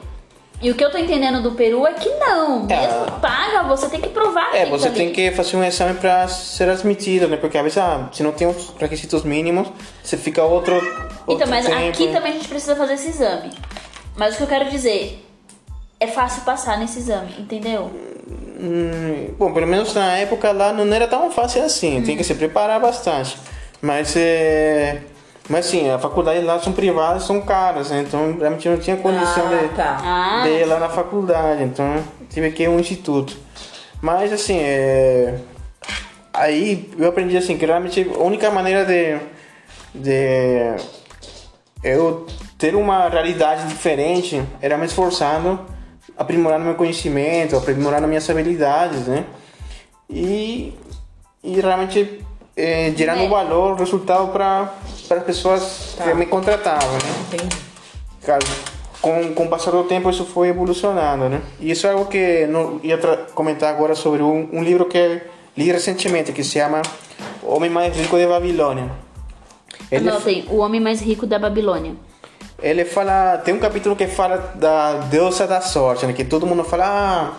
E 0.61 0.71
o 0.71 0.75
que 0.75 0.85
eu 0.85 0.91
tô 0.91 0.99
entendendo 0.99 1.41
do 1.41 1.53
Peru 1.53 1.87
é 1.87 1.93
que 1.93 2.09
não. 2.17 2.67
É. 2.69 2.81
Mesmo 2.81 3.21
paga, 3.21 3.63
você 3.63 3.89
tem 3.89 4.01
que 4.01 4.09
provar 4.09 4.55
É, 4.55 4.65
que 4.65 4.71
você 4.71 4.89
tá 4.89 4.95
tem 4.97 5.13
que 5.13 5.31
fazer 5.31 5.57
um 5.57 5.63
exame 5.63 5.95
para 5.95 6.27
ser 6.27 6.69
admitido, 6.69 7.29
né? 7.29 7.37
Porque 7.37 7.57
às 7.57 7.63
vezes, 7.63 7.79
ah, 7.79 8.09
se 8.13 8.23
não 8.25 8.33
tem 8.33 8.49
os 8.49 8.75
requisitos 8.79 9.23
mínimos, 9.23 9.69
você 10.03 10.17
fica 10.17 10.43
outro. 10.43 10.77
Então, 10.77 11.13
outro 11.27 11.49
mas 11.49 11.67
tempo. 11.67 11.89
aqui 11.89 12.09
também 12.09 12.33
a 12.33 12.35
gente 12.35 12.49
precisa 12.49 12.75
fazer 12.75 12.95
esse 12.95 13.09
exame. 13.09 13.53
Mas 14.17 14.35
o 14.35 14.39
que 14.39 14.43
eu 14.43 14.49
quero 14.49 14.69
dizer 14.69 15.25
é 16.01 16.09
fácil 16.09 16.43
passar 16.43 16.77
nesse 16.77 16.99
exame, 16.99 17.35
entendeu? 17.39 17.91
Hum, 18.61 19.35
bom, 19.39 19.53
pelo 19.53 19.67
menos 19.67 19.95
na 19.95 20.17
época 20.17 20.51
lá 20.51 20.73
não 20.73 20.93
era 20.93 21.07
tão 21.07 21.31
fácil 21.31 21.63
assim, 21.63 22.03
tem 22.03 22.17
que 22.17 22.25
se 22.25 22.35
preparar 22.35 22.81
bastante. 22.81 23.39
Mas 23.81 24.17
é. 24.17 25.03
Mas 25.49 25.65
sim, 25.67 25.89
a 25.89 25.99
faculdade 25.99 26.41
lá 26.45 26.59
são 26.61 26.73
privadas, 26.73 27.23
são 27.25 27.41
caras, 27.41 27.91
né? 27.91 28.05
Então 28.07 28.37
realmente 28.39 28.69
não 28.69 28.77
tinha 28.79 28.97
condição 28.97 29.47
Ah, 29.47 29.57
de, 29.57 29.69
tá. 29.75 29.99
Ah. 30.03 30.43
de 30.45 30.51
ir 30.51 30.65
lá 30.67 30.79
na 30.79 30.89
faculdade, 30.91 31.63
então 31.65 32.03
tive 32.29 32.51
que 32.51 32.65
ir 32.65 32.69
um 32.69 32.79
instituto. 32.79 33.37
Mas 34.03 34.33
assim, 34.33 34.59
é. 34.61 35.39
Aí 36.35 36.91
eu 36.99 37.09
aprendi 37.09 37.37
assim, 37.37 37.57
que 37.57 37.65
realmente 37.67 38.09
a 38.15 38.19
única 38.23 38.51
maneira 38.51 38.85
de. 38.85 39.19
de 39.95 40.77
eu 41.83 42.27
ter 42.59 42.75
uma 42.75 43.09
realidade 43.09 43.67
diferente 43.69 44.43
era 44.61 44.77
me 44.77 44.85
esforçando, 44.87 45.61
aprimorando 46.17 46.65
meu 46.65 46.75
conhecimento, 46.75 47.57
aprimorando 47.57 48.07
minhas 48.07 48.29
habilidades, 48.29 49.07
né? 49.07 49.25
E, 50.11 50.75
e 51.43 51.61
realmente 51.61 52.21
eh, 52.57 52.93
gerando 52.97 53.23
É. 53.23 53.29
valor, 53.29 53.77
resultado 53.79 54.29
para 54.33 54.73
as 55.17 55.23
pessoas 55.25 55.95
Tá. 55.97 56.05
que 56.05 56.15
me 56.15 56.27
contratavam, 56.27 56.93
né? 56.93 57.25
Entendi. 57.33 57.57
Cara, 58.25 58.45
com, 59.01 59.33
com 59.35 59.45
o 59.45 59.49
passar 59.49 59.71
do 59.71 59.85
tempo 59.85 60.11
isso 60.11 60.25
foi 60.25 60.49
evolucionando, 60.49 61.29
né? 61.29 61.41
E 61.61 61.71
isso 61.71 61.87
é 61.87 61.91
algo 61.93 62.07
que 62.07 62.47
não 62.47 62.79
ia 62.83 62.99
comentar 63.35 63.71
agora 63.73 63.95
sobre 63.95 64.23
um, 64.23 64.49
um 64.53 64.63
livro 64.63 64.85
que 64.87 65.23
li 65.57 65.71
recentemente 65.73 66.33
que 66.33 66.45
se 66.45 66.59
chama 66.59 66.83
O 67.43 67.55
Homem 67.57 67.71
Mais 67.71 67.97
Rico 67.97 68.17
de 68.19 68.27
Babilônia. 68.27 68.91
Ele, 69.91 70.09
Anotem, 70.09 70.45
o 70.51 70.59
homem 70.59 70.81
mais 70.81 71.01
rico 71.01 71.27
da 71.27 71.39
Babilônia. 71.39 71.95
ele 72.63 72.85
fala, 72.85 73.39
tem 73.39 73.55
um 73.55 73.59
capítulo 73.59 73.97
que 73.97 74.07
fala 74.07 74.37
da 74.55 74.99
deusa 75.09 75.47
da 75.47 75.63
sorte, 75.63 76.05
né? 76.05 76.13
Que 76.13 76.25
todo 76.25 76.47
mundo 76.47 76.63
fala, 76.63 76.85
ah, 76.87 77.33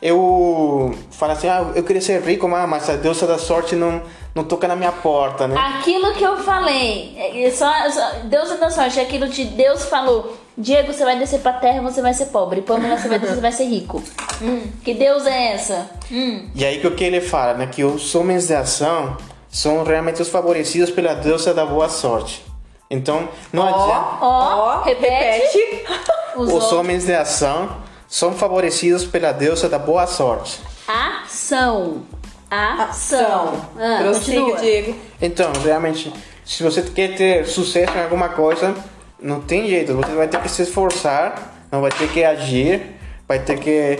eu 0.00 0.94
fala 1.10 1.32
assim, 1.32 1.48
ah, 1.48 1.72
eu 1.74 1.82
queria 1.82 2.00
ser 2.02 2.20
rico, 2.22 2.46
mas 2.48 2.88
a 2.88 2.96
deusa 2.96 3.26
da 3.26 3.38
sorte 3.38 3.74
não 3.74 4.02
não 4.34 4.44
toca 4.44 4.68
na 4.68 4.76
minha 4.76 4.92
porta, 4.92 5.48
né? 5.48 5.56
Aquilo 5.58 6.12
que 6.14 6.22
eu 6.22 6.36
falei, 6.36 7.16
é 7.18 7.50
só, 7.50 7.72
só, 7.90 8.20
Deus 8.24 8.50
é 8.52 8.56
da 8.56 8.70
sorte, 8.70 9.00
é 9.00 9.02
aquilo 9.02 9.28
que 9.28 9.44
Deus 9.44 9.84
falou. 9.86 10.36
Diego, 10.56 10.92
você 10.92 11.04
vai 11.04 11.18
descer 11.18 11.40
pra 11.40 11.54
terra, 11.54 11.82
você 11.82 12.00
vai 12.00 12.14
ser 12.14 12.26
pobre. 12.26 12.62
Pamela, 12.62 12.96
você 12.96 13.08
vai 13.08 13.18
descer, 13.18 13.34
você 13.34 13.40
vai 13.40 13.52
ser 13.52 13.64
rico. 13.64 14.02
Hum, 14.40 14.62
que 14.84 14.94
Deus 14.94 15.26
é 15.26 15.54
essa? 15.54 15.90
Hum. 16.12 16.48
E 16.54 16.64
aí 16.64 16.78
que 16.78 16.86
o 16.86 16.94
que 16.94 17.02
ele 17.02 17.20
fala, 17.20 17.54
né? 17.54 17.66
Que 17.66 17.82
os 17.82 18.14
homens 18.14 18.46
de 18.46 18.54
ação 18.54 19.16
são 19.50 19.82
realmente 19.82 20.22
os 20.22 20.28
favorecidos 20.28 20.92
pela 20.92 21.12
deusa 21.12 21.52
da 21.52 21.66
boa 21.66 21.88
sorte. 21.88 22.46
Então, 22.88 23.28
não 23.52 23.64
adianta. 23.64 24.18
Ó, 24.20 24.82
repete. 24.82 25.58
Os 26.36 26.46
Os 26.46 26.52
homens. 26.52 26.72
homens 26.72 27.06
de 27.06 27.14
ação 27.16 27.68
são 28.08 28.32
favorecidos 28.32 29.04
pela 29.04 29.32
deusa 29.32 29.68
da 29.68 29.78
boa 29.78 30.06
sorte. 30.06 30.60
Ação. 30.88 32.02
Ação. 32.50 33.68
Ah, 33.78 33.98
Prossiga, 34.02 34.40
continua. 34.40 34.60
Diego. 34.60 34.96
Então, 35.20 35.52
realmente, 35.62 36.12
se 36.44 36.62
você 36.62 36.80
quer 36.82 37.14
ter 37.14 37.46
sucesso 37.46 37.92
em 37.92 38.02
alguma 38.02 38.30
coisa, 38.30 38.74
não 39.20 39.40
tem 39.42 39.68
jeito. 39.68 39.94
Você 39.94 40.12
vai 40.12 40.26
ter 40.26 40.40
que 40.40 40.48
se 40.48 40.62
esforçar, 40.62 41.66
não 41.70 41.82
vai 41.82 41.90
ter 41.90 42.08
que 42.08 42.24
agir, 42.24 42.96
vai 43.28 43.38
ter 43.38 43.58
que 43.58 43.98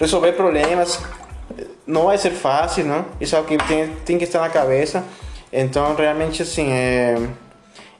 resolver 0.00 0.32
problemas. 0.32 0.98
Não 1.86 2.06
vai 2.06 2.16
ser 2.16 2.30
fácil, 2.30 2.86
não? 2.86 3.04
Isso 3.20 3.36
é 3.36 3.40
o 3.40 3.44
que 3.44 3.58
tem, 3.58 3.88
tem 4.06 4.16
que 4.16 4.24
estar 4.24 4.40
na 4.40 4.48
cabeça. 4.48 5.04
Então, 5.52 5.94
realmente, 5.94 6.42
assim, 6.42 6.72
é... 6.72 7.18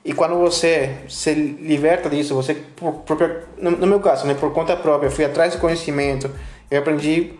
E 0.04 0.12
quando 0.12 0.36
você 0.36 0.96
se 1.08 1.32
liberta 1.32 2.10
disso, 2.10 2.34
você, 2.34 2.54
por 2.54 2.92
própria, 2.96 3.44
no, 3.56 3.86
meu 3.86 4.00
caso, 4.00 4.26
né, 4.26 4.34
por 4.34 4.52
conta 4.52 4.76
própria, 4.76 5.10
fui 5.10 5.24
atrás 5.24 5.52
de 5.52 5.58
conhecimento, 5.58 6.30
eu 6.70 6.80
aprendi 6.80 7.32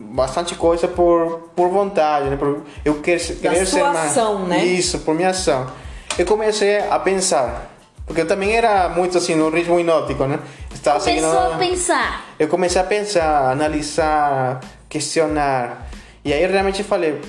bastante 0.00 0.56
coisa 0.56 0.88
por, 0.88 1.50
por 1.54 1.68
vontade, 1.68 2.28
né? 2.28 2.36
Por 2.36 2.62
eu 2.84 3.00
querer, 3.00 3.20
querer 3.36 3.66
ser 3.66 3.84
mais. 3.84 4.10
ação, 4.10 4.46
né? 4.46 4.64
Isso, 4.64 4.98
por 5.00 5.14
minha 5.14 5.30
ação. 5.30 5.70
Eu 6.18 6.26
comecei 6.26 6.78
a 6.78 6.98
pensar, 6.98 7.70
porque 8.04 8.22
eu 8.22 8.26
também 8.26 8.56
era 8.56 8.88
muito 8.88 9.16
assim 9.16 9.36
no 9.36 9.48
ritmo 9.48 9.78
hipnótico, 9.78 10.24
né? 10.26 10.40
Estava 10.74 10.98
Começou 10.98 11.38
a 11.38 11.56
pensar. 11.56 12.24
eu 12.36 12.48
comecei 12.48 12.80
a 12.80 12.84
pensar, 12.84 13.52
analisar, 13.52 14.60
questionar. 14.88 15.88
E 16.24 16.32
aí 16.32 16.44
realmente 16.46 16.82
falei, 16.82 17.20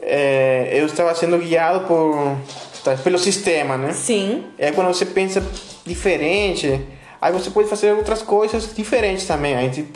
é, 0.00 0.70
eu 0.72 0.86
estava 0.86 1.12
sendo 1.16 1.36
guiado 1.38 1.80
por 1.80 2.36
tá, 2.84 2.94
pelo 2.96 3.18
sistema, 3.18 3.76
né? 3.76 3.92
Sim. 3.92 4.44
É 4.58 4.70
quando 4.72 4.88
você 4.88 5.04
pensa 5.06 5.42
diferente, 5.84 6.80
aí 7.20 7.32
você 7.32 7.50
pode 7.50 7.68
fazer 7.68 7.92
outras 7.92 8.22
coisas 8.22 8.74
diferentes 8.74 9.26
também. 9.26 9.54
A 9.56 9.62
gente 9.62 9.86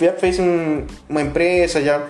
já 0.00 0.12
fez 0.12 0.38
um- 0.38 0.86
uma 1.08 1.22
empresa, 1.22 1.82
já 1.82 2.02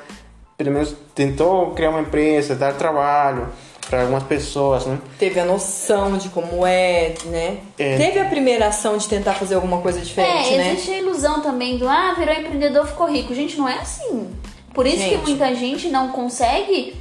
pelo 0.56 0.70
menos 0.70 0.94
tentou 1.14 1.70
criar 1.72 1.90
uma 1.90 2.00
empresa, 2.00 2.54
dar 2.54 2.74
trabalho 2.74 3.48
para 3.88 4.00
algumas 4.02 4.22
pessoas, 4.22 4.86
né? 4.86 4.98
Teve 5.18 5.38
a 5.40 5.44
noção 5.44 6.16
de 6.16 6.30
como 6.30 6.66
é, 6.66 7.14
né? 7.26 7.58
É. 7.78 7.96
Teve 7.98 8.18
a 8.18 8.24
primeira 8.24 8.68
ação 8.68 8.96
de 8.96 9.06
tentar 9.06 9.34
fazer 9.34 9.56
alguma 9.56 9.80
coisa 9.82 10.00
diferente, 10.00 10.54
É, 10.54 10.56
né? 10.56 10.72
existe 10.72 10.90
a 10.92 10.98
ilusão 10.98 11.40
também 11.42 11.76
do 11.76 11.86
ah, 11.88 12.14
virou 12.18 12.34
empreendedor, 12.34 12.86
ficou 12.86 13.06
rico. 13.10 13.34
Gente, 13.34 13.58
não 13.58 13.68
é 13.68 13.74
assim. 13.78 14.30
Por 14.72 14.86
isso 14.86 14.98
Gente. 14.98 15.18
que 15.20 15.28
muita 15.30 15.54
gente 15.54 15.88
não 15.88 16.08
consegue, 16.08 16.96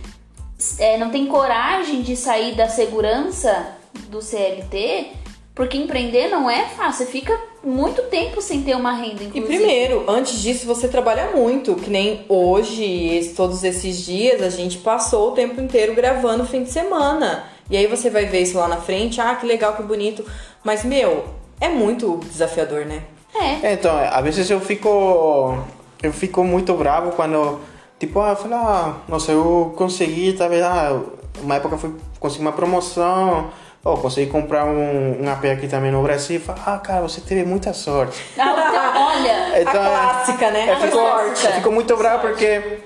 é, 0.79 0.97
não 0.97 1.09
tem 1.09 1.25
coragem 1.27 2.01
de 2.01 2.15
sair 2.15 2.55
da 2.55 2.67
segurança 2.67 3.67
do 4.09 4.21
CLT, 4.21 5.07
porque 5.55 5.77
empreender 5.77 6.29
não 6.29 6.49
é 6.49 6.65
fácil. 6.65 7.05
Você 7.05 7.11
fica 7.11 7.39
muito 7.63 8.01
tempo 8.03 8.41
sem 8.41 8.63
ter 8.63 8.75
uma 8.75 8.91
renda, 8.91 9.23
E 9.23 9.27
inclusive. 9.27 9.45
primeiro, 9.47 10.03
antes 10.07 10.41
disso, 10.41 10.65
você 10.65 10.87
trabalha 10.87 11.31
muito, 11.35 11.75
que 11.75 11.89
nem 11.89 12.25
hoje, 12.27 13.33
todos 13.35 13.63
esses 13.63 14.03
dias, 14.05 14.41
a 14.41 14.49
gente 14.49 14.77
passou 14.79 15.29
o 15.29 15.31
tempo 15.31 15.61
inteiro 15.61 15.93
gravando 15.93 16.45
fim 16.45 16.63
de 16.63 16.71
semana. 16.71 17.45
E 17.69 17.77
aí 17.77 17.87
você 17.87 18.09
vai 18.09 18.25
ver 18.25 18.41
isso 18.41 18.57
lá 18.57 18.67
na 18.67 18.77
frente, 18.77 19.21
ah, 19.21 19.35
que 19.35 19.45
legal, 19.45 19.75
que 19.75 19.83
bonito. 19.83 20.25
Mas, 20.63 20.83
meu, 20.83 21.25
é 21.61 21.69
muito 21.69 22.19
desafiador, 22.29 22.85
né? 22.85 23.03
É. 23.33 23.67
É, 23.67 23.73
Então, 23.73 23.95
às 23.97 24.23
vezes 24.23 24.49
eu 24.49 24.59
fico 24.59 25.57
eu 26.01 26.11
fico 26.11 26.43
muito 26.43 26.73
bravo 26.73 27.11
quando 27.13 27.59
tipo, 28.07 28.19
ah, 28.19 28.29
eu 28.29 28.35
falo, 28.35 28.55
ah, 28.55 28.97
nossa, 29.07 29.31
eu 29.31 29.73
consegui, 29.77 30.33
talvez, 30.33 30.63
ah, 30.63 30.99
uma 31.41 31.55
época 31.55 31.77
fui 31.77 31.93
consegui 32.19 32.41
uma 32.43 32.51
promoção, 32.53 33.49
ou 33.83 33.97
consegui 33.97 34.31
comprar 34.31 34.65
um, 34.65 35.21
um 35.23 35.29
AP 35.29 35.45
aqui 35.45 35.67
também 35.67 35.91
no 35.91 36.01
Brasil, 36.01 36.39
falo, 36.39 36.59
ah, 36.65 36.77
cara, 36.77 37.01
você 37.01 37.19
teve 37.19 37.43
muita 37.43 37.73
sorte. 37.73 38.17
Ah, 38.37 38.53
então, 38.53 39.07
olha, 39.07 39.61
Então, 39.61 39.81
a 39.81 39.89
clássica, 39.89 40.51
né? 40.51 40.69
Eu 40.69 40.73
A 40.73 40.79
fico, 40.79 40.97
sorte. 40.97 41.45
eu 41.45 41.51
fico 41.53 41.71
muito 41.71 41.97
bravo 41.97 42.21
porque 42.27 42.79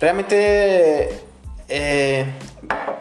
realmente 0.00 0.34
é, 1.68 2.26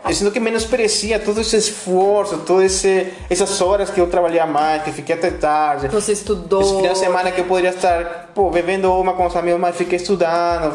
eu 0.08 0.14
sinto 0.14 0.32
que 0.32 0.40
menosprecia 0.40 1.20
todo 1.20 1.42
esse 1.42 1.56
esforço, 1.56 2.40
todas 2.40 2.84
essas 3.30 3.62
horas 3.62 3.90
que 3.90 4.00
eu 4.00 4.08
trabalhei 4.08 4.40
a 4.40 4.46
mais, 4.46 4.84
que 4.84 4.92
fiquei 4.92 5.16
até 5.16 5.32
tarde. 5.32 5.88
Você 5.90 6.12
estudou. 6.14 6.62
Esse 6.62 6.76
final 6.76 6.94
de 6.94 7.00
semana 7.00 7.32
que 7.32 7.42
eu 7.42 7.46
poderia 7.46 7.70
estar, 7.70 8.30
pô, 8.34 8.50
bebendo 8.50 8.92
uma 8.94 9.14
com 9.14 9.26
os 9.26 9.36
amigos, 9.36 9.60
mas 9.60 9.76
fiquei 9.76 9.98
estudando. 9.98 10.74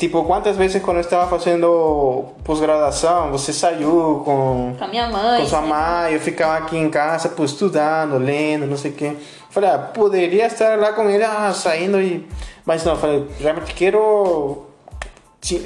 Tipo, 0.00 0.24
quantas 0.24 0.56
vezes 0.56 0.82
quando 0.82 0.96
eu 0.96 1.02
estava 1.02 1.28
fazendo 1.28 2.24
pós-graduação, 2.42 3.30
você 3.30 3.52
saiu 3.52 4.22
com, 4.24 4.74
com 4.78 4.84
a 4.84 4.88
minha 4.88 5.06
mãe. 5.08 5.42
com 5.42 5.46
sua 5.46 5.60
mãe, 5.60 6.14
eu 6.14 6.20
ficava 6.20 6.56
aqui 6.56 6.74
em 6.74 6.88
casa, 6.88 7.28
pô, 7.28 7.44
estudando, 7.44 8.16
lendo, 8.16 8.66
não 8.66 8.78
sei 8.78 8.92
o 8.92 8.94
quê. 8.94 9.12
Falei, 9.50 9.68
ah, 9.68 9.76
poderia 9.78 10.46
estar 10.46 10.78
lá 10.78 10.94
com 10.94 11.06
ele, 11.10 11.22
ah, 11.22 11.52
saindo 11.52 12.00
e... 12.00 12.26
Mas 12.64 12.82
não, 12.82 12.96
falei, 12.96 13.26
realmente 13.38 13.74
quero... 13.74 14.64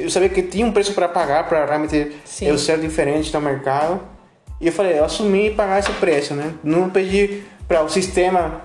Eu 0.00 0.10
sabia 0.10 0.28
que 0.28 0.42
tinha 0.42 0.66
um 0.66 0.72
preço 0.72 0.94
para 0.94 1.06
pagar, 1.06 1.48
para 1.48 1.64
realmente 1.64 2.16
Sim. 2.24 2.48
eu 2.48 2.58
ser 2.58 2.80
diferente 2.80 3.32
no 3.32 3.40
mercado. 3.40 4.00
E 4.60 4.66
eu 4.66 4.72
falei, 4.72 4.98
eu 4.98 5.04
assumi 5.04 5.52
pagar 5.52 5.78
esse 5.78 5.92
preço, 5.92 6.34
né? 6.34 6.54
Não 6.64 6.90
pedi 6.90 7.44
para 7.68 7.84
o 7.84 7.88
sistema 7.88 8.62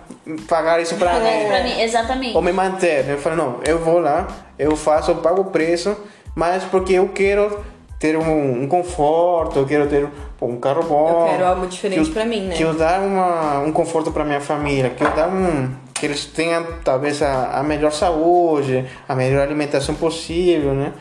pagar 0.48 0.80
isso 0.82 0.96
para 0.96 1.12
É, 1.18 1.44
mim 1.44 1.48
pra 1.50 1.64
mim, 1.64 1.82
exatamente. 1.82 2.36
ou 2.36 2.42
me 2.42 2.52
manter. 2.52 3.08
Eu 3.10 3.18
falei, 3.18 3.38
não, 3.38 3.60
eu 3.66 3.80
vou 3.80 4.00
lá, 4.00 4.28
eu 4.58 4.76
faço, 4.76 5.12
eu 5.12 5.16
pago 5.16 5.42
o 5.42 5.46
preço, 5.46 5.96
mas 6.36 6.64
porque 6.66 6.94
eu 6.94 7.10
quero 7.10 7.64
ter 8.00 8.18
um, 8.18 8.64
um 8.64 8.68
conforto, 8.68 9.60
eu 9.60 9.66
quero 9.66 9.88
ter 9.88 10.08
pô, 10.38 10.46
um 10.48 10.58
carro 10.60 10.84
bom. 10.84 11.26
Eu 11.26 11.32
quero 11.32 11.46
algo 11.46 11.68
diferente 11.68 12.02
que 12.02 12.08
eu- 12.10 12.14
pra 12.14 12.26
mim, 12.26 12.42
né? 12.48 12.56
Que 12.56 12.64
eu 12.64 12.74
dar 12.74 13.02
uma, 13.02 13.60
um 13.60 13.72
conforto 13.72 14.12
para 14.12 14.24
minha 14.24 14.40
família, 14.42 14.90
que 14.90 15.04
eu 15.04 15.12
dar 15.12 15.28
um... 15.28 15.70
Que 15.94 16.06
eles 16.06 16.24
tenham, 16.24 16.66
talvez, 16.82 17.22
a, 17.22 17.60
a 17.60 17.62
melhor 17.64 17.92
saúde, 17.92 18.86
a 19.08 19.14
melhor 19.14 19.42
alimentação 19.42 19.94
possível, 19.96 20.74
né? 20.74 20.94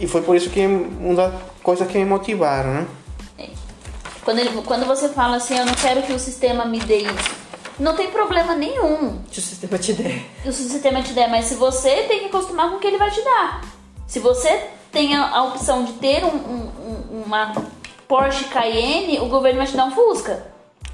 E 0.00 0.08
foi 0.08 0.22
por 0.22 0.34
isso 0.34 0.50
que 0.50 0.66
uma 0.66 1.14
das 1.14 1.32
coisas 1.62 1.86
que 1.86 1.96
me 1.98 2.04
motivaram, 2.04 2.70
né? 2.74 2.86
Quando, 4.24 4.38
ele- 4.40 4.50
quando 4.66 4.86
você 4.86 5.08
fala 5.08 5.36
assim, 5.36 5.56
eu 5.56 5.64
não 5.66 5.74
quero 5.74 6.02
que 6.02 6.12
o 6.12 6.18
sistema 6.18 6.64
me 6.64 6.80
dê 6.80 6.98
isso. 6.98 7.41
Não 7.78 7.94
tem 7.96 8.10
problema 8.10 8.54
nenhum 8.54 9.18
Se 9.30 9.38
o 9.38 9.42
sistema 9.42 9.78
te 9.78 9.92
der. 9.92 10.22
se 10.42 10.48
o 10.48 10.52
sistema 10.52 11.02
te 11.02 11.12
der, 11.12 11.28
mas 11.30 11.46
se 11.46 11.54
você 11.54 12.02
tem 12.04 12.20
que 12.20 12.26
acostumar 12.26 12.70
com 12.70 12.76
o 12.76 12.78
que 12.78 12.86
ele 12.86 12.98
vai 12.98 13.10
te 13.10 13.22
dar. 13.22 13.62
Se 14.06 14.18
você 14.18 14.64
tem 14.90 15.14
a, 15.16 15.28
a 15.36 15.44
opção 15.44 15.84
de 15.84 15.92
ter 15.94 16.24
um, 16.24 16.28
um- 16.28 16.70
um- 16.86 17.22
uma 17.26 17.52
Porsche 18.06 18.44
Cayenne, 18.44 19.18
o 19.20 19.26
governo 19.26 19.58
vai 19.58 19.66
te 19.66 19.76
dar 19.76 19.86
um 19.86 19.90
Fusca. 19.90 20.50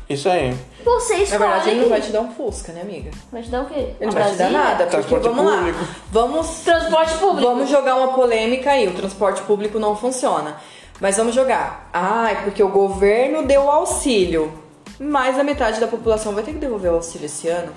Isso 0.08 0.28
aí. 0.28 0.56
Você 0.84 1.16
Na 1.16 1.22
escolhe. 1.22 1.38
verdade, 1.40 1.70
ele 1.70 1.80
não 1.82 1.88
vai 1.90 2.00
te 2.00 2.10
dar 2.12 2.20
um 2.22 2.30
Fusca, 2.32 2.72
né, 2.72 2.80
amiga? 2.80 3.10
Vai 3.30 3.42
te 3.42 3.50
dar 3.50 3.62
o 3.62 3.66
quê? 3.66 3.74
Ele 4.00 4.06
não 4.06 4.12
vai 4.12 4.30
te 4.30 4.36
dar 4.36 4.50
nada, 4.50 4.76
porque 4.86 4.90
Transporte 4.90 5.22
vamos 5.28 5.52
público. 5.52 5.78
lá. 5.80 5.88
Vamos 6.10 6.46
Transporte 6.64 7.14
público. 7.16 7.46
Vamos 7.48 7.68
jogar 7.68 7.96
uma 7.96 8.08
polêmica 8.14 8.70
aí, 8.70 8.86
o 8.88 8.94
transporte 8.94 9.42
público 9.42 9.78
não 9.78 9.94
funciona. 9.96 10.56
Mas 11.00 11.16
vamos 11.16 11.34
jogar. 11.34 11.90
Ai, 11.92 12.42
porque 12.44 12.62
o 12.62 12.68
governo 12.68 13.42
deu 13.46 13.70
auxílio. 13.70 14.52
Mais 15.00 15.36
da 15.36 15.44
metade 15.44 15.80
da 15.80 15.86
população 15.86 16.32
vai 16.34 16.42
ter 16.42 16.52
que 16.52 16.58
devolver 16.58 16.90
o 16.92 16.96
auxílio 16.96 17.26
esse 17.26 17.48
ano. 17.48 17.72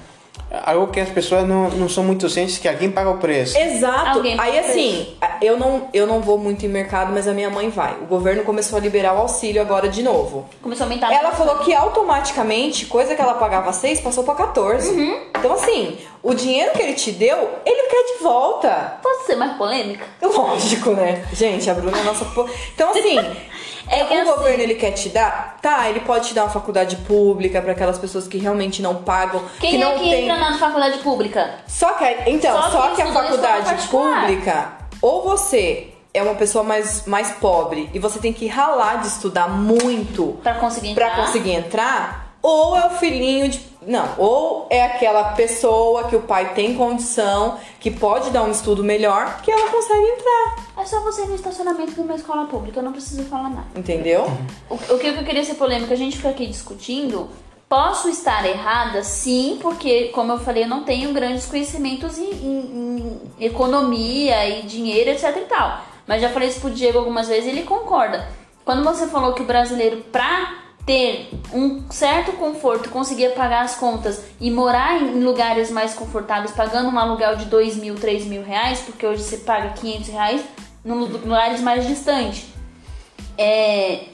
Algo 0.65 0.87
que 0.87 0.99
as 0.99 1.09
pessoas 1.09 1.47
não, 1.47 1.69
não 1.69 1.87
são 1.87 2.03
muito 2.03 2.29
cientes 2.29 2.57
que 2.57 2.67
alguém 2.67 2.91
paga 2.91 3.09
o 3.09 3.17
preço. 3.17 3.57
Exato. 3.57 4.17
Alguém 4.17 4.37
Aí 4.39 4.59
assim, 4.59 5.15
eu 5.41 5.57
não, 5.57 5.87
eu 5.93 6.05
não 6.05 6.19
vou 6.21 6.37
muito 6.37 6.65
em 6.65 6.69
mercado, 6.69 7.11
mas 7.13 7.25
a 7.27 7.33
minha 7.33 7.49
mãe 7.49 7.69
vai. 7.69 7.93
O 8.01 8.05
governo 8.05 8.43
começou 8.43 8.77
a 8.77 8.81
liberar 8.81 9.13
o 9.13 9.19
auxílio 9.19 9.61
agora 9.61 9.87
de 9.87 10.03
novo. 10.03 10.45
Começou 10.61 10.83
a 10.85 10.87
aumentar. 10.89 11.11
Ela 11.13 11.31
falou 11.31 11.57
que 11.59 11.73
automaticamente, 11.73 12.85
coisa 12.85 13.15
que 13.15 13.21
ela 13.21 13.35
pagava 13.35 13.71
6, 13.71 14.01
passou 14.01 14.23
pra 14.25 14.35
14. 14.35 14.89
Uhum. 14.91 15.19
Então 15.37 15.53
assim, 15.53 15.97
o 16.21 16.33
dinheiro 16.33 16.71
que 16.73 16.81
ele 16.81 16.93
te 16.93 17.11
deu, 17.11 17.49
ele 17.65 17.87
quer 17.89 18.17
de 18.17 18.23
volta. 18.23 18.97
Posso 19.01 19.25
ser 19.25 19.35
mais 19.35 19.53
polêmica? 19.57 20.05
Lógico, 20.21 20.91
né? 20.91 21.25
Gente, 21.33 21.69
a 21.69 21.73
Bruna 21.73 21.97
é 21.97 22.03
nossa. 22.03 22.25
po- 22.25 22.49
Então, 22.75 22.89
assim, 22.91 23.17
É 23.91 24.05
que 24.05 24.13
o 24.13 24.21
assim- 24.21 24.31
governo 24.31 24.63
ele 24.63 24.75
quer 24.75 24.91
te 24.91 25.09
dar? 25.09 25.57
Tá, 25.61 25.89
ele 25.89 25.99
pode 25.99 26.29
te 26.29 26.33
dar 26.33 26.43
uma 26.43 26.49
faculdade 26.49 26.95
pública 26.97 27.61
pra 27.61 27.73
aquelas 27.73 27.97
pessoas 27.99 28.27
que 28.27 28.37
realmente 28.37 28.81
não 28.81 28.95
pagam, 28.95 29.43
Quem 29.59 29.71
que 29.71 29.77
não 29.77 29.91
é 29.91 29.93
que 29.95 30.09
tem. 30.09 30.23
entra 30.29 30.37
na 30.37 30.57
faculdade 30.57 30.97
pública? 30.99 31.55
Só 31.67 31.93
que 31.93 32.03
a- 32.03 32.29
então, 32.29 32.55
Só 32.61 32.71
só, 32.71 32.81
que 32.95 33.01
a 33.01 33.05
escola 33.05 33.25
faculdade 33.27 33.87
pública, 33.87 34.73
ou 35.01 35.23
você 35.23 35.89
é 36.13 36.21
uma 36.23 36.35
pessoa 36.35 36.63
mais, 36.63 37.05
mais 37.05 37.31
pobre 37.31 37.89
e 37.93 37.99
você 37.99 38.19
tem 38.19 38.33
que 38.33 38.47
ralar 38.47 39.01
de 39.01 39.07
estudar 39.07 39.47
muito 39.49 40.39
Pra 40.43 40.55
conseguir 40.55 40.89
entrar. 40.89 41.13
pra 41.15 41.25
conseguir 41.25 41.51
entrar, 41.51 42.35
ou 42.41 42.75
é 42.77 42.85
o 42.87 42.89
filhinho 42.91 43.47
de. 43.49 43.70
Não, 43.85 44.07
ou 44.17 44.67
é 44.69 44.83
aquela 44.85 45.33
pessoa 45.33 46.03
que 46.03 46.15
o 46.15 46.21
pai 46.21 46.53
tem 46.53 46.75
condição, 46.75 47.57
que 47.79 47.89
pode 47.89 48.29
dar 48.29 48.43
um 48.43 48.51
estudo 48.51 48.83
melhor, 48.83 49.41
que 49.41 49.51
ela 49.51 49.69
consegue 49.71 50.05
entrar. 50.05 50.55
É 50.77 50.85
só 50.85 50.99
você 51.01 51.23
ir 51.23 51.27
no 51.27 51.35
estacionamento 51.35 51.93
de 51.93 51.99
uma 52.01 52.13
escola 52.15 52.45
pública, 52.45 52.79
eu 52.79 52.83
não 52.83 52.91
preciso 52.91 53.23
falar 53.23 53.49
nada. 53.49 53.67
Entendeu? 53.75 54.29
O, 54.69 54.75
o 54.75 54.99
que 54.99 55.07
eu 55.07 55.23
queria 55.23 55.43
ser 55.43 55.55
polêmica, 55.55 55.93
a 55.93 55.97
gente 55.97 56.17
fica 56.17 56.29
aqui 56.29 56.45
discutindo. 56.45 57.27
Posso 57.67 58.09
estar 58.09 58.45
errada? 58.45 59.01
Sim, 59.03 59.57
porque, 59.61 60.09
como 60.09 60.31
eu 60.33 60.39
falei, 60.39 60.63
eu 60.65 60.67
não 60.67 60.83
tenho 60.83 61.11
grandes 61.13 61.45
conhecimentos 61.45 62.17
em, 62.17 62.29
em- 62.29 63.21
em 63.39 63.45
economia 63.45 64.47
e 64.59 64.63
dinheiro, 64.63 65.09
etc 65.09 65.35
e 65.37 65.45
tal. 65.45 65.79
Mas 66.05 66.21
já 66.21 66.29
falei 66.29 66.49
isso 66.49 66.59
pro 66.59 66.69
Diego 66.69 66.97
algumas 66.99 67.27
vezes 67.29 67.45
e 67.45 67.49
ele 67.49 67.63
concorda. 67.63 68.27
Quando 68.65 68.83
você 68.83 69.07
falou 69.07 69.33
que 69.33 69.41
o 69.41 69.45
brasileiro, 69.45 70.03
pra 70.11 70.60
ter 70.85 71.29
um 71.53 71.89
certo 71.91 72.33
conforto, 72.33 72.89
conseguia 72.89 73.29
pagar 73.31 73.63
as 73.63 73.75
contas 73.75 74.23
e 74.39 74.49
morar 74.49 75.01
em 75.01 75.23
lugares 75.23 75.69
mais 75.69 75.93
confortáveis, 75.93 76.51
pagando 76.51 76.89
um 76.89 76.97
aluguel 76.97 77.35
de 77.35 77.45
2 77.45 77.75
mil, 77.77 77.95
3 77.95 78.25
mil 78.25 78.43
reais, 78.43 78.79
porque 78.81 79.05
hoje 79.05 79.21
você 79.23 79.37
paga 79.37 79.69
500 79.69 80.07
reais, 80.09 80.41
em 80.83 80.89
lugares 80.91 81.61
mais 81.61 81.87
distantes. 81.87 82.45
É, 83.37 84.05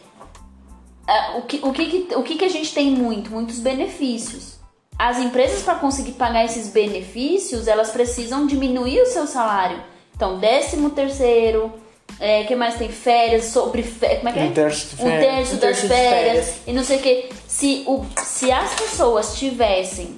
ah, 1.07 1.35
o 1.37 1.41
que, 1.43 1.59
o, 1.63 1.71
que- 1.71 2.07
o 2.15 2.23
que, 2.23 2.35
que 2.35 2.45
a 2.45 2.49
gente 2.49 2.73
tem 2.73 2.91
muito? 2.91 3.31
Muitos 3.31 3.59
benefícios. 3.59 4.57
As 4.99 5.19
empresas, 5.19 5.61
para 5.61 5.75
conseguir 5.75 6.13
pagar 6.13 6.43
esses 6.43 6.69
benefícios, 6.69 7.67
elas 7.67 7.91
precisam 7.91 8.45
diminuir 8.47 8.99
o 9.01 9.05
seu 9.05 9.27
salário. 9.27 9.81
Então, 10.15 10.39
décimo 10.39 10.89
terceiro, 10.89 11.71
é, 12.19 12.43
que 12.45 12.55
mais 12.55 12.75
tem? 12.75 12.89
Férias, 12.89 13.45
sobre 13.45 13.83
férias, 13.83 14.19
como 14.19 14.29
é 14.29 14.33
que 14.33 14.39
é? 14.39 14.43
Um 14.43 14.53
terço 14.53 14.95
de 14.95 15.01
Um 15.03 15.05
férias. 15.05 15.35
terço 15.35 15.51
Um 15.51 15.55
das 15.55 15.61
terço 15.61 15.81
de 15.81 15.87
férias, 15.87 16.45
férias. 16.45 16.61
e 16.67 16.73
não 16.73 16.83
sei 16.83 16.97
o 16.97 17.01
que. 17.01 17.29
Se, 17.47 17.83
o, 17.87 18.05
se 18.23 18.51
as 18.51 18.73
pessoas 18.75 19.37
tivessem 19.37 20.17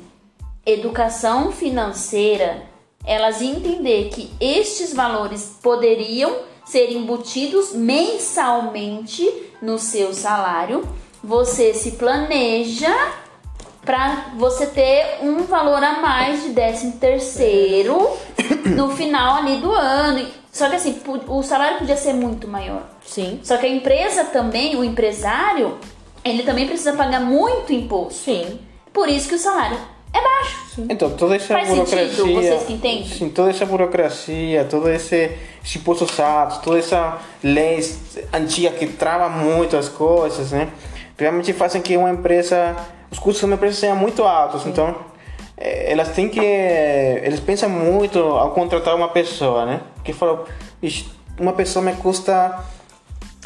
educação 0.65 1.51
financeira, 1.51 2.63
elas 3.05 3.41
iam 3.41 3.55
entender 3.55 4.09
que 4.09 4.31
estes 4.39 4.93
valores 4.93 5.57
poderiam 5.61 6.35
ser 6.65 6.91
embutidos 6.91 7.73
mensalmente 7.73 9.27
no 9.61 9.79
seu 9.79 10.13
salário. 10.13 10.87
Você 11.23 11.73
se 11.73 11.91
planeja 11.93 12.95
para 13.83 14.33
você 14.37 14.67
ter 14.67 15.17
um 15.21 15.43
valor 15.43 15.83
a 15.83 15.99
mais 15.99 16.43
de 16.43 16.49
13 16.51 16.91
terceiro 16.93 18.09
no 18.75 18.91
final 18.95 19.37
ali 19.37 19.57
do 19.57 19.71
ano. 19.71 20.27
Só 20.59 20.69
que 20.69 20.75
assim, 20.75 21.01
o 21.29 21.41
salário 21.41 21.77
podia 21.77 21.95
ser 21.95 22.11
muito 22.11 22.45
maior. 22.45 22.83
Sim. 23.01 23.39
Só 23.41 23.55
que 23.55 23.65
a 23.65 23.69
empresa 23.69 24.25
também, 24.25 24.75
o 24.75 24.83
empresário, 24.83 25.77
ele 26.21 26.43
também 26.43 26.67
precisa 26.67 26.91
pagar 26.91 27.21
muito 27.21 27.71
imposto. 27.71 28.25
Sim. 28.25 28.59
Por 28.91 29.07
isso 29.07 29.29
que 29.29 29.35
o 29.35 29.39
salário 29.39 29.77
é 30.13 30.21
baixo. 30.21 30.85
Então, 30.89 31.11
toda 31.11 31.37
essa 31.37 31.53
Faz 31.53 31.69
sentido, 31.69 32.25
burocracia. 32.25 32.33
vocês 32.35 32.63
que 32.63 32.73
entendem? 32.73 33.05
Sim, 33.05 33.29
toda 33.29 33.51
essa 33.51 33.65
burocracia, 33.65 34.65
todo 34.65 34.89
esse, 34.89 35.31
esse 35.63 35.77
impostos 35.77 36.19
altos, 36.19 36.57
toda 36.57 36.77
essa 36.77 37.19
lei 37.41 37.79
antiga 38.33 38.71
que 38.71 38.85
trava 38.85 39.29
muito 39.29 39.77
as 39.77 39.87
coisas, 39.87 40.51
né? 40.51 40.67
Realmente 41.17 41.53
fazem 41.53 41.81
que 41.81 41.95
uma 41.95 42.09
empresa, 42.09 42.75
os 43.09 43.17
custos 43.17 43.39
de 43.39 43.45
uma 43.45 43.55
empresa 43.55 43.79
sejam 43.79 43.95
muito 43.95 44.25
altos. 44.25 44.65
Então, 44.65 44.93
eh, 45.57 45.93
elas 45.93 46.09
têm 46.09 46.27
que. 46.27 46.41
Eles 46.41 47.39
pensam 47.39 47.69
muito 47.69 48.19
ao 48.19 48.51
contratar 48.51 48.93
uma 48.93 49.07
pessoa, 49.07 49.65
né? 49.65 49.81
Que 50.11 50.17
falam, 50.17 50.43
"Ixi, 50.81 51.07
uma 51.39 51.53
pessoa 51.53 51.85
me 51.85 51.93
custa. 51.93 52.63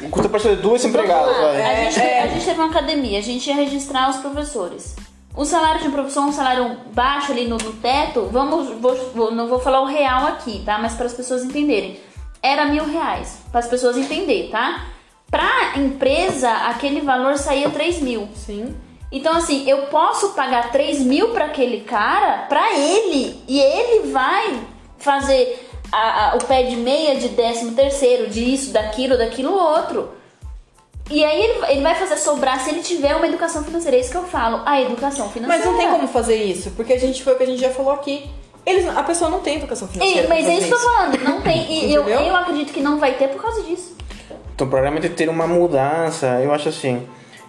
Custa 0.10 0.28
para 0.30 0.40
ser 0.40 0.56
duas 0.58 0.84
empregadas, 0.86 1.36
vai. 1.38 1.62
A, 1.62 1.90
gente, 1.92 2.00
a 2.02 2.28
gente 2.28 2.46
teve 2.46 2.60
uma 2.60 2.70
academia, 2.70 3.20
a 3.20 3.22
gente 3.22 3.48
ia 3.48 3.56
registrar 3.56 4.10
os 4.10 4.18
professores. 4.18 4.96
O 5.36 5.46
salário 5.46 5.82
de 5.82 5.88
um 5.88 5.92
professor, 5.92 6.22
um 6.24 6.32
salário 6.32 6.78
baixo 6.94 7.32
ali 7.32 7.48
no, 7.48 7.58
no 7.58 7.74
teto, 7.74 8.28
vamos, 8.32 8.70
vou- 8.80 9.12
vou- 9.14 9.32
não 9.32 9.48
vou 9.48 9.60
falar 9.60 9.82
o 9.82 9.86
real 9.86 10.26
aqui, 10.28 10.62
tá? 10.66 10.78
Mas 10.80 10.94
para 10.94 11.06
as 11.06 11.14
pessoas 11.14 11.44
entenderem. 11.44 12.00
Era 12.42 12.66
mil 12.66 12.86
reais, 12.86 13.38
para 13.52 13.60
as 13.60 13.68
pessoas 13.68 13.98
entenderem, 13.98 14.50
tá? 14.50 14.86
Pra 15.30 15.74
empresa, 15.78 16.50
aquele 16.50 17.02
valor 17.02 17.38
saía 17.38 17.70
3 17.70 18.02
mil. 18.02 18.28
Sim. 18.36 18.76
Então, 19.12 19.36
assim, 19.36 19.68
eu 19.70 19.84
posso 19.88 20.30
pagar 20.30 20.72
3 20.72 21.00
mil 21.02 21.30
para 21.30 21.46
aquele 21.46 21.82
cara, 21.82 22.46
pra 22.50 22.74
ele, 22.74 23.42
e 23.48 23.60
ele 23.60 24.12
vai 24.12 24.60
fazer 24.98 25.70
a- 25.94 26.32
a- 26.32 26.36
o 26.36 26.44
pé 26.46 26.64
de 26.64 26.76
meia 26.76 27.16
de 27.16 27.30
décimo 27.30 27.74
terceiro, 27.74 28.30
disso, 28.30 28.72
daquilo, 28.72 29.18
daquilo 29.18 29.54
outro. 29.54 30.10
E 31.10 31.24
aí 31.24 31.42
ele, 31.44 31.66
ele 31.72 31.82
vai 31.82 31.96
fazer 31.96 32.18
sobrar 32.18 32.60
se 32.62 32.70
ele 32.70 32.82
tiver 32.82 33.16
uma 33.16 33.28
educação 33.28 33.64
financeira. 33.64 33.98
É 33.98 34.00
isso 34.00 34.10
que 34.12 34.18
eu 34.18 34.24
falo, 34.24 34.62
a 34.66 34.82
educação 34.82 35.30
financeira. 35.30 35.64
Mas 35.64 35.66
não 35.72 35.78
tem 35.78 35.90
como 35.92 36.08
fazer 36.08 36.36
isso, 36.36 36.72
porque 36.72 36.94
a 36.94 37.00
gente 37.00 37.22
foi 37.24 37.34
o 37.34 37.38
que 37.38 37.44
a 37.44 37.46
gente 37.46 37.60
já 37.62 37.70
falou 37.70 37.92
aqui. 37.94 38.30
Eles, 38.66 38.88
a 38.88 39.04
pessoa 39.04 39.30
não 39.30 39.40
tem 39.42 39.58
educação 39.58 39.88
financeira. 39.90 40.26
E, 40.26 40.30
mas 40.30 40.48
é 40.48 40.54
isso 40.56 40.68
que 40.68 40.74
eu 40.74 40.78
tô 40.80 40.84
falando, 40.90 41.18
não 41.24 41.42
tem. 41.42 41.86
E 41.90 41.94
eu, 41.94 42.08
eu 42.08 42.36
acredito 42.36 42.72
que 42.72 42.80
não 42.80 42.98
vai 42.98 43.14
ter 43.16 43.28
por 43.28 43.42
causa 43.42 43.62
disso. 43.64 43.96
Então, 44.56 44.70
para 44.70 44.80
realmente 44.82 45.10
ter 45.10 45.28
uma 45.28 45.46
mudança, 45.46 46.40
eu 46.42 46.54
acho 46.54 46.70
assim, 46.70 47.06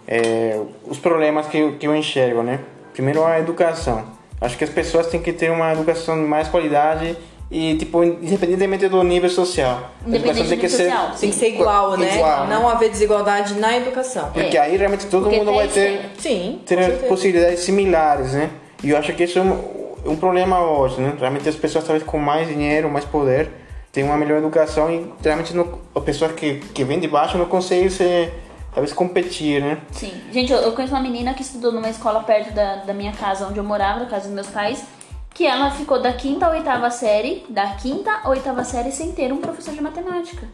é, 0.08 0.60
os 0.84 0.98
problemas 0.98 1.46
que, 1.46 1.56
eu- 1.58 1.76
que 1.76 1.86
eu 1.86 1.94
enxergo, 1.94 2.42
né? 2.42 2.58
Primeiro, 2.92 3.24
a 3.24 3.38
educação. 3.38 4.04
Acho 4.40 4.58
que 4.58 4.64
as 4.64 4.70
pessoas 4.70 5.06
têm 5.06 5.22
que 5.22 5.32
ter 5.32 5.50
uma 5.52 5.72
educação 5.72 6.16
de 6.20 6.26
mais 6.28 6.48
qualidade 6.48 7.16
e, 7.56 7.76
tipo, 7.76 8.02
independentemente 8.02 8.88
do 8.88 9.00
nível 9.04 9.30
social. 9.30 9.90
A 10.04 10.08
Independente 10.08 10.48
tem 10.48 10.58
que 10.58 10.68
ser... 10.68 10.90
social, 10.90 11.10
Tem 11.20 11.30
que 11.30 11.36
ser 11.36 11.48
igual, 11.50 11.96
né? 11.96 12.16
Igual, 12.16 12.46
né? 12.48 12.54
Não 12.56 12.68
haver 12.68 12.90
desigualdade 12.90 13.54
na 13.54 13.76
educação. 13.76 14.28
Porque 14.32 14.56
É. 14.56 14.60
aí 14.60 14.76
realmente 14.76 15.06
todo 15.06 15.22
Porque 15.22 15.36
mundo 15.38 15.54
vai 15.54 15.68
ter. 15.68 16.10
Sim. 16.18 16.60
ter 16.66 17.06
possibilidades 17.06 17.60
similares, 17.60 18.32
né? 18.32 18.50
E 18.82 18.90
eu 18.90 18.98
acho 18.98 19.12
que 19.12 19.22
isso 19.22 19.38
é 19.38 19.42
um, 19.42 19.56
um 20.04 20.16
problema 20.16 20.68
hoje, 20.68 21.00
né? 21.00 21.14
Realmente 21.16 21.48
as 21.48 21.54
pessoas, 21.54 21.84
talvez 21.84 22.02
com 22.02 22.18
mais 22.18 22.48
dinheiro, 22.48 22.90
mais 22.90 23.04
poder, 23.04 23.48
têm 23.92 24.02
uma 24.02 24.16
melhor 24.16 24.38
educação 24.38 24.90
e 24.90 25.06
realmente 25.22 25.54
não, 25.54 25.78
a 25.94 26.00
pessoa 26.00 26.32
que, 26.32 26.56
que 26.74 26.82
vem 26.82 26.98
de 26.98 27.06
baixo 27.06 27.38
não 27.38 27.46
consegue 27.46 27.88
se, 27.88 28.30
talvez 28.74 28.92
competir, 28.92 29.62
né? 29.62 29.78
Sim. 29.92 30.12
Gente, 30.32 30.52
eu, 30.52 30.58
eu 30.58 30.72
conheço 30.72 30.92
uma 30.92 31.00
menina 31.00 31.32
que 31.34 31.42
estudou 31.42 31.70
numa 31.70 31.88
escola 31.88 32.20
perto 32.24 32.52
da, 32.52 32.76
da 32.78 32.92
minha 32.92 33.12
casa, 33.12 33.46
onde 33.46 33.58
eu 33.58 33.64
morava, 33.64 34.00
da 34.00 34.06
casa 34.06 34.24
dos 34.24 34.34
meus 34.34 34.48
pais, 34.48 34.82
que 35.34 35.44
ela 35.46 35.70
ficou 35.72 36.00
da 36.00 36.12
quinta 36.12 36.46
à 36.46 36.50
oitava 36.50 36.90
série, 36.90 37.44
da 37.48 37.66
quinta 37.74 38.20
à 38.22 38.28
oitava 38.30 38.62
série, 38.64 38.92
sem 38.92 39.10
ter 39.12 39.32
um 39.32 39.38
professor 39.38 39.74
de 39.74 39.80
matemática. 39.82 40.46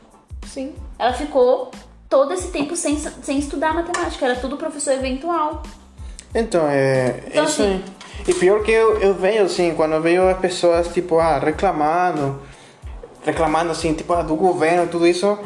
Sim. 0.47 0.75
Ela 0.99 1.13
ficou 1.13 1.71
todo 2.09 2.33
esse 2.33 2.49
tempo 2.49 2.75
sem, 2.75 2.97
sem 2.99 3.39
estudar 3.39 3.75
matemática, 3.75 4.25
era 4.25 4.35
tudo 4.37 4.57
professor 4.57 4.95
eventual. 4.95 5.63
Então, 6.35 6.67
é, 6.69 7.23
Então, 7.27 7.43
é 7.43 7.45
isso 7.47 7.63
assim- 7.63 7.73
aí. 7.75 7.85
E 8.29 8.35
pior 8.35 8.63
que 8.63 8.71
eu, 8.71 8.99
eu 9.01 9.15
vejo, 9.15 9.45
assim, 9.45 9.75
quando 9.75 9.93
eu 9.93 10.01
vejo 10.03 10.23
as 10.23 10.39
pessoas, 10.39 10.89
tipo, 10.89 11.19
ah, 11.19 11.39
reclamando, 11.39 12.41
reclamando, 13.25 13.71
assim, 13.71 13.93
tipo, 13.95 14.13
ah, 14.13 14.23
do 14.23 14.35
governo, 14.35 14.87
tudo 14.87 15.07
isso, 15.07 15.39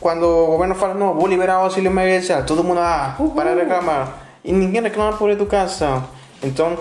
quando 0.00 0.24
o 0.24 0.46
governo 0.46 0.74
fala, 0.74 0.94
não, 0.94 1.14
vou 1.14 1.26
liberar 1.26 1.60
o 1.60 1.64
auxílio 1.64 1.90
emergencial, 1.90 2.44
todo 2.44 2.64
mundo, 2.64 2.80
ah, 2.80 3.16
para 3.34 3.54
de 3.54 3.60
reclamar. 3.60 4.18
E 4.44 4.52
ninguém 4.52 4.82
reclama 4.82 5.16
por 5.16 5.30
educação. 5.30 6.04
Então, 6.42 6.76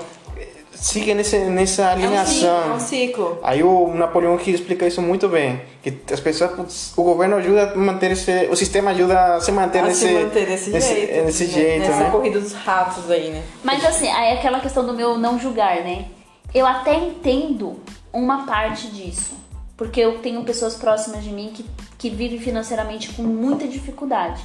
siga 0.82 1.14
nesse, 1.14 1.38
nessa 1.38 1.84
É 1.84 1.86
um 1.86 1.90
ciclo, 1.96 2.06
alinhação. 2.08 2.64
é 2.64 2.74
um 2.74 2.80
ciclo. 2.80 3.40
Aí 3.44 3.64
o 3.64 3.94
Napoleão 3.94 4.38
que 4.38 4.52
explica 4.52 4.88
isso 4.88 5.02
muito 5.02 5.30
bem, 5.30 5.62
que 5.84 5.94
as 6.12 6.20
pessoas, 6.20 6.94
o 6.98 7.04
governo 7.04 7.36
ajuda 7.38 7.72
a 7.72 7.76
manter 7.78 8.12
esse, 8.12 8.48
o 8.52 8.56
sistema 8.56 8.92
ajuda 8.92 9.36
a 9.36 9.40
se 9.42 9.52
manter 9.52 9.80
A 9.80 9.84
nesse, 9.86 10.08
se 10.08 10.14
manter 10.14 10.46
desse, 10.48 10.70
nesse, 10.72 10.94
jeito. 10.94 11.26
nesse 11.26 11.44
né? 11.46 11.50
jeito, 11.52 11.88
Nessa 11.88 12.04
né? 12.04 12.10
corrida 12.10 12.40
dos 12.40 12.54
ratos 12.54 13.10
aí, 13.10 13.30
né? 13.30 13.44
Mas 13.64 13.86
assim, 13.86 14.10
aí 14.10 14.30
é 14.30 14.34
aquela 14.40 14.60
questão 14.60 14.86
do 14.86 14.94
meu 14.94 15.18
não 15.18 15.40
julgar, 15.40 15.78
né? 15.84 16.06
Eu 16.54 16.66
até 16.66 16.96
entendo 16.96 17.80
uma 18.12 18.46
parte 18.46 18.88
disso. 18.88 19.40
Porque 19.78 20.00
eu 20.00 20.20
tenho 20.20 20.44
pessoas 20.44 20.76
próximas 20.76 21.24
de 21.24 21.32
mim 21.32 21.52
que, 21.56 21.66
que 21.98 22.08
vivem 22.10 22.38
financeiramente 22.40 23.10
com 23.14 23.24
muita 23.24 23.68
dificuldade. 23.68 24.40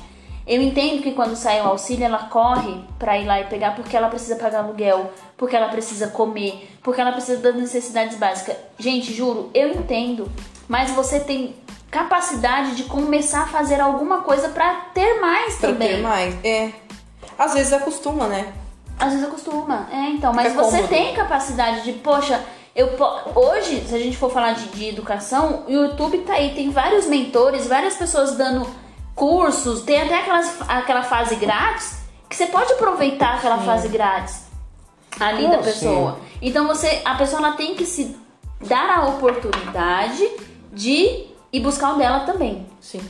Eu 0.47 0.62
entendo 0.62 1.03
que 1.03 1.11
quando 1.12 1.34
sai 1.34 1.61
o 1.61 1.64
auxílio, 1.66 2.05
ela 2.05 2.18
corre 2.30 2.80
pra 2.99 3.18
ir 3.18 3.24
lá 3.26 3.40
e 3.40 3.44
pegar 3.44 3.74
porque 3.74 3.97
ela 3.97 4.09
precisa 4.09 4.36
pagar 4.36 4.61
aluguel, 4.62 5.11
porque 5.36 5.57
ela 5.57 5.68
precisa 5.68 6.07
comer, 6.09 6.68
porque 6.82 7.01
ela 7.01 7.11
precisa 7.12 7.38
das 7.40 7.57
necessidades 7.57 8.16
básicas. 8.16 8.57
Gente, 8.78 9.12
juro, 9.12 9.51
eu 9.53 9.70
entendo, 9.70 10.30
mas 10.68 10.90
você 10.92 11.18
tem 11.18 11.57
capacidade 11.90 12.76
de 12.76 12.84
começar 12.84 13.42
a 13.42 13.47
fazer 13.47 13.80
alguma 13.80 14.20
coisa 14.20 14.49
pra 14.51 14.72
ter 14.94 15.20
mais 15.20 15.57
Pra 15.57 15.70
também. 15.70 15.88
ter 15.97 16.03
mais. 16.03 16.36
É. 16.44 16.70
Às 17.36 17.55
vezes 17.55 17.72
acostuma, 17.72 18.26
né? 18.28 18.53
Às 19.01 19.12
vezes 19.12 19.26
acostuma. 19.26 19.88
É, 19.92 20.11
então, 20.11 20.32
mas 20.32 20.53
você 20.53 20.76
cômodo. 20.76 20.88
tem 20.88 21.12
capacidade 21.14 21.82
de, 21.82 21.92
poxa, 21.94 22.40
eu 22.74 22.88
hoje, 23.34 23.84
se 23.86 23.94
a 23.94 23.99
gente 23.99 24.16
for 24.16 24.30
falar 24.30 24.53
de, 24.53 24.68
de 24.68 24.88
educação, 24.90 25.64
o 25.66 25.70
YouTube 25.72 26.18
tá 26.18 26.34
aí, 26.34 26.55
tem 26.55 26.70
vários 26.70 27.07
mentores, 27.07 27.66
várias 27.66 27.94
pessoas 27.97 28.36
dando 28.36 28.66
cursos, 29.17 29.83
tem 29.83 30.03
até 30.03 30.21
aquelas, 30.21 30.59
aquela 30.69 31.03
fase 31.03 31.35
grátis 31.37 31.97
que 32.29 32.37
você 32.37 32.47
pode 32.47 32.75
aproveitar 32.75 33.37
aquela 33.37 33.59
fase 33.59 33.89
grátis 33.89 34.45
ali 35.19 35.49
da 35.49 35.59
pessoa. 35.59 36.19
Então 36.43 36.67
você, 36.67 37.01
a 37.05 37.14
pessoa 37.14 37.41
ela 37.41 37.53
tem 37.57 37.75
que 37.75 37.87
se 37.87 38.14
dar 38.69 38.99
a 38.99 39.09
oportunidade 39.09 40.29
de 40.73 41.27
ir 41.53 41.61
buscar 41.61 41.95
o 41.95 41.99
dela 41.99 42.21
também. 42.21 42.67
Sim. 42.81 43.01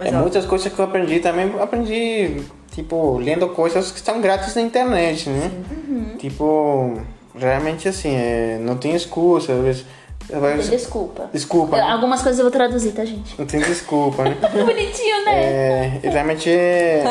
É 0.00 0.08
ó, 0.08 0.20
muitas 0.20 0.46
coisas 0.46 0.72
que 0.72 0.78
eu 0.78 0.84
aprendi 0.84 1.20
também, 1.20 1.52
aprendi, 1.60 2.42
tipo, 2.72 3.18
lendo 3.18 3.48
coisas 3.50 3.90
que 3.90 3.98
estão 3.98 4.20
grátis 4.20 4.54
na 4.54 4.62
internet, 4.62 5.28
né? 5.28 5.50
Uhum. 5.70 6.16
Tipo, 6.16 7.00
realmente 7.36 7.86
assim, 7.88 8.14
é, 8.14 8.58
não 8.60 8.76
tem 8.76 8.94
excusa, 8.94 9.52
às 9.52 9.60
vezes... 9.60 9.86
Desculpa. 10.70 11.28
Desculpa, 11.32 11.76
Eu- 11.76 11.84
algumas 11.84 12.22
coisas 12.22 12.38
eu 12.38 12.44
vou 12.44 12.52
traduzir, 12.52 12.92
tá, 12.92 13.04
gente? 13.04 13.34
não 13.38 13.46
tem 13.46 13.60
desculpa, 13.60 14.24
né? 14.24 14.36
Bonitinho, 14.52 15.24
né? 15.24 15.32
É, 15.34 16.00
e 16.02 16.08
realmente 16.08 16.50
é, 16.50 17.04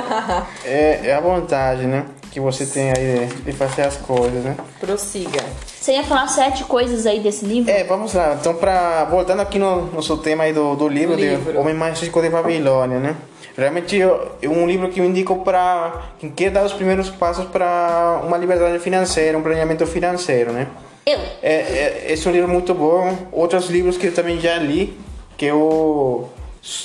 é, 0.65 0.99
é 1.05 1.13
a 1.13 1.19
vontade, 1.21 1.85
né? 1.85 2.05
Que 2.31 2.39
você 2.39 2.65
tem 2.65 2.89
aí 2.89 3.27
de, 3.45 3.51
fazer 3.51 3.83
as 3.83 3.95
coisas, 3.97 4.43
né? 4.43 4.55
prossiga. 4.79 5.39
Você 5.79 5.93
ia 5.93 6.03
falar 6.03 6.27
sete 6.27 6.63
coisas 6.63 7.05
aí 7.05 7.19
desse 7.19 7.45
livro? 7.45 7.69
É, 7.69 7.83
vamos 7.83 8.13
lá. 8.13 8.35
Então, 8.39 8.55
pra, 8.55 9.05
voltando 9.05 9.41
aqui 9.41 9.59
no 9.59 9.85
nosso 9.93 10.17
tema 10.17 10.45
aí 10.45 10.53
do, 10.53 10.75
do 10.75 10.87
livro, 10.87 11.15
livro. 11.15 11.59
Homem 11.59 11.75
Mais 11.75 11.99
Rico 11.99 12.21
de 12.21 12.29
Babilônia, 12.29 12.99
né? 12.99 13.15
Realmente 13.55 14.01
é 14.01 14.49
um 14.49 14.65
livro 14.65 14.89
que 14.89 14.99
eu 14.99 15.05
indico 15.05 15.43
para 15.43 16.01
quem 16.17 16.31
quer 16.31 16.49
dar 16.49 16.65
os 16.65 16.73
primeiros 16.73 17.11
passos 17.11 17.45
para 17.45 18.19
uma 18.25 18.35
liberdade 18.35 18.79
financeira, 18.79 19.37
um 19.37 19.43
planeamento 19.43 19.85
financeiro, 19.85 20.51
né? 20.51 20.67
Eu. 21.05 21.19
É, 21.41 21.53
é, 21.53 22.05
esse 22.09 22.25
é 22.25 22.29
um 22.29 22.33
livro 22.33 22.49
muito 22.49 22.73
bom. 22.73 23.15
Outros 23.31 23.69
livros 23.69 23.97
que 23.97 24.07
eu 24.07 24.13
também 24.13 24.39
já 24.39 24.57
li, 24.57 24.97
que 25.37 25.45
eu 25.45 26.29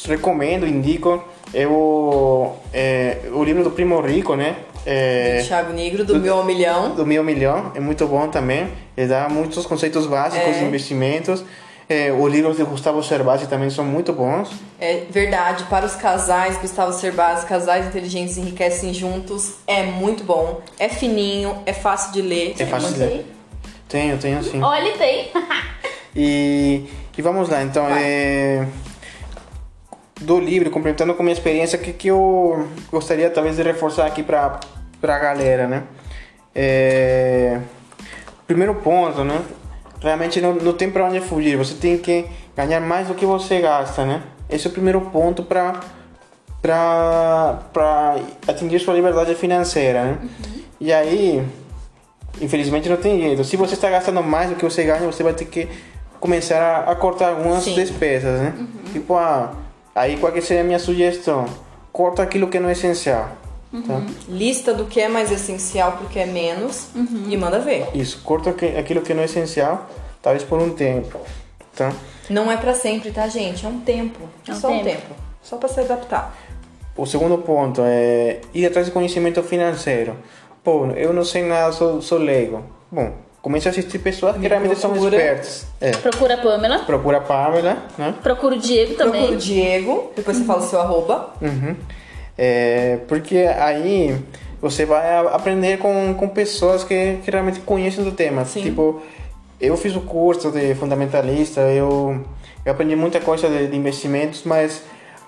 recomendo, 0.07 0.67
indico, 0.67 1.23
é 1.55 1.67
o, 1.67 2.53
é, 2.73 3.19
o 3.33 3.43
livro 3.45 3.63
do 3.63 3.71
Primo 3.71 4.01
Rico, 4.01 4.35
né? 4.35 4.57
É, 4.85 5.43
Thiago 5.47 5.73
Negro, 5.73 6.05
do 6.05 6.19
Meu 6.19 6.39
ao 6.39 6.45
Milhão. 6.45 6.95
do 6.95 7.05
Mil 7.05 7.23
Milhão, 7.23 7.73
é 7.75 7.81
muito 7.81 8.07
bom 8.07 8.29
também. 8.29 8.69
Ele 8.97 9.07
dá 9.09 9.29
muitos 9.29 9.67
conceitos 9.67 10.07
básicos 10.07 10.49
É. 10.49 10.59
de 10.59 10.65
investimentos. 10.65 11.45
É, 11.91 12.13
os 12.13 12.31
livros 12.31 12.57
de 12.59 12.65
Gustavo 12.65 13.03
Cerbasi 13.03 13.47
também 13.47 13.71
são 13.71 13.83
muito 13.85 14.13
bons. 14.13 14.51
É 14.79 15.05
verdade, 15.11 15.65
para 15.65 15.87
os 15.87 15.95
casais, 15.95 16.59
Gustavo 16.59 16.93
Cerbasi, 16.93 17.47
casais 17.47 17.87
inteligentes 17.87 18.37
enriquecem 18.37 18.93
juntos. 18.93 19.55
É 19.67 19.85
muito 19.85 20.23
bom. 20.23 20.61
É 20.79 20.89
fininho, 20.89 21.57
é 21.65 21.73
fácil 21.73 22.13
de 22.13 22.21
ler. 22.21 22.55
É 22.59 22.67
fácil 22.67 22.93
de 22.93 22.99
ler. 23.01 23.27
Tenho, 23.89 24.19
tenho 24.19 24.43
sim. 24.43 24.63
Olha, 24.63 24.93
tem. 24.97 25.31
E, 26.15 26.89
e 27.17 27.23
vamos 27.23 27.49
lá, 27.49 27.63
então, 27.63 27.87
é, 27.89 28.67
do 30.21 30.41
livro, 30.41 30.71
complementando 30.71 31.15
com 31.15 31.23
a 31.23 31.25
minha 31.25 31.33
experiência, 31.33 31.79
o 31.79 31.83
que, 31.83 31.93
que 31.93 32.09
eu 32.09 32.67
gostaria 32.91 33.31
talvez 33.31 33.57
de 33.57 33.63
reforçar 33.63 34.07
aqui 34.07 34.23
para 34.23 34.59
a 35.03 35.19
galera, 35.19 35.67
né? 35.67 35.85
É, 36.55 37.61
primeiro 38.47 38.75
ponto, 38.77 39.23
né? 39.23 39.41
Realmente 40.01 40.41
não, 40.41 40.55
não 40.55 40.73
tem 40.73 40.91
para 40.91 41.05
onde 41.05 41.21
fugir, 41.21 41.57
você 41.57 41.75
tem 41.75 41.99
que 41.99 42.27
ganhar 42.57 42.81
mais 42.81 43.09
do 43.09 43.15
que 43.15 43.27
você 43.27 43.61
gasta, 43.61 44.05
né? 44.05 44.23
Esse 44.51 44.67
é 44.67 44.71
o 44.71 44.73
primeiro 44.73 45.01
ponto 45.01 45.43
para 45.43 45.81
para 46.61 48.17
atingir 48.49 48.81
sua 48.81 48.95
liberdade 48.95 49.35
financeira, 49.37 50.05
né? 50.05 50.19
E 50.81 50.93
aí, 50.93 51.47
infelizmente 52.41 52.89
não 52.89 52.97
tem 52.97 53.21
jeito. 53.21 53.45
Se 53.45 53.57
você 53.57 53.75
está 53.75 53.89
gastando 53.91 54.23
mais 54.23 54.51
do 54.51 54.57
que 54.57 54.65
você 54.65 54.85
ganha, 54.85 55.01
você 55.07 55.23
vai 55.23 55.33
ter 55.33 55.45
que 55.47 55.69
começar 56.21 56.61
a, 56.61 56.91
a 56.93 56.97
cortar 56.97 57.31
algumas 57.31 57.65
Sim. 57.65 57.75
despesas, 57.75 58.41
né? 58.41 58.55
Tipo, 58.93 59.15
ah, 59.15 59.53
aí 59.95 60.17
qual 60.17 60.33
que 60.33 60.41
seria 60.41 60.63
a 60.63 60.67
minha 60.67 60.79
sugestão? 60.79 61.47
Corta 61.93 62.23
aquilo 62.23 62.49
que 62.49 62.59
não 62.59 62.69
é 62.69 62.73
essencial. 62.73 63.29
Tá? 63.87 64.01
Lista 64.29 64.73
do 64.73 64.87
que 64.87 64.99
é 65.01 65.09
mais 65.09 65.31
essencial 65.31 65.93
porque 65.99 66.19
é 66.19 66.25
menos 66.27 66.89
e 67.29 67.37
manda 67.37 67.59
ver. 67.59 67.87
Isso, 67.95 68.23
corta 68.25 68.51
aqui- 68.51 68.77
aquilo 68.77 69.03
que 69.03 69.13
não 69.13 69.23
é 69.23 69.27
essencial, 69.27 69.87
talvez 70.23 70.43
por 70.43 70.59
um 70.59 70.71
tempo. 70.71 71.19
Tá? 71.77 71.93
Não 72.31 72.51
é 72.51 72.57
pra 72.57 72.75
sempre, 72.75 73.11
tá, 73.11 73.29
gente? 73.29 73.65
É 73.67 73.69
um 73.69 73.81
tempo. 73.81 74.21
É 74.47 74.53
um 74.53 74.55
só 74.57 74.69
um 74.69 74.83
tempo. 74.83 74.85
tempo. 75.03 75.15
Só 75.43 75.57
pra 75.59 75.69
se 75.69 75.81
adaptar. 75.81 76.35
O 76.97 77.07
segundo 77.07 77.39
ponto 77.39 77.83
é 77.85 78.41
ir 78.53 78.67
atrás 78.67 78.87
de 78.87 78.93
conhecimento 78.93 79.43
financeiro. 79.43 80.17
Pô, 80.69 80.85
eu 80.97 81.15
não 81.15 81.25
sei 81.25 81.45
nada, 81.45 81.73
sou, 81.73 82.03
sou 82.03 82.19
leigo. 82.19 82.63
Bom, 82.93 83.13
comece 83.41 83.69
a 83.69 83.71
assistir 83.71 83.99
pessoas 84.01 84.35
que 84.35 84.41
Me 84.41 84.49
realmente 84.49 84.79
são 84.79 84.91
procura. 84.91 85.17
expertas. 85.17 85.67
É. 85.81 85.93
Procura 85.93 86.35
a 86.35 86.37
Pamela. 86.37 86.79
Procura 86.81 87.17
a 87.17 87.21
Pamela, 87.23 87.79
né? 87.97 88.15
Procura 88.23 88.55
o 88.55 88.59
Diego 88.59 88.93
também. 88.95 89.23
Procura 89.23 89.39
o 89.39 89.41
Diego, 89.41 90.13
depois 90.15 90.37
você 90.37 90.45
fala 90.45 90.59
o 90.61 90.67
seu 90.67 90.79
arroba. 90.79 91.33
Uhum. 91.41 91.75
É, 92.37 92.99
porque 93.09 93.39
aí 93.39 94.15
você 94.61 94.85
vai 94.85 95.07
a- 95.09 95.21
aprender 95.37 95.79
com, 95.79 96.13
com 96.13 96.29
pessoas 96.29 96.85
que, 96.85 97.17
que 97.25 97.31
realmente 97.31 97.61
conhecem 97.61 98.05
do 98.05 98.13
tema. 98.13 98.45
Sim. 98.45 98.61
Tipo, 98.61 99.01
eu 99.59 99.75
fiz 99.75 99.97
o 99.97 100.03
curso 100.03 100.51
de 100.51 100.75
fundamentalista, 100.75 101.63
eu, 101.63 102.23
eu 102.63 102.73
aprendi 102.73 102.95
muita 102.95 103.19
coisa 103.21 103.49
de, 103.49 103.69
de 103.69 103.75
investimentos, 103.77 104.43
mas 104.45 104.83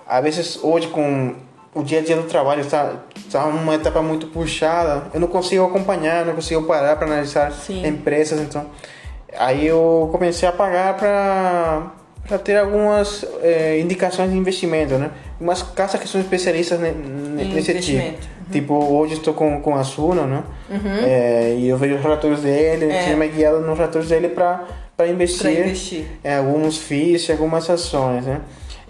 às 0.07 0.21
vezes 0.23 0.59
hoje 0.63 0.87
com 0.89 1.33
o 1.73 1.83
dia 1.83 1.99
a 1.99 2.03
dia 2.03 2.15
do 2.15 2.23
trabalho 2.23 2.61
está 2.61 2.93
está 3.15 3.45
uma 3.45 3.75
etapa 3.75 4.01
muito 4.01 4.27
puxada, 4.27 5.03
eu 5.13 5.19
não 5.19 5.27
consigo 5.27 5.63
acompanhar, 5.65 6.25
não 6.25 6.33
consigo 6.35 6.63
parar 6.63 6.95
para 6.97 7.07
analisar 7.07 7.51
Sim. 7.51 7.85
empresas, 7.87 8.39
então 8.41 8.65
aí 9.37 9.65
eu 9.67 10.09
comecei 10.11 10.47
a 10.47 10.51
pagar 10.51 10.97
para 10.97 11.91
para 12.27 12.37
ter 12.37 12.55
algumas 12.57 13.25
eh, 13.41 13.79
indicações 13.81 14.29
de 14.31 14.37
investimento, 14.37 14.93
né? 14.93 15.09
Umas 15.39 15.63
casas 15.63 15.99
que 15.99 16.07
são 16.07 16.21
especialistas 16.21 16.79
ne- 16.79 16.91
ne- 16.91 17.45
nesse 17.45 17.61
tipo. 17.61 17.71
investimento. 17.71 18.27
Tipo, 18.51 18.75
hoje 18.75 19.15
estou 19.15 19.33
com, 19.33 19.59
com 19.61 19.75
a 19.75 19.83
Suno, 19.83 20.27
né? 20.27 20.43
Eh, 21.03 21.55
e 21.57 21.67
eu 21.69 21.77
vejo 21.77 21.95
os 21.95 22.01
relatórios 22.01 22.41
dele, 22.41 22.85
Uhum. 22.85 22.91
É. 22.91 23.11
é. 23.11 23.15
me 23.15 23.27
guiado 23.27 23.59
nos 23.61 23.75
relatórios 23.77 24.09
dele 24.09 24.29
para 24.29 24.65
investir, 25.09 25.41
Pra 25.51 25.51
investir. 25.65 26.05
em 26.23 26.33
alguns 26.35 26.77
FIIs, 26.77 27.29
algumas 27.31 27.67
ações, 27.69 28.23
né? 28.25 28.41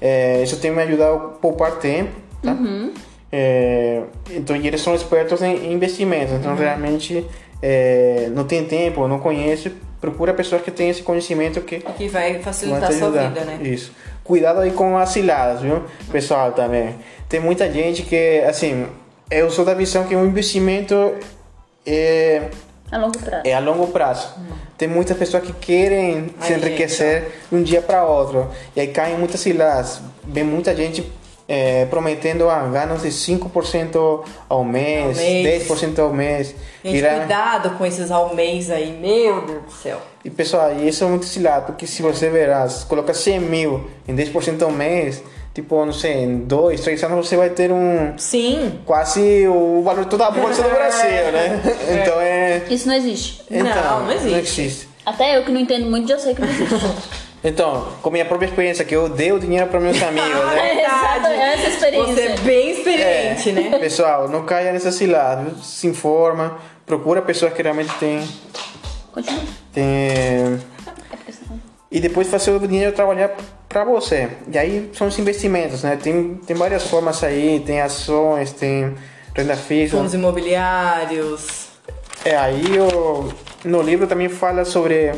Eh, 0.01 0.41
isso 0.43 0.57
tem 0.57 0.69
me 0.69 0.81
ajudado 0.83 1.13
a 1.15 1.19
poupar 1.39 1.73
tempo, 1.77 2.11
tá? 2.41 2.51
Uhum. 2.51 2.91
É, 3.31 4.01
então, 4.31 4.55
e 4.55 4.67
eles 4.67 4.81
são 4.81 4.93
expertos 4.93 5.41
em 5.41 5.71
investimentos, 5.71 6.33
Uhum. 6.33 6.39
então 6.39 6.55
realmente 6.55 7.25
é, 7.61 8.29
não 8.33 8.43
tem 8.43 8.65
tempo, 8.65 9.07
não 9.07 9.19
conhece, 9.19 9.71
procura 10.01 10.33
pessoas 10.33 10.61
que 10.61 10.71
têm 10.71 10.89
esse 10.89 11.01
conhecimento 11.03 11.61
que 11.61 11.79
Que 11.79 12.07
vai 12.09 12.39
facilitar 12.39 12.89
a 12.89 12.91
sua 12.93 13.09
vida, 13.11 13.41
né? 13.45 13.59
Isso. 13.61 13.93
Cuidado 14.23 14.59
aí 14.59 14.71
com 14.71 14.97
as 14.97 15.09
ciladas, 15.09 15.61
viu? 15.61 15.83
Pessoal, 16.11 16.51
também. 16.53 16.95
Tem 17.29 17.39
muita 17.39 17.71
gente 17.71 18.01
que, 18.03 18.39
assim, 18.47 18.85
eu 19.29 19.49
sou 19.49 19.63
da 19.63 19.73
visão 19.73 20.03
que 20.05 20.15
um 20.15 20.25
investimento 20.25 21.13
é, 21.85 22.43
A 22.91 22.97
longo 22.97 23.17
prazo. 23.17 23.41
é 23.45 23.53
a 23.53 23.59
longo 23.59 23.87
prazo. 23.87 24.29
Tem 24.77 24.87
muitas 24.87 25.15
pessoas 25.17 25.43
que 25.43 25.53
querem 25.53 26.25
se 26.41 26.53
Ai, 26.53 26.59
enriquecer 26.59 27.31
de 27.49 27.55
um 27.57 27.63
dia 27.63 27.81
para 27.81 28.03
outro. 28.05 28.47
E 28.75 28.81
aí 28.81 28.87
caem 28.87 29.17
muitas 29.17 29.39
ciladas. 29.39 30.01
Vem 30.23 30.43
muita 30.43 30.75
gente 30.75 31.03
é, 31.47 31.85
prometendo 31.85 32.49
ah, 32.49 32.67
ganhos 32.71 33.01
de 33.01 33.09
5% 33.09 34.23
ao 34.47 34.63
mês, 34.63 35.17
Ao 35.19 35.23
mês. 35.25 35.67
10% 35.67 35.99
ao 35.99 36.13
mês. 36.13 36.55
Gente, 36.83 36.97
Irá- 36.97 37.17
cuidado 37.17 37.77
com 37.77 37.85
esses 37.85 38.09
ao 38.11 38.33
mês 38.35 38.69
aí, 38.71 38.91
meu 38.99 39.41
Deus 39.45 39.63
do 39.65 39.71
céu. 39.71 40.01
E 40.23 40.29
pessoal, 40.29 40.71
isso 40.81 41.03
é 41.03 41.07
muito 41.07 41.25
cilado, 41.25 41.67
porque 41.67 41.85
se 41.87 42.01
você 42.01 42.29
verá, 42.29 42.67
se 42.69 42.85
coloca 42.85 43.13
100 43.13 43.39
mil 43.39 43.89
em 44.07 44.15
10% 44.15 44.61
ao 44.61 44.71
mês, 44.71 45.21
tipo, 45.53 45.83
não 45.85 45.91
sei, 45.93 46.13
em 46.23 46.37
dois, 46.39 46.81
três 46.81 47.03
anos 47.03 47.27
você 47.27 47.35
vai 47.35 47.49
ter 47.49 47.71
um 47.71 48.13
Sim. 48.17 48.79
quase 48.85 49.47
o 49.47 49.81
valor 49.83 50.03
de 50.05 50.09
toda 50.09 50.27
a 50.27 50.31
bolsa 50.31 50.63
do 50.63 50.69
Brasil, 50.69 51.31
né? 51.31 51.61
Então 52.01 52.19
é. 52.21 52.61
Isso 52.69 52.87
não 52.87 52.95
existe. 52.95 53.43
Então, 53.51 53.63
Não, 53.65 54.03
não 54.05 54.11
existe. 54.11 54.31
Não 54.31 54.39
existe. 54.39 54.89
Até 55.05 55.37
eu 55.37 55.43
que 55.43 55.51
não 55.51 55.59
entendo 55.59 55.89
muito 55.89 56.07
já 56.07 56.17
sei 56.19 56.33
que 56.35 56.41
não 56.41 56.47
existe. 56.49 56.75
Então, 57.43 57.87
com 58.01 58.11
minha 58.11 58.25
própria 58.25 58.47
experiência, 58.47 58.85
que 58.85 58.95
eu 58.95 59.09
dei 59.09 59.31
o 59.31 59.39
dinheiro 59.39 59.67
para 59.67 59.79
meus 59.79 60.01
amigos, 60.03 60.45
né? 60.45 60.69
É, 60.69 60.85
exato, 60.85 61.27
essa 61.27 61.67
experiência. 61.69 62.13
Você 62.13 62.21
é 62.21 62.37
bem 62.37 62.71
experiente, 62.71 63.49
É, 63.49 63.53
né? 63.53 63.79
Pessoal, 63.79 64.27
não 64.29 64.43
caia 64.45 64.71
nessa 64.71 64.91
cilada, 64.91 65.51
se 65.63 65.87
informa, 65.87 66.59
procura 66.85 67.21
pessoas 67.21 67.53
que 67.53 67.61
realmente 67.61 67.93
tem, 67.95 68.27
Continua. 69.11 69.41
tem 69.73 70.59
e 71.91 71.99
depois 71.99 72.29
fazer 72.29 72.51
o 72.51 72.59
dinheiro 72.65 72.93
trabalhar 72.93 73.35
para 73.67 73.83
você. 73.83 74.29
E 74.49 74.57
aí 74.57 74.89
são 74.93 75.07
os 75.07 75.19
investimentos, 75.19 75.83
né? 75.83 75.97
Tem, 76.01 76.35
tem 76.35 76.55
várias 76.55 76.87
formas 76.87 77.21
aí, 77.21 77.61
tem 77.65 77.81
ações, 77.81 78.53
tem 78.53 78.95
renda 79.35 79.57
fixa. 79.57 79.97
Fundos 79.97 80.13
imobiliários. 80.13 81.67
É, 82.23 82.37
aí 82.37 82.63
o, 82.79 83.29
no 83.65 83.81
livro 83.81 84.07
também 84.07 84.29
fala 84.29 84.63
sobre 84.63 85.11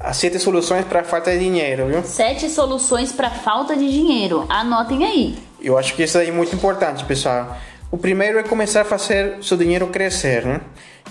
as 0.00 0.16
sete 0.16 0.38
soluções 0.38 0.86
para 0.86 1.04
falta 1.04 1.30
de 1.30 1.38
dinheiro, 1.38 1.86
viu? 1.86 2.02
Sete 2.02 2.48
soluções 2.48 3.12
para 3.12 3.28
falta 3.28 3.76
de 3.76 3.86
dinheiro. 3.92 4.46
Anotem 4.48 5.04
aí. 5.04 5.38
Eu 5.60 5.76
acho 5.76 5.94
que 5.94 6.02
isso 6.02 6.16
aí 6.16 6.30
é 6.30 6.32
muito 6.32 6.56
importante, 6.56 7.04
pessoal. 7.04 7.54
O 7.90 7.98
primeiro 7.98 8.38
é 8.38 8.42
começar 8.42 8.80
a 8.80 8.84
fazer 8.84 9.36
seu 9.42 9.58
dinheiro 9.58 9.88
crescer, 9.88 10.46
né? 10.46 10.62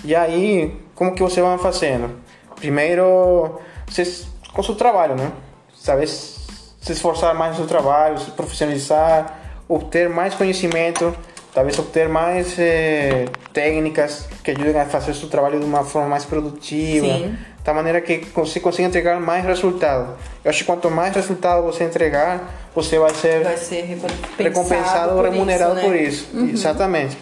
E 0.02 0.14
aí, 0.14 0.76
como 0.96 1.14
que 1.14 1.22
você 1.22 1.40
vai 1.40 1.56
fazendo? 1.58 2.10
Primeiro, 2.56 3.60
você, 3.88 4.24
com 4.52 4.60
o 4.60 4.64
seu 4.64 4.74
trabalho, 4.74 5.14
né? 5.14 5.30
Sabe, 5.76 6.04
se 6.06 6.92
esforçar 6.92 7.32
mais 7.34 7.52
no 7.52 7.58
seu 7.58 7.66
trabalho, 7.66 8.18
se 8.18 8.32
profissionalizar, 8.32 9.38
obter 9.68 10.08
mais 10.08 10.34
conhecimento, 10.34 11.14
talvez 11.52 11.78
obter 11.78 12.08
mais 12.08 12.58
eh, 12.58 13.26
técnicas 13.52 14.28
que 14.42 14.50
ajudem 14.52 14.80
a 14.80 14.86
fazer 14.86 15.14
seu 15.14 15.28
trabalho 15.28 15.58
de 15.58 15.64
uma 15.64 15.84
forma 15.84 16.08
mais 16.08 16.24
produtiva, 16.24 17.06
Sim. 17.06 17.36
da 17.64 17.74
maneira 17.74 18.00
que 18.00 18.26
você 18.34 18.60
consiga 18.60 18.88
entregar 18.88 19.20
mais 19.20 19.44
resultado. 19.44 20.16
Eu 20.44 20.50
acho 20.50 20.60
que 20.60 20.64
quanto 20.64 20.90
mais 20.90 21.14
resultado 21.14 21.62
você 21.62 21.84
entregar, 21.84 22.70
você 22.74 22.98
vai 22.98 23.12
ser 23.14 23.42
Vai 23.42 23.56
ser 23.56 23.98
recompensado, 24.38 25.16
ou 25.16 25.22
remunerado 25.22 25.74
isso, 25.74 25.82
né? 25.82 25.88
por 25.88 25.96
isso. 25.96 26.28
Exatamente. 26.52 27.18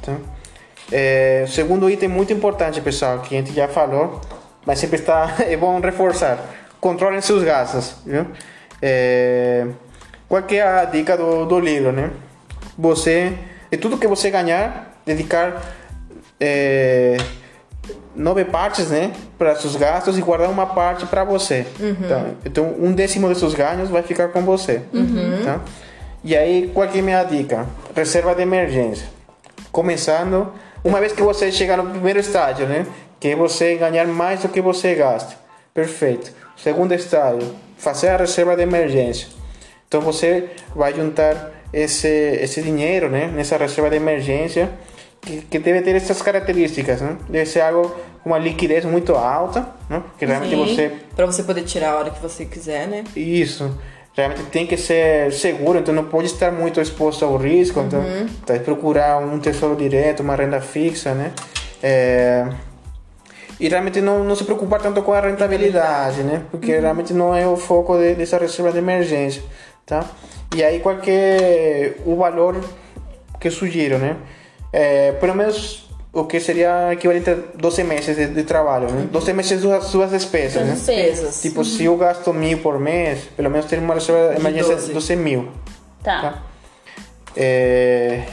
Então, 0.00 0.18
é, 0.90 1.44
o 1.46 1.50
segundo 1.50 1.88
item 1.88 2.08
muito 2.08 2.32
importante, 2.32 2.80
pessoal, 2.80 3.20
que 3.20 3.34
a 3.34 3.38
gente 3.38 3.54
já 3.54 3.68
falou, 3.68 4.20
mas 4.66 4.78
sempre 4.78 4.98
está 4.98 5.34
é 5.48 5.56
bom 5.56 5.80
reforçar. 5.80 6.38
Controlem 6.80 7.20
seus 7.20 7.42
gastos, 7.42 7.94
viu? 8.04 8.26
É, 8.80 9.66
qual 10.28 10.42
é 10.50 10.60
a 10.60 10.84
dica 10.84 11.16
do, 11.16 11.46
do 11.46 11.58
livro, 11.60 11.92
né? 11.92 12.10
Você, 12.76 13.32
de 13.72 13.78
tudo 13.78 13.96
que 13.96 14.06
você 14.06 14.30
ganhar, 14.30 14.92
dedicar 15.06 15.62
é, 16.38 17.16
nove 18.14 18.44
partes, 18.44 18.90
né, 18.90 19.12
para 19.38 19.56
seus 19.56 19.76
gastos 19.76 20.18
e 20.18 20.20
guardar 20.20 20.50
uma 20.50 20.66
parte 20.66 21.06
para 21.06 21.24
você. 21.24 21.66
Tá? 22.06 22.26
Então, 22.44 22.74
um 22.78 22.92
décimo 22.92 23.28
dos 23.30 23.38
seus 23.38 23.54
ganhos 23.54 23.88
vai 23.88 24.02
ficar 24.02 24.28
com 24.28 24.42
você. 24.42 24.82
Tá? 25.42 25.60
E 26.22 26.36
aí, 26.36 26.70
qual 26.74 26.86
que 26.86 26.98
é 26.98 27.00
a 27.00 27.04
minha 27.04 27.24
dica? 27.24 27.66
Reserva 27.96 28.34
de 28.34 28.42
emergência. 28.42 29.06
Começando, 29.72 30.52
uma 30.84 31.00
vez 31.00 31.12
que 31.12 31.22
você 31.22 31.50
chegar 31.50 31.78
no 31.78 31.88
primeiro 31.88 32.18
estágio, 32.18 32.66
né, 32.66 32.86
que 33.18 33.28
é 33.28 33.36
você 33.36 33.76
ganhar 33.76 34.06
mais 34.06 34.40
do 34.42 34.50
que 34.50 34.60
você 34.60 34.94
gasta. 34.94 35.34
Perfeito. 35.72 36.30
Segundo 36.58 36.92
estágio, 36.92 37.54
fazer 37.78 38.10
a 38.10 38.18
reserva 38.18 38.54
de 38.54 38.62
emergência. 38.62 39.28
Então 39.88 40.02
você 40.02 40.50
vai 40.76 40.92
juntar 40.92 41.52
esse, 41.72 42.08
esse 42.08 42.62
dinheiro 42.62 43.08
né, 43.08 43.30
nessa 43.34 43.56
reserva 43.56 43.90
de 43.90 43.96
emergência 43.96 44.70
que, 45.20 45.42
que 45.42 45.58
deve 45.58 45.82
ter 45.82 45.94
essas 45.94 46.20
características. 46.20 47.00
Né? 47.00 47.16
Deve 47.28 47.46
ser 47.46 47.60
algo 47.60 47.94
com 48.22 48.30
uma 48.30 48.38
liquidez 48.38 48.84
muito 48.84 49.14
alta, 49.14 49.66
né? 49.88 50.02
que 50.18 50.26
realmente 50.26 50.50
Sim, 50.50 50.56
você 50.56 50.92
Pra 51.16 51.26
você 51.26 51.42
poder 51.42 51.62
tirar 51.62 51.92
a 51.92 51.98
hora 51.98 52.10
que 52.10 52.20
você 52.20 52.44
quiser, 52.44 52.86
né? 52.86 53.04
isso. 53.16 53.72
Realmente 54.14 54.42
tem 54.44 54.66
que 54.66 54.76
ser 54.76 55.32
seguro, 55.32 55.78
então 55.78 55.94
não 55.94 56.04
pode 56.04 56.26
estar 56.26 56.52
muito 56.52 56.78
exposto 56.80 57.24
ao 57.24 57.36
risco. 57.36 57.80
Então, 57.80 58.02
tá, 58.44 58.58
procurar 58.58 59.18
um 59.18 59.38
tesouro 59.38 59.74
direto, 59.74 60.20
uma 60.20 60.36
renda 60.36 60.60
fixa, 60.60 61.14
né? 61.14 61.32
É, 61.82 62.46
e 63.58 63.68
realmente 63.68 64.00
não, 64.00 64.22
não 64.24 64.34
se 64.34 64.44
preocupar 64.44 64.82
tanto 64.82 65.02
com 65.02 65.12
a 65.12 65.20
rentabilidade, 65.20 66.22
né? 66.24 66.42
Porque 66.50 66.78
realmente 66.78 67.14
não 67.14 67.34
é 67.34 67.46
o 67.46 67.56
foco 67.56 67.96
de, 67.96 68.16
dessa 68.16 68.36
reserva 68.36 68.72
de 68.72 68.78
emergência, 68.78 69.42
tá? 69.86 70.04
E 70.54 70.62
aí 70.62 70.80
qual 70.80 70.96
é 71.06 71.94
o 72.04 72.16
valor 72.16 72.62
que 73.40 73.50
sugiro, 73.50 73.98
né? 73.98 74.16
É, 74.72 75.12
pelo 75.12 75.34
menos 75.34 75.88
o 76.12 76.24
que 76.24 76.38
seria 76.40 76.92
equivalente 76.92 77.30
a 77.30 77.34
12 77.54 77.84
meses 77.84 78.16
de, 78.16 78.26
de 78.26 78.44
trabalho, 78.44 78.90
né? 78.90 79.08
12 79.10 79.32
meses 79.32 79.62
das 79.62 79.84
suas 79.84 80.10
despesas, 80.10 80.66
né? 80.66 80.74
Despesas. 80.74 81.40
Tipo, 81.40 81.64
se 81.64 81.84
eu 81.84 81.96
gasto 81.96 82.32
mil 82.34 82.58
por 82.58 82.78
mês, 82.78 83.24
pelo 83.36 83.50
menos 83.50 83.66
ter 83.66 83.78
uma 83.78 83.94
reserva 83.94 84.34
de 84.34 84.40
emergência 84.40 84.76
de 84.76 84.92
12. 84.92 84.92
12 84.92 85.16
mil. 85.16 85.48
Tá. 86.02 86.20
Tá? 86.20 86.42
É... 87.34 88.24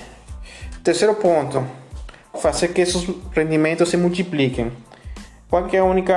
Terceiro 0.83 1.15
ponto, 1.15 1.65
fazer 2.41 2.69
que 2.69 2.81
esses 2.81 3.07
rendimentos 3.31 3.89
se 3.89 3.95
multipliquem. 3.95 4.71
Qual 5.49 5.67
é 5.71 5.77
a 5.77 5.83
única 5.83 6.15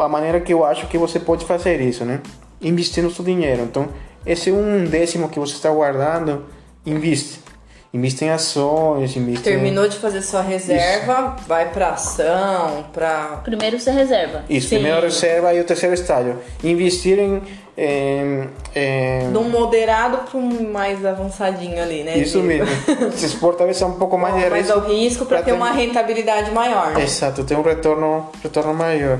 a 0.00 0.08
maneira 0.08 0.40
que 0.40 0.52
eu 0.52 0.64
acho 0.64 0.86
que 0.88 0.98
você 0.98 1.20
pode 1.20 1.44
fazer 1.44 1.80
isso, 1.80 2.04
né? 2.04 2.20
Investindo 2.60 3.10
seu 3.10 3.24
dinheiro. 3.24 3.62
Então, 3.62 3.88
esse 4.26 4.50
um 4.50 4.84
décimo 4.84 5.28
que 5.28 5.38
você 5.38 5.54
está 5.54 5.70
guardando, 5.70 6.44
investe. 6.84 7.46
Investe 7.94 8.24
em 8.26 8.30
ações, 8.30 9.16
investe 9.16 9.42
Terminou 9.42 9.88
de 9.88 9.96
fazer 9.96 10.20
sua 10.20 10.42
reserva, 10.42 11.34
vai 11.46 11.70
pra 11.70 11.90
ação, 11.90 12.84
pra. 12.92 13.40
Primeiro 13.42 13.78
você 13.80 13.90
reserva. 13.90 14.44
em... 14.50 14.56
Isso, 14.56 14.68
Sim. 14.68 14.74
primeiro 14.80 15.00
reserva 15.02 15.54
e 15.54 15.60
o 15.60 15.64
terceiro 15.64 15.94
estágio. 15.94 16.36
Investir 16.62 17.18
em... 17.18 17.42
em, 17.78 18.48
em- 18.74 19.30
De 19.32 19.38
um 19.38 19.48
moderado 19.48 20.18
pra 20.28 20.38
um 20.38 20.70
mais 20.70 21.06
avançadinho 21.06 21.80
ali, 21.82 22.02
né? 22.02 22.18
Isso 22.18 22.38
de- 22.40 22.44
mesmo. 22.46 22.66
Se 23.16 23.24
expor 23.24 23.54
talvez 23.54 23.80
a 23.80 23.86
um 23.86 23.92
pouco 23.92 24.18
mais 24.18 24.34
risco. 24.66 24.72
ao 24.78 24.80
risco 24.86 25.24
pra 25.24 25.42
ter 25.42 25.52
uma 25.52 25.70
rentabilidade 25.70 26.50
maior. 26.50 26.90
né? 26.92 27.02
Exato, 27.02 27.44
tem 27.44 27.56
um 27.56 27.62
retorno, 27.62 28.28
retorno 28.42 28.74
maior. 28.74 29.18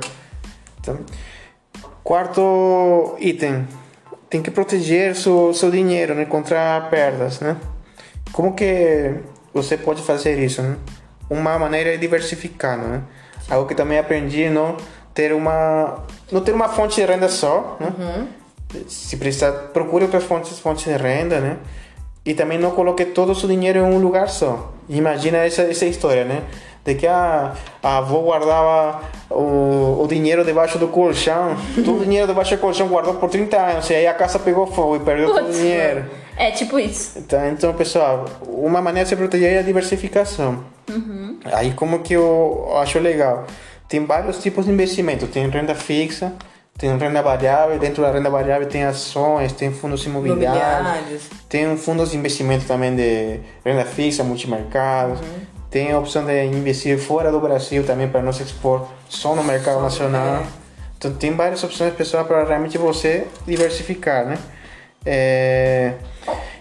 Então, 0.80 0.98
quarto 2.04 3.16
item, 3.20 3.66
tem 4.28 4.42
que 4.42 4.50
proteger 4.50 5.14
seu, 5.14 5.52
seu 5.54 5.70
dinheiro 5.70 6.14
né, 6.14 6.24
contra 6.24 6.80
perdas, 6.90 7.40
né? 7.40 7.56
Como 8.32 8.54
que 8.54 9.14
você 9.54 9.76
pode 9.76 10.02
fazer 10.02 10.38
isso, 10.38 10.62
né? 10.62 10.76
Uma 11.30 11.58
maneira 11.58 11.94
é 11.94 11.96
diversificando, 11.96 12.86
né? 12.86 13.02
Algo 13.48 13.68
que 13.68 13.74
também 13.74 13.98
aprendi, 13.98 14.48
não 14.48 14.76
ter 15.14 15.32
uma 15.32 16.04
não 16.30 16.40
ter 16.40 16.52
uma 16.52 16.68
fonte 16.68 16.96
de 16.96 17.06
renda 17.06 17.28
só, 17.28 17.76
né? 17.80 18.28
Se 18.88 19.16
precisar, 19.16 19.52
procure 19.72 20.04
outras 20.04 20.24
fontes, 20.24 20.58
fontes 20.58 20.84
de 20.84 20.90
renda, 20.90 21.40
né? 21.40 21.56
E 22.24 22.34
também 22.34 22.58
não 22.58 22.72
coloque 22.72 23.04
todo 23.06 23.30
o 23.30 23.34
seu 23.34 23.48
dinheiro 23.48 23.78
em 23.78 23.82
um 23.82 23.98
lugar 23.98 24.28
só. 24.28 24.74
Imagina 24.88 25.38
essa, 25.38 25.62
essa 25.62 25.86
história, 25.86 26.24
né? 26.24 26.42
De 26.86 26.94
que 26.94 27.06
a, 27.06 27.52
a 27.82 27.98
avó 27.98 28.20
guardava 28.20 29.02
o, 29.28 30.02
o 30.02 30.06
dinheiro 30.08 30.44
debaixo 30.44 30.78
do 30.78 30.86
colchão, 30.86 31.56
todo 31.84 32.00
o 32.00 32.04
dinheiro 32.04 32.28
debaixo 32.28 32.54
do 32.54 32.60
colchão 32.60 32.86
guardou 32.86 33.14
por 33.14 33.28
30 33.28 33.56
anos, 33.56 33.90
e 33.90 33.94
aí 33.94 34.06
a 34.06 34.14
casa 34.14 34.38
pegou 34.38 34.68
fogo 34.68 34.96
e 34.96 35.00
perdeu 35.00 35.26
todo 35.26 35.40
o 35.40 35.44
Putz. 35.46 35.56
dinheiro. 35.56 36.04
É 36.36 36.52
tipo 36.52 36.78
isso. 36.78 37.18
Então, 37.18 37.48
então, 37.48 37.74
pessoal, 37.74 38.24
uma 38.46 38.80
maneira 38.80 39.04
de 39.04 39.08
se 39.08 39.16
proteger 39.16 39.54
é 39.54 39.58
a 39.58 39.62
diversificação. 39.62 40.62
Aí, 41.52 41.72
como 41.72 42.00
que 42.00 42.14
eu 42.14 42.68
acho 42.76 42.98
legal? 42.98 43.46
Tem 43.88 44.04
vários 44.04 44.38
tipos 44.38 44.66
de 44.66 44.72
investimento. 44.72 45.26
Tem 45.26 45.48
renda 45.48 45.74
fixa, 45.74 46.32
tem 46.78 46.96
renda 46.96 47.22
variável. 47.22 47.78
Dentro 47.78 48.02
da 48.02 48.10
renda 48.12 48.28
variável 48.28 48.68
tem 48.68 48.84
ações, 48.84 49.52
tem 49.52 49.72
fundos 49.72 50.04
imobiliários. 50.04 50.46
Imobiliários. 50.46 51.22
Tem 51.48 51.76
fundos 51.76 52.10
de 52.10 52.16
investimento 52.16 52.64
também 52.66 52.94
de 52.94 53.40
renda 53.64 53.84
fixa, 53.84 54.22
multimercados. 54.22 55.20
Tem 55.76 55.92
a 55.92 55.98
opção 55.98 56.24
de 56.24 56.32
investir 56.46 56.98
fora 56.98 57.30
do 57.30 57.38
Brasil 57.38 57.84
também 57.84 58.08
para 58.08 58.22
não 58.22 58.32
se 58.32 58.42
expor 58.42 58.88
só 59.10 59.34
no 59.34 59.44
mercado 59.44 59.82
nacional. 59.82 60.42
Então 60.96 61.12
tem 61.12 61.36
várias 61.36 61.62
opções 61.62 61.92
pessoal 61.92 62.24
para 62.24 62.42
realmente 62.44 62.78
você 62.78 63.26
diversificar, 63.46 64.24
né? 64.24 64.38
É, 65.04 65.92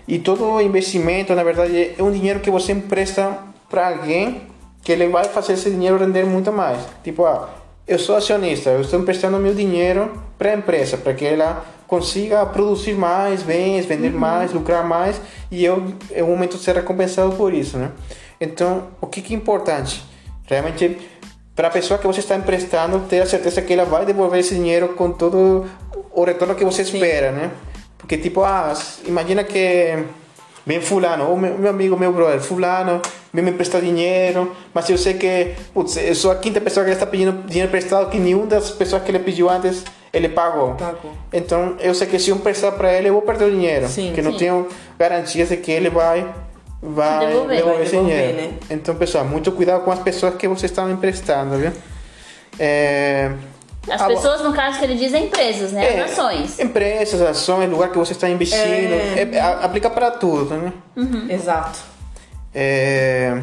E 0.06 0.20
todo 0.20 0.60
investimento, 0.60 1.34
na 1.34 1.46
verdade, 1.46 1.94
é 1.98 2.04
um 2.04 2.12
dinheiro 2.12 2.42
que 2.42 2.52
você 2.52 2.74
empresta 2.74 3.40
para 3.70 3.88
alguém 3.88 4.42
que 4.84 4.92
ele 4.92 5.08
vai 5.08 5.24
fazer 5.24 5.54
esse 5.54 5.70
dinheiro 5.70 5.98
render 5.98 6.26
muito 6.26 6.52
mais. 6.52 6.80
Tipo, 7.02 7.24
ah, 7.24 7.50
eu 7.88 7.98
sou 7.98 8.18
acionista, 8.18 8.70
eu 8.72 8.82
estou 8.82 9.00
emprestando 9.00 9.38
meu 9.38 9.56
dinheiro 9.56 10.12
para 10.38 10.52
a 10.52 10.56
empresa, 10.56 10.98
para 10.98 11.14
que 11.14 11.24
ela 11.24 11.66
consiga 11.88 12.46
produzir 12.46 12.96
mais 12.96 13.44
bens, 13.44 13.86
vender 13.86 14.12
mais, 14.12 14.52
lucrar 14.52 14.84
mais 14.86 15.22
e 15.50 15.64
eu, 15.64 15.82
em 16.14 16.22
um 16.22 16.28
momento, 16.28 16.58
ser 16.58 16.76
recompensado 16.76 17.32
por 17.38 17.54
isso, 17.54 17.78
né? 17.78 17.92
Então, 18.40 18.90
o 19.02 19.08
que, 19.08 19.22
que 19.22 19.34
é 19.34 19.38
importante? 19.38 20.04
Realmente, 20.46 20.98
para 21.56 21.70
a 21.70 21.72
pessoa 21.72 21.98
que 21.98 22.06
você 22.06 22.20
está 22.20 22.36
emprestando, 22.36 23.00
ter 23.08 23.22
a 23.22 23.26
certeza 23.26 23.62
que 23.62 23.74
ela 23.74 23.86
vai 23.86 24.06
devolver 24.06 24.40
esse 24.40 24.56
dinheiro 24.56 24.90
com 24.90 25.12
todo 25.12 25.66
o 26.14 26.24
retorno 26.24 26.56
que 26.56 26.66
você 26.66 26.82
espera, 26.82 27.32
né? 27.32 27.52
Porque, 27.98 28.18
tipo, 28.18 28.44
ah, 28.44 28.74
imagina 29.06 29.44
que 29.44 30.06
vem 30.66 30.82
fulano, 30.82 31.30
ou 31.30 31.38
meu, 31.38 31.58
meu 31.58 31.70
amigo, 31.70 31.98
meu 31.98 32.12
brother, 32.12 32.42
fulano, 32.42 33.02
vem 33.34 33.44
me 33.44 33.52
emprestar 33.52 33.82
dinheiro, 33.82 34.56
mas 34.74 34.90
eu 34.90 34.98
sei 34.98 35.14
que, 35.14 35.54
putz, 35.74 35.96
eu 35.98 36.16
sou 36.16 36.32
a 36.32 36.36
quinta 36.36 36.60
pessoa 36.60 36.84
que 36.84 36.90
ele 36.90 36.96
está 36.96 37.06
pedindo 37.06 37.44
dinheiro 37.48 37.70
emprestado, 37.70 38.10
que 38.10 38.18
nenhuma 38.18 38.48
das 38.48 38.72
pessoas 38.72 39.04
que 39.04 39.12
ele 39.12 39.20
pediu 39.20 39.50
antes, 39.50 39.84
ele 40.12 40.30
pagou. 40.30 40.76
Então, 41.32 41.76
eu 41.80 41.94
sei 41.94 42.08
que 42.08 42.18
se 42.18 42.32
eu 42.32 42.36
emprestar 42.36 42.72
para 42.74 42.92
ele, 42.94 43.10
eu 43.10 43.14
vou 43.14 43.22
perder 43.22 43.46
o 43.46 43.52
dinheiro. 43.52 43.88
Sim, 43.88 44.12
que 44.14 44.22
não 44.22 44.36
tenho 44.36 44.68
garantias 44.98 45.50
de 45.50 45.58
que 45.58 45.72
ele 45.72 45.90
vai 45.90 46.26
vai 46.94 47.28
Devolver. 47.28 47.58
devolver, 47.58 47.64
Vai 47.64 47.82
esse 47.84 47.92
devolver, 47.92 48.28
dinheiro. 48.34 48.52
né? 48.52 48.58
Então, 48.70 48.96
pessoal, 48.96 49.26
muito 49.26 49.52
cuidado 49.52 49.84
com 49.84 49.92
as 49.92 50.00
pessoas 50.00 50.36
que 50.36 50.48
você 50.48 50.66
está 50.66 50.90
emprestando, 50.90 51.58
viu? 51.58 51.72
É, 52.60 53.32
As 53.90 54.02
ah, 54.02 54.08
pessoas, 54.08 54.42
no 54.42 54.54
caso 54.54 54.80
que 54.80 54.86
ele 54.86 54.96
diz, 54.96 55.14
é 55.14 55.20
empresas, 55.20 55.72
né? 55.72 55.86
é, 55.86 56.02
As 56.02 56.12
ações. 56.12 56.60
Empresas, 56.60 57.22
ações, 57.22 57.70
lugar 57.70 57.92
que 57.92 57.98
você 57.98 58.14
está 58.14 58.30
investindo. 58.30 58.64
É. 58.64 59.30
É, 59.34 59.40
aplica 59.40 59.90
para 59.90 60.12
tudo, 60.12 60.56
né? 60.56 60.74
Exato. 61.30 61.80
É, 62.54 63.42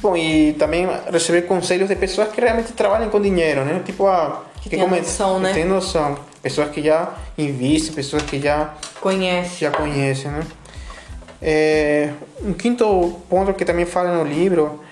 Bom, 0.00 0.16
e 0.16 0.52
também 0.54 0.86
receber 1.10 1.42
conselhos 1.42 1.88
de 1.88 1.96
pessoas 1.96 2.28
que 2.30 2.40
realmente 2.40 2.72
trabalham 2.72 3.08
com 3.08 3.20
dinheiro, 3.20 3.64
né? 3.64 3.80
Tipo, 3.84 4.06
a 4.06 4.42
que, 4.60 4.68
tem 4.68 4.86
noção, 4.86 5.38
né? 5.38 5.52
Tem 5.54 5.64
noção. 5.64 6.18
Pessoas 6.42 6.70
que 6.70 6.82
já 6.82 7.14
investem, 7.38 7.94
pessoas 7.94 8.22
que 8.22 8.38
já, 8.38 8.74
Conhece. 9.00 9.60
já 9.60 9.70
conhecem, 9.70 10.30
né? 10.30 10.42
É, 11.48 12.10
um 12.42 12.52
quinto 12.52 13.20
ponto 13.30 13.54
que 13.54 13.64
também 13.64 13.86
fala 13.86 14.10
no 14.10 14.24
livro 14.24 14.82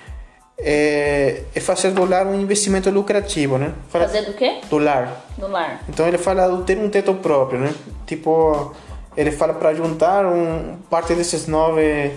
é, 0.57 1.43
é 1.53 1.59
fazer 1.59 1.91
do 1.91 2.05
lar 2.05 2.29
um 2.29 2.41
investimento 2.41 2.89
lucrativo, 2.91 3.59
né? 3.59 3.73
Fala 3.89 4.05
Fazer 4.07 4.23
do 4.23 4.35
quê? 4.35 4.61
do 4.71 4.79
lar. 4.79 5.25
Do 5.37 5.49
lar. 5.49 5.83
Então 5.89 6.07
ele 6.07 6.17
fala 6.17 6.47
do 6.47 6.63
ter 6.63 6.79
um 6.79 6.89
teto 6.89 7.13
próprio, 7.15 7.59
né? 7.59 7.75
Tipo, 8.07 8.73
ele 9.17 9.33
fala 9.33 9.53
para 9.53 9.75
juntar 9.75 10.25
um, 10.27 10.77
parte 10.89 11.13
desses 11.17 11.49
nove, 11.49 12.13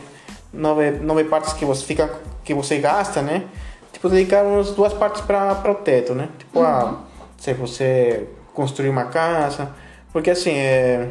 nove, 0.53 0.91
nove 0.91 1.23
partes 1.23 1.53
que 1.53 1.65
você 1.65 1.83
fica, 1.83 2.07
que 2.43 2.53
você 2.53 2.77
gasta, 2.77 3.23
né? 3.23 3.45
Tipo, 3.91 4.07
dedicar 4.07 4.43
umas 4.43 4.69
duas 4.69 4.93
partes 4.93 5.21
para 5.21 5.71
o 5.71 5.73
teto, 5.73 6.13
né? 6.13 6.29
Tipo, 6.37 6.61
ah, 6.61 6.99
se 7.39 7.55
você 7.55 8.27
construir 8.53 8.89
uma 8.89 9.05
casa, 9.05 9.71
porque 10.13 10.29
assim, 10.29 10.51
é, 10.51 11.07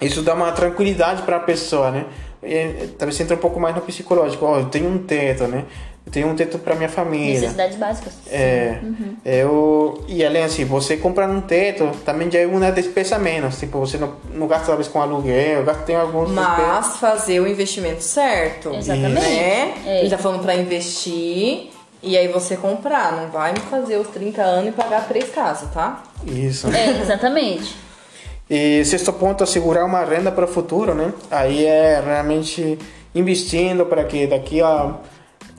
isso 0.00 0.22
dá 0.22 0.34
uma 0.34 0.52
tranquilidade 0.52 1.22
para 1.22 1.38
a 1.38 1.40
pessoa, 1.40 1.90
né? 1.90 2.06
E, 2.44 2.88
talvez 2.98 3.18
entra 3.20 3.34
um 3.34 3.38
pouco 3.38 3.58
mais 3.58 3.74
no 3.74 3.82
psicológico. 3.82 4.44
Ó, 4.44 4.58
eu 4.58 4.66
tenho 4.66 4.88
um 4.88 4.98
teto, 4.98 5.46
né? 5.46 5.64
Eu 6.06 6.12
tenho 6.12 6.28
um 6.28 6.36
teto 6.36 6.58
para 6.58 6.74
minha 6.74 6.88
família. 6.88 7.40
Necessidades 7.40 7.78
básicas. 7.78 8.12
É, 8.30 8.78
eu, 9.24 10.04
e 10.06 10.24
além 10.24 10.44
assim, 10.44 10.64
você 10.64 10.98
comprar 10.98 11.28
um 11.28 11.40
teto 11.40 11.90
também 12.04 12.30
já 12.30 12.40
é 12.40 12.46
uma 12.46 12.70
despesa 12.70 13.18
menos. 13.18 13.58
Tipo, 13.58 13.78
você 13.78 13.96
não, 13.96 14.14
não 14.34 14.46
gasta 14.46 14.66
talvez 14.66 14.86
com 14.86 15.00
aluguel, 15.00 15.64
gasta 15.64 15.82
tem 15.84 15.96
alguns 15.96 16.28
despesas. 16.28 16.58
Mas 16.58 16.96
fazer 16.98 17.40
o 17.40 17.48
investimento 17.48 18.02
certo. 18.02 18.74
Exatamente. 18.74 19.14
Né? 19.14 19.74
É. 19.86 20.00
Ele 20.00 20.10
tá 20.10 20.18
falando 20.18 20.42
pra 20.42 20.54
investir 20.54 21.70
e 22.02 22.18
aí 22.18 22.28
você 22.28 22.54
comprar. 22.54 23.12
Não 23.16 23.30
vai 23.30 23.52
me 23.52 23.60
fazer 23.60 23.96
os 23.96 24.08
30 24.08 24.42
anos 24.42 24.68
e 24.68 24.72
pagar 24.72 25.08
três 25.08 25.30
casas, 25.30 25.70
tá? 25.72 26.02
Isso. 26.26 26.68
É, 26.68 27.00
exatamente. 27.00 27.83
E 28.48 28.84
sexto 28.84 29.12
ponto, 29.12 29.42
assegurar 29.42 29.84
uma 29.84 30.04
renda 30.04 30.30
para 30.30 30.44
o 30.44 30.48
futuro, 30.48 30.94
né? 30.94 31.12
Aí 31.30 31.64
é 31.64 32.02
realmente 32.04 32.78
investindo 33.14 33.86
para 33.86 34.04
que 34.04 34.26
daqui 34.26 34.60
a, 34.60 34.96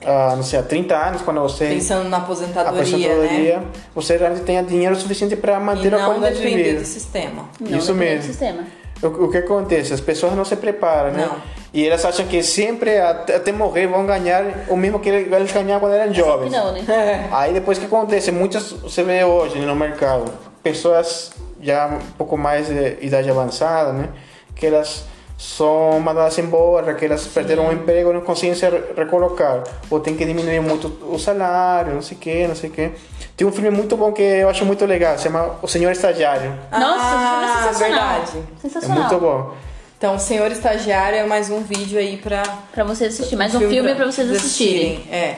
a, 0.04 0.36
não 0.36 0.42
sei, 0.42 0.58
a 0.58 0.62
30 0.62 0.94
anos, 0.94 1.22
quando 1.22 1.40
você 1.40 1.66
Pensando 1.66 2.08
na 2.08 2.18
aposentadoria, 2.18 2.80
aposentadoria, 2.80 3.58
né? 3.58 3.66
você 3.94 4.16
realmente 4.16 4.42
tenha 4.42 4.62
dinheiro 4.62 4.94
suficiente 4.94 5.34
para 5.34 5.58
manter 5.58 5.92
a 5.94 5.98
não 5.98 6.04
qualidade 6.06 6.36
de 6.36 6.42
depender 6.42 6.62
vida. 6.64 6.80
do 6.80 6.86
sistema. 6.86 7.48
Não 7.58 7.78
Isso 7.78 7.92
depende 7.92 8.10
mesmo. 8.10 8.18
do 8.20 8.26
sistema. 8.26 8.62
O, 9.02 9.06
o 9.06 9.30
que 9.30 9.38
acontece? 9.38 9.92
As 9.92 10.00
pessoas 10.00 10.34
não 10.34 10.44
se 10.44 10.56
preparam, 10.56 11.10
né? 11.10 11.26
Não. 11.26 11.36
E 11.74 11.86
elas 11.86 12.04
acham 12.04 12.26
que 12.26 12.42
sempre, 12.42 12.98
até, 12.98 13.36
até 13.36 13.52
morrer, 13.52 13.86
vão 13.86 14.06
ganhar 14.06 14.44
o 14.68 14.76
mesmo 14.76 14.98
que 14.98 15.10
eles 15.10 15.52
ganhavam 15.52 15.80
quando 15.80 15.94
eram 15.94 16.14
jovens. 16.14 16.50
Não, 16.50 16.72
né? 16.72 17.28
Aí 17.32 17.52
depois 17.52 17.78
que 17.78 17.84
acontece, 17.84 18.30
muitas 18.32 18.72
você 18.72 19.02
vê 19.02 19.24
hoje 19.24 19.58
no 19.58 19.74
mercado, 19.74 20.32
pessoas 20.62 21.32
já 21.66 21.86
um 21.88 21.98
pouco 22.16 22.36
mais 22.38 22.68
de 22.68 22.98
idade 23.02 23.28
avançada, 23.28 23.92
né? 23.92 24.08
Que 24.54 24.66
elas 24.66 25.04
são 25.38 26.00
mandadas 26.00 26.38
embora, 26.38 26.94
que 26.94 27.04
elas 27.04 27.26
perderam 27.26 27.68
o 27.68 27.72
emprego 27.72 28.10
e 28.10 28.14
não 28.14 28.22
conseguem 28.22 28.54
se 28.54 28.66
re- 28.66 28.82
recolocar. 28.96 29.62
Ou 29.90 30.00
tem 30.00 30.16
que 30.16 30.24
diminuir 30.24 30.60
muito 30.60 30.86
o 31.12 31.18
salário, 31.18 31.92
não 31.92 32.00
sei 32.00 32.16
o 32.16 32.20
que, 32.20 32.46
não 32.48 32.54
sei 32.54 32.70
o 32.70 32.72
que. 32.72 32.90
Tem 33.36 33.46
um 33.46 33.52
filme 33.52 33.68
muito 33.68 33.96
bom 33.98 34.12
que 34.12 34.22
eu 34.22 34.48
acho 34.48 34.64
muito 34.64 34.86
legal, 34.86 35.18
se 35.18 35.24
chama 35.24 35.56
O 35.60 35.68
Senhor 35.68 35.90
Estagiário. 35.92 36.54
Nossa, 36.72 37.04
Ah, 37.04 37.42
esse 37.44 37.52
filme 37.52 37.58
é 37.58 37.72
sensacional. 37.72 38.08
verdade. 38.16 38.38
É 38.38 38.60
Sensacional. 38.62 38.98
muito 38.98 39.18
bom. 39.20 39.54
Então, 39.98 40.18
Senhor 40.18 40.50
Estagiário 40.50 41.18
é 41.18 41.26
mais 41.26 41.50
um 41.50 41.60
vídeo 41.62 41.98
aí 41.98 42.16
pra... 42.16 42.42
Pra 42.72 42.84
vocês 42.84 43.12
assistirem. 43.14 43.38
Mais 43.38 43.54
um 43.54 43.60
filme 43.60 43.94
pra 43.94 44.06
vocês 44.06 44.30
assistirem. 44.30 45.06
É. 45.10 45.36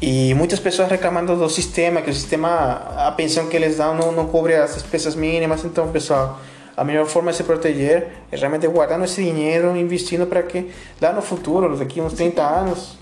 E 0.00 0.32
muitas 0.34 0.58
pessoas 0.58 0.88
reclamando 0.88 1.36
do 1.36 1.48
sistema, 1.50 2.00
que 2.00 2.10
o 2.10 2.14
sistema, 2.14 2.82
a 2.96 3.12
pensão 3.12 3.46
que 3.48 3.56
eles 3.56 3.76
dão 3.76 3.94
não, 3.94 4.12
não 4.12 4.26
cobre 4.26 4.54
as 4.54 4.74
despesas 4.74 5.14
mínimas. 5.14 5.62
Então, 5.62 5.88
pessoal, 5.92 6.40
a 6.74 6.82
melhor 6.82 7.04
forma 7.04 7.30
de 7.30 7.36
se 7.36 7.44
proteger 7.44 8.08
é 8.32 8.36
realmente 8.36 8.66
guardando 8.66 9.04
esse 9.04 9.22
dinheiro, 9.22 9.76
investindo 9.76 10.26
para 10.26 10.42
que 10.42 10.70
lá 11.00 11.12
no 11.12 11.20
futuro, 11.20 11.76
daqui 11.76 12.00
uns 12.00 12.14
30 12.14 12.42
anos, 12.42 12.98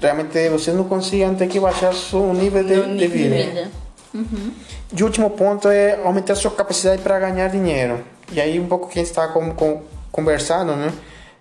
realmente 0.00 0.48
vocês 0.48 0.74
não 0.74 0.84
consigam 0.84 1.34
ter 1.34 1.48
que 1.48 1.60
baixar 1.60 1.92
seu 1.92 2.32
nível 2.32 2.64
de, 2.64 2.96
de 2.96 3.06
vida. 3.06 3.36
Vida. 3.36 3.70
E 4.96 5.02
o 5.02 5.04
último 5.04 5.28
ponto 5.28 5.68
é 5.68 6.00
aumentar 6.02 6.34
sua 6.34 6.50
capacidade 6.50 7.02
para 7.02 7.18
ganhar 7.18 7.48
dinheiro. 7.48 8.00
E 8.32 8.40
aí, 8.40 8.58
um 8.58 8.66
pouco 8.66 8.88
que 8.88 8.98
a 8.98 9.02
gente 9.02 9.10
está 9.10 9.28
com, 9.28 9.52
com, 9.52 9.82
conversando, 10.10 10.74
né? 10.74 10.92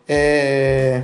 É, 0.07 1.01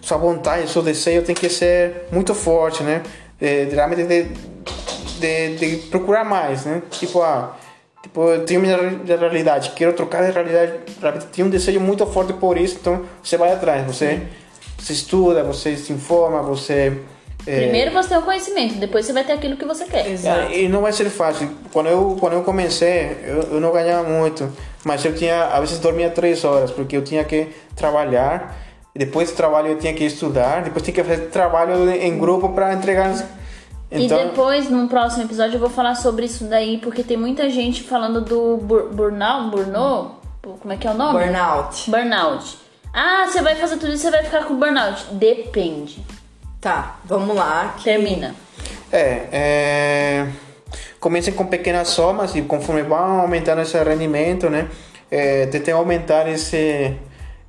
sua 0.00 0.16
vontade, 0.16 0.68
seu 0.68 0.82
desejo 0.82 1.22
tem 1.24 1.34
que 1.34 1.48
ser 1.48 2.08
muito 2.10 2.34
forte, 2.34 2.82
né? 2.82 3.02
É, 3.44 3.66
realmente 3.72 4.04
de, 4.04 4.26
de, 5.18 5.56
de 5.56 5.76
procurar 5.88 6.24
mais, 6.24 6.64
né? 6.64 6.82
Tipo, 6.90 7.22
ah, 7.22 7.56
tipo, 8.02 8.28
eu 8.30 8.44
tenho 8.44 8.60
minha 8.60 8.76
re- 8.76 9.16
realidade, 9.16 9.72
quero 9.74 9.92
trocar 9.94 10.24
de 10.24 10.30
realidade, 10.32 10.72
realmente 11.00 11.26
tenho 11.26 11.48
um 11.48 11.50
desejo 11.50 11.80
muito 11.80 12.06
forte 12.06 12.32
por 12.34 12.56
isso, 12.56 12.78
então 12.80 13.02
você 13.22 13.36
vai 13.36 13.52
atrás, 13.52 13.84
você, 13.86 14.22
você 14.78 14.92
estuda, 14.92 15.42
você 15.42 15.76
se 15.76 15.92
informa, 15.92 16.40
você... 16.42 17.00
é, 17.46 17.60
Primeiro 17.62 17.90
você 17.92 18.10
tem 18.10 18.18
o 18.18 18.22
conhecimento, 18.22 18.74
depois 18.76 19.06
você 19.06 19.12
vai 19.12 19.24
ter 19.24 19.32
aquilo 19.32 19.56
que 19.56 19.64
você 19.64 19.84
quer. 19.86 20.08
Exato. 20.10 20.52
é, 20.52 20.60
e 20.60 20.68
não 20.68 20.82
vai 20.82 20.92
ser 20.92 21.08
fácil. 21.10 21.50
Quando 21.72 21.88
eu, 21.88 22.16
quando 22.20 22.34
eu 22.34 22.42
comecei, 22.42 23.16
eu, 23.26 23.54
eu 23.54 23.60
não 23.60 23.72
ganhava 23.72 24.08
muito. 24.08 24.48
Mas 24.84 25.04
eu 25.04 25.14
tinha, 25.14 25.44
às 25.46 25.60
vezes 25.60 25.78
dormia 25.78 26.10
três 26.10 26.44
horas, 26.44 26.70
porque 26.70 26.96
eu 26.96 27.02
tinha 27.02 27.22
que 27.24 27.48
trabalhar. 27.76 28.56
E 28.94 28.98
Depois 28.98 29.30
do 29.30 29.36
trabalho 29.36 29.68
eu 29.68 29.78
tinha 29.78 29.92
que 29.94 30.04
estudar. 30.04 30.62
Depois 30.62 30.82
tinha 30.84 30.94
que 30.94 31.02
fazer 31.02 31.28
trabalho 31.28 31.90
em 31.90 32.18
grupo 32.18 32.50
para 32.50 32.74
entregar. 32.74 33.14
E 33.90 34.04
Então, 34.06 34.18
depois, 34.18 34.70
num 34.70 34.88
próximo 34.88 35.24
episódio, 35.24 35.56
eu 35.56 35.60
vou 35.60 35.70
falar 35.70 35.94
sobre 35.94 36.24
isso 36.26 36.44
daí, 36.44 36.78
porque 36.78 37.02
tem 37.02 37.16
muita 37.16 37.48
gente 37.50 37.82
falando 37.82 38.20
do 38.22 38.56
bur 38.56 38.88
burnout, 38.90 39.50
burnout, 39.50 40.14
como 40.60 40.72
é 40.72 40.76
que 40.76 40.86
é 40.86 40.90
o 40.90 40.94
nome? 40.94 41.18
Burnout. 41.18 41.90
Burnout. 41.90 42.58
Ah, 42.94 43.26
você 43.26 43.40
vai 43.42 43.54
fazer 43.54 43.76
tudo 43.76 43.92
isso, 43.92 44.02
você 44.02 44.10
vai 44.10 44.22
ficar 44.24 44.44
com 44.44 44.54
burnout. 44.56 45.06
Depende. 45.12 46.04
Tá, 46.60 46.96
vamos 47.04 47.34
lá. 47.36 47.74
que- 47.76 47.84
Termina. 47.84 48.34
é, 48.92 49.28
é, 49.32 50.26
comecem 51.00 51.32
com 51.34 51.46
pequenas 51.46 51.88
somas 51.88 52.34
e 52.34 52.42
conforme 52.42 52.82
vão 52.82 53.20
aumentando 53.20 53.60
esse 53.62 53.76
rendimento, 53.82 54.48
né? 54.50 54.68
É, 55.10 55.46
tentem 55.46 55.74
aumentar 55.74 56.28
esse, 56.28 56.94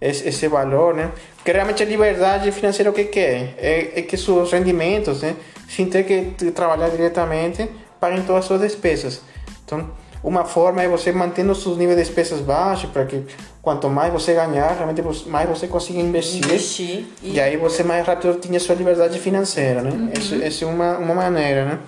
esse, 0.01 0.27
esse 0.27 0.47
valor, 0.47 0.93
né? 0.93 1.11
Porque 1.43 1.51
realmente 1.51 1.83
a 1.83 1.85
liberdade 1.85 2.49
financeira 2.53 2.89
o 2.89 2.93
que, 2.93 3.03
que 3.03 3.19
é? 3.19 3.53
é? 3.57 3.99
É 3.99 4.01
que 4.01 4.15
seus 4.15 4.49
rendimentos, 4.49 5.21
né? 5.21 5.35
Sem 5.67 5.87
ter 5.87 6.05
que 6.05 6.51
trabalhar 6.51 6.87
diretamente, 6.87 7.69
paguem 7.99 8.21
todas 8.21 8.43
as 8.43 8.45
suas 8.45 8.61
despesas. 8.61 9.19
Então, 9.65 9.89
uma 10.23 10.45
forma 10.45 10.81
é 10.81 10.87
você 10.87 11.11
mantendo 11.11 11.53
seus 11.53 11.77
níveis 11.77 11.97
de 11.97 12.05
despesas 12.05 12.39
baixos, 12.39 12.89
para 12.89 13.03
que 13.03 13.25
quanto 13.61 13.89
mais 13.89 14.13
você 14.13 14.33
ganhar, 14.33 14.73
realmente 14.73 15.01
mais 15.27 15.49
você 15.49 15.67
consiga 15.67 15.99
investir. 15.99 16.45
Investir 16.45 17.05
e 17.21 17.33
E 17.33 17.41
aí 17.41 17.57
você 17.57 17.83
mais 17.83 18.07
rápido 18.07 18.39
tinha 18.39 18.57
sua 18.57 18.75
liberdade 18.75 19.19
financeira, 19.19 19.81
né? 19.81 20.13
Essa, 20.17 20.35
essa 20.35 20.63
é 20.63 20.67
uma, 20.67 20.97
uma 20.97 21.13
maneira, 21.13 21.65
né? 21.65 21.79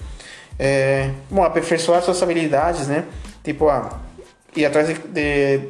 É, 0.60 1.12
bom, 1.30 1.44
aperfeiçoar 1.44 2.02
suas 2.02 2.22
habilidades, 2.22 2.90
né? 2.90 3.06
Tipo, 3.42 3.70
ah, 3.70 4.02
ir 4.54 4.66
atrás 4.66 4.90
de, 4.90 4.96
de, 4.96 5.62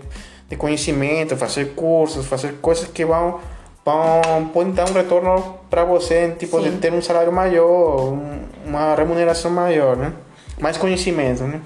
de 0.50 0.56
conhecimento, 0.56 1.38
fazer 1.38 1.76
cursos, 1.76 2.26
fazer 2.26 2.54
coisas 2.62 2.88
que 2.88 3.06
vão, 3.06 3.40
vão 3.86 4.48
podem 4.52 4.74
dar 4.74 4.90
um 4.90 4.94
retorno 4.94 5.58
para 5.70 5.86
você, 5.86 6.36
tipo, 6.40 6.60
de 6.60 6.72
ter 6.78 6.92
um 6.92 7.02
salário 7.02 7.32
maior, 7.32 8.12
um- 8.14 8.40
uma 8.66 8.96
remuneração 8.96 9.52
maior, 9.52 9.96
né? 9.96 10.12
Mais 10.60 10.76
conhecimento, 10.78 11.44
né? 11.44 11.62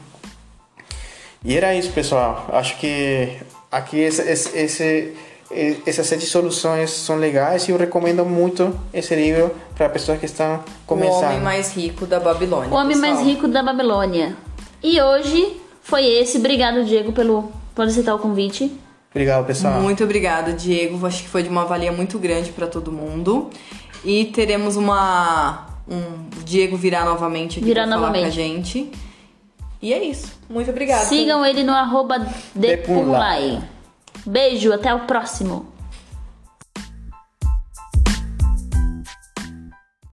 E 1.43 1.55
era 1.55 1.73
isso, 1.73 1.91
pessoal. 1.93 2.45
Acho 2.51 2.77
que 2.77 3.37
aqui 3.71 3.97
esse, 3.99 4.21
esse, 4.57 5.13
essas 5.85 6.05
sete 6.07 6.25
soluções 6.25 6.89
são 6.89 7.15
legais 7.15 7.67
e 7.67 7.71
eu 7.71 7.77
recomendo 7.77 8.25
muito 8.25 8.77
esse 8.93 9.15
livro 9.15 9.55
para 9.75 9.87
pessoas 9.87 10.19
que 10.19 10.25
estão 10.25 10.55
o 10.57 10.59
começando. 10.85 11.23
homem 11.23 11.39
mais 11.39 11.73
rico 11.73 12.05
da 12.05 12.19
Babilônia. 12.19 12.69
O 12.69 12.73
homem 12.75 12.97
pessoal. 12.99 13.13
mais 13.15 13.25
rico 13.25 13.47
da 13.47 13.63
Babilônia. 13.63 14.35
E 14.83 15.01
hoje 15.01 15.55
foi 15.81 16.05
esse. 16.05 16.37
Obrigado, 16.37 16.83
Diego, 16.83 17.13
pelo, 17.13 17.49
por 17.73 17.85
aceitar 17.85 18.13
o 18.15 18.19
convite. 18.19 18.77
Obrigado, 19.11 19.45
pessoal. 19.45 19.81
Muito 19.81 20.03
obrigada, 20.03 20.53
Diego. 20.53 21.05
Acho 21.05 21.23
que 21.23 21.29
foi 21.29 21.41
de 21.43 21.49
uma 21.49 21.65
valia 21.65 21.91
muito 21.91 22.19
grande 22.19 22.51
para 22.51 22.67
todo 22.67 22.91
mundo. 22.91 23.49
E 24.05 24.25
teremos 24.25 24.75
uma. 24.75 25.67
Um 25.87 26.29
Diego 26.45 26.77
virá 26.77 27.03
novamente 27.03 27.57
aqui 27.57 27.65
Virá 27.65 27.83
pra 27.87 27.93
falar 27.93 28.01
com 28.01 28.07
a 28.07 28.17
novamente. 28.17 28.35
gente. 28.35 28.91
E 29.81 29.91
é 29.93 30.03
isso. 30.03 30.37
Muito 30.47 30.69
obrigada. 30.69 31.05
Sigam 31.05 31.43
ele 31.45 31.63
no 31.63 31.73
arroba. 31.73 32.27
Depulai. 32.53 33.61
Beijo, 34.25 34.71
até 34.71 34.93
o 34.93 34.99
próximo. 35.01 35.65